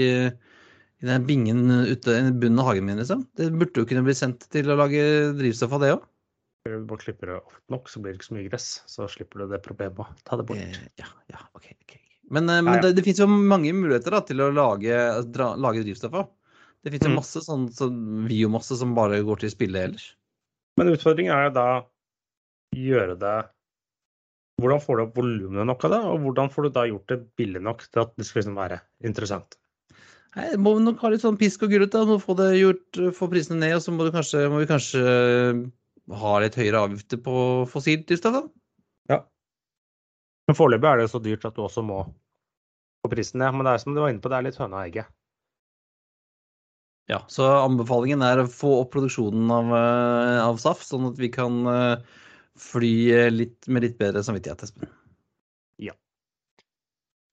i 1.02 1.10
den 1.10 1.26
bingen 1.26 1.64
ute 1.89 2.14
i 2.14 2.32
bunnen 2.32 2.62
av 2.62 2.72
hagen 2.72 2.86
min, 2.86 2.99
liksom. 3.02 3.24
Det 3.38 3.49
burde 3.54 3.82
jo 3.82 3.88
kunne 3.89 4.04
bli 4.06 4.14
sendt 4.18 4.45
til 4.54 4.70
å 4.70 4.78
lage 4.78 5.02
drivstoff 5.39 5.74
av 5.78 5.82
det 5.82 5.93
òg. 5.95 6.04
Du 6.70 6.76
bare 6.86 7.02
klipper 7.02 7.32
det 7.32 7.38
ofte 7.39 7.74
nok, 7.74 7.89
så 7.89 8.02
blir 8.04 8.14
det 8.14 8.20
ikke 8.20 8.28
så 8.28 8.36
mye 8.38 8.49
gress. 8.52 8.68
Så 8.86 9.08
slipper 9.10 9.41
du 9.41 9.47
det 9.49 9.64
problemet. 9.66 10.12
Ta 10.30 10.38
det 10.38 10.45
bort. 10.45 10.62
Eh, 10.62 10.91
Ja, 11.02 11.08
ja, 11.34 11.39
ok. 11.58 11.72
ok. 11.82 11.95
Men, 12.30 12.49
eh, 12.49 12.62
men 12.62 12.76
Ja, 12.76 12.76
ja. 12.78 12.82
det, 12.86 12.95
det 12.99 13.04
finnes 13.08 13.20
jo 13.24 13.28
mange 13.28 13.74
muligheter 13.74 14.14
da, 14.14 14.22
til 14.22 14.43
å 14.45 14.52
lage, 14.54 14.99
dra, 15.34 15.56
lage 15.58 15.82
drivstoff 15.82 16.14
av. 16.14 16.30
Det 16.84 16.93
finnes 16.93 17.10
jo 17.10 17.14
Mm. 17.14 17.18
masse 17.18 17.41
sånn, 17.45 17.66
så 17.74 17.89
biomasse 18.30 18.78
som 18.78 18.93
bare 18.93 19.24
går 19.26 19.41
til 19.41 19.49
spille 19.49 19.82
ellers. 19.89 20.16
Men 20.78 20.93
utfordringen 20.93 21.34
er 21.34 21.49
jo 21.49 21.56
da 21.58 21.66
gjøre 22.78 23.18
det 23.20 23.49
Hvordan 24.62 24.82
får 24.84 24.97
du 24.97 25.02
opp 25.02 25.16
volumet 25.18 25.66
nok 25.66 25.84
av 25.86 25.91
det, 25.91 25.99
og 26.06 26.20
hvordan 26.22 26.52
får 26.54 26.64
du 26.64 26.70
da 26.70 26.84
gjort 26.86 27.08
det 27.10 27.36
billig 27.36 27.62
nok 27.66 27.82
til 27.89 28.02
at 28.04 28.12
det 28.16 28.26
skal 28.28 28.43
liksom 28.43 28.60
være 28.60 28.78
interessant? 29.04 29.58
Nei, 30.38 30.47
det 30.53 30.61
må 30.63 30.77
nok 30.79 31.01
ha 31.03 31.11
litt 31.11 31.23
sånn 31.25 31.39
pisk 31.39 31.65
og 31.65 31.73
gulrot. 31.73 31.95
må 32.07 32.17
Få 32.21 32.36
det 32.39 32.53
gjort, 32.55 32.99
få 33.17 33.27
prisene 33.32 33.59
ned, 33.59 33.75
og 33.75 33.84
så 33.84 33.91
må, 33.91 34.07
du 34.07 34.15
kanskje, 34.15 34.45
må 34.51 34.61
vi 34.61 34.69
kanskje 34.69 35.01
ha 36.21 36.34
litt 36.43 36.57
høyere 36.59 36.86
avgifter 36.88 37.19
på 37.23 37.36
fossilt 37.71 38.07
drivstoff. 38.07 38.38
da. 38.39 38.43
Ja. 39.11 39.19
Men 40.47 40.57
foreløpig 40.57 40.88
er 40.88 41.01
det 41.01 41.09
så 41.11 41.19
dyrt 41.23 41.47
at 41.47 41.57
du 41.57 41.65
også 41.65 41.84
må 41.84 42.05
få 43.03 43.11
prisen 43.11 43.43
ned. 43.43 43.57
Men 43.57 43.67
det 43.67 43.73
er 43.75 43.84
som 43.84 43.95
du 43.95 44.01
var 44.03 44.13
inne 44.13 44.23
på, 44.23 44.32
det 44.32 44.39
er 44.39 44.47
litt 44.47 44.61
høna 44.61 44.79
og 44.79 44.86
egget. 44.86 45.11
Ja, 47.11 47.19
Så 47.27 47.43
anbefalingen 47.43 48.23
er 48.23 48.39
å 48.39 48.47
få 48.47 48.77
opp 48.86 48.93
produksjonen 48.93 49.49
av, 49.51 49.71
eh, 49.75 50.39
av 50.45 50.59
SAF, 50.61 50.84
sånn 50.86 51.09
at 51.09 51.19
vi 51.19 51.27
kan 51.34 51.65
eh, 51.67 52.19
fly 52.55 52.93
eh, 53.11 53.32
litt, 53.34 53.67
med 53.67 53.84
litt 53.84 53.97
bedre 53.99 54.23
samvittighet, 54.23 54.63
Espen. 54.63 54.88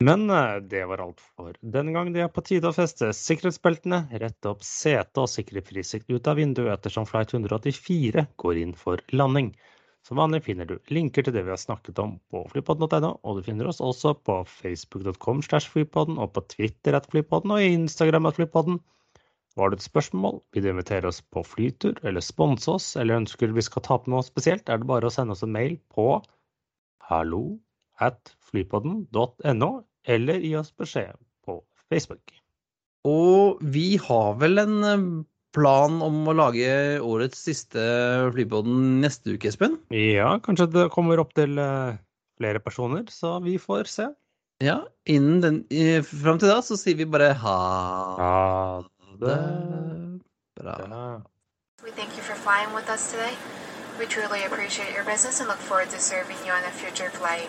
Men 0.05 0.31
eh, 0.31 0.57
det 0.57 0.85
var 0.87 1.01
alt 1.03 1.21
for 1.21 1.57
denne 1.75 1.93
gang. 1.95 2.13
Det 2.15 2.23
er 2.23 2.29
på 2.31 2.45
tide 2.47 2.71
å 2.71 2.75
feste 2.77 3.09
sikkerhetsbeltene, 3.19 4.05
rette 4.23 4.51
opp 4.53 4.63
setet 4.63 5.19
og 5.19 5.27
sikre 5.33 5.63
frisikt 5.67 6.07
ut 6.13 6.31
av 6.31 6.39
vinduet 6.39 6.71
ettersom 6.77 7.09
flight 7.09 7.35
184 7.35 8.29
går 8.39 8.61
inn 8.63 8.77
for 8.79 9.03
landing. 9.11 9.51
Som 10.07 10.21
vanlig 10.23 10.45
finner 10.47 10.71
du 10.71 10.77
linker 10.95 11.27
til 11.27 11.35
det 11.35 11.43
vi 11.43 11.51
har 11.51 11.59
snakket 11.59 11.99
om 11.99 12.15
på 12.31 12.45
flypodden.no, 12.53 13.11
og 13.27 13.41
du 13.41 13.43
finner 13.49 13.67
oss 13.67 13.83
også 13.83 14.15
på 14.23 14.39
facebook.com 14.47 15.43
slash 15.43 15.67
flypodden 15.75 16.23
og 16.23 16.31
på 16.37 16.47
Twitter 16.55 16.95
at 16.95 17.11
flypodden 17.11 17.57
og 17.57 17.65
i 17.65 17.75
Instagram 17.75 18.31
at 18.31 18.39
flypodden. 18.39 18.79
Var 19.59 19.73
det 19.73 19.81
et 19.81 19.89
spørsmål, 19.91 20.39
vil 20.55 20.63
du 20.63 20.71
invitere 20.71 21.11
oss 21.11 21.19
på 21.35 21.43
flytur 21.43 21.99
eller 22.07 22.23
sponse 22.23 22.71
oss, 22.71 22.93
eller 22.95 23.19
ønsker 23.25 23.51
vi 23.51 23.67
skal 23.67 23.83
ta 23.83 23.99
på 23.99 24.15
noe 24.15 24.23
spesielt, 24.23 24.71
er 24.71 24.79
det 24.79 24.87
bare 24.95 25.11
å 25.11 25.13
sende 25.13 25.35
oss 25.35 25.43
en 25.43 25.57
mail 25.59 25.75
på 25.91 26.13
hallo 27.11 27.59
at 28.05 28.35
flypodden.no, 28.51 29.71
eller 30.09 30.45
gi 30.45 30.55
oss 30.59 30.71
beskjed 30.77 31.19
på 31.47 31.59
Facebook. 31.91 32.35
Og 33.09 33.61
vi 33.63 33.97
har 34.03 34.39
vel 34.41 34.63
en 34.63 34.77
eh, 34.87 35.09
plan 35.57 36.01
om 36.05 36.29
å 36.29 36.37
lage 36.37 36.69
årets 37.05 37.41
siste 37.49 37.83
flypodden 38.35 39.01
neste 39.03 39.37
uke, 39.37 39.51
Espen? 39.51 39.79
Ja, 39.95 40.37
kanskje 40.45 40.69
det 40.75 40.89
kommer 40.95 41.23
opp 41.23 41.35
til 41.39 41.59
eh, 41.63 41.99
flere 42.39 42.63
personer, 42.63 43.07
så 43.13 43.39
vi 43.45 43.57
får 43.61 43.91
se. 43.91 44.09
Ja, 44.65 44.81
innen 45.07 45.43
den, 45.43 45.59
Fram 46.03 46.41
til 46.43 46.51
da 46.51 46.59
så 46.67 46.75
sier 46.79 46.99
vi 46.99 47.07
bare 47.07 47.31
ha 47.45 47.59
Ha 48.19 48.83
det 49.21 49.37
bra. 50.59 51.23
We 51.85 51.93
thank 51.93 52.17
you 52.17 52.23
for 52.23 52.35
flying 52.35 52.75
with 52.75 52.91
us 52.91 53.13
today. 53.13 53.35
We 53.99 54.07
truly 54.07 54.45
appreciate 54.45 54.93
your 54.95 55.05
business 55.05 55.41
and 55.41 55.49
look 55.49 55.59
forward 55.59 55.91
to 55.91 56.01
serving 56.01 56.37
you 56.45 56.53
on 56.53 56.65
a 56.65 56.71
future 56.71 57.11
flight. 57.11 57.49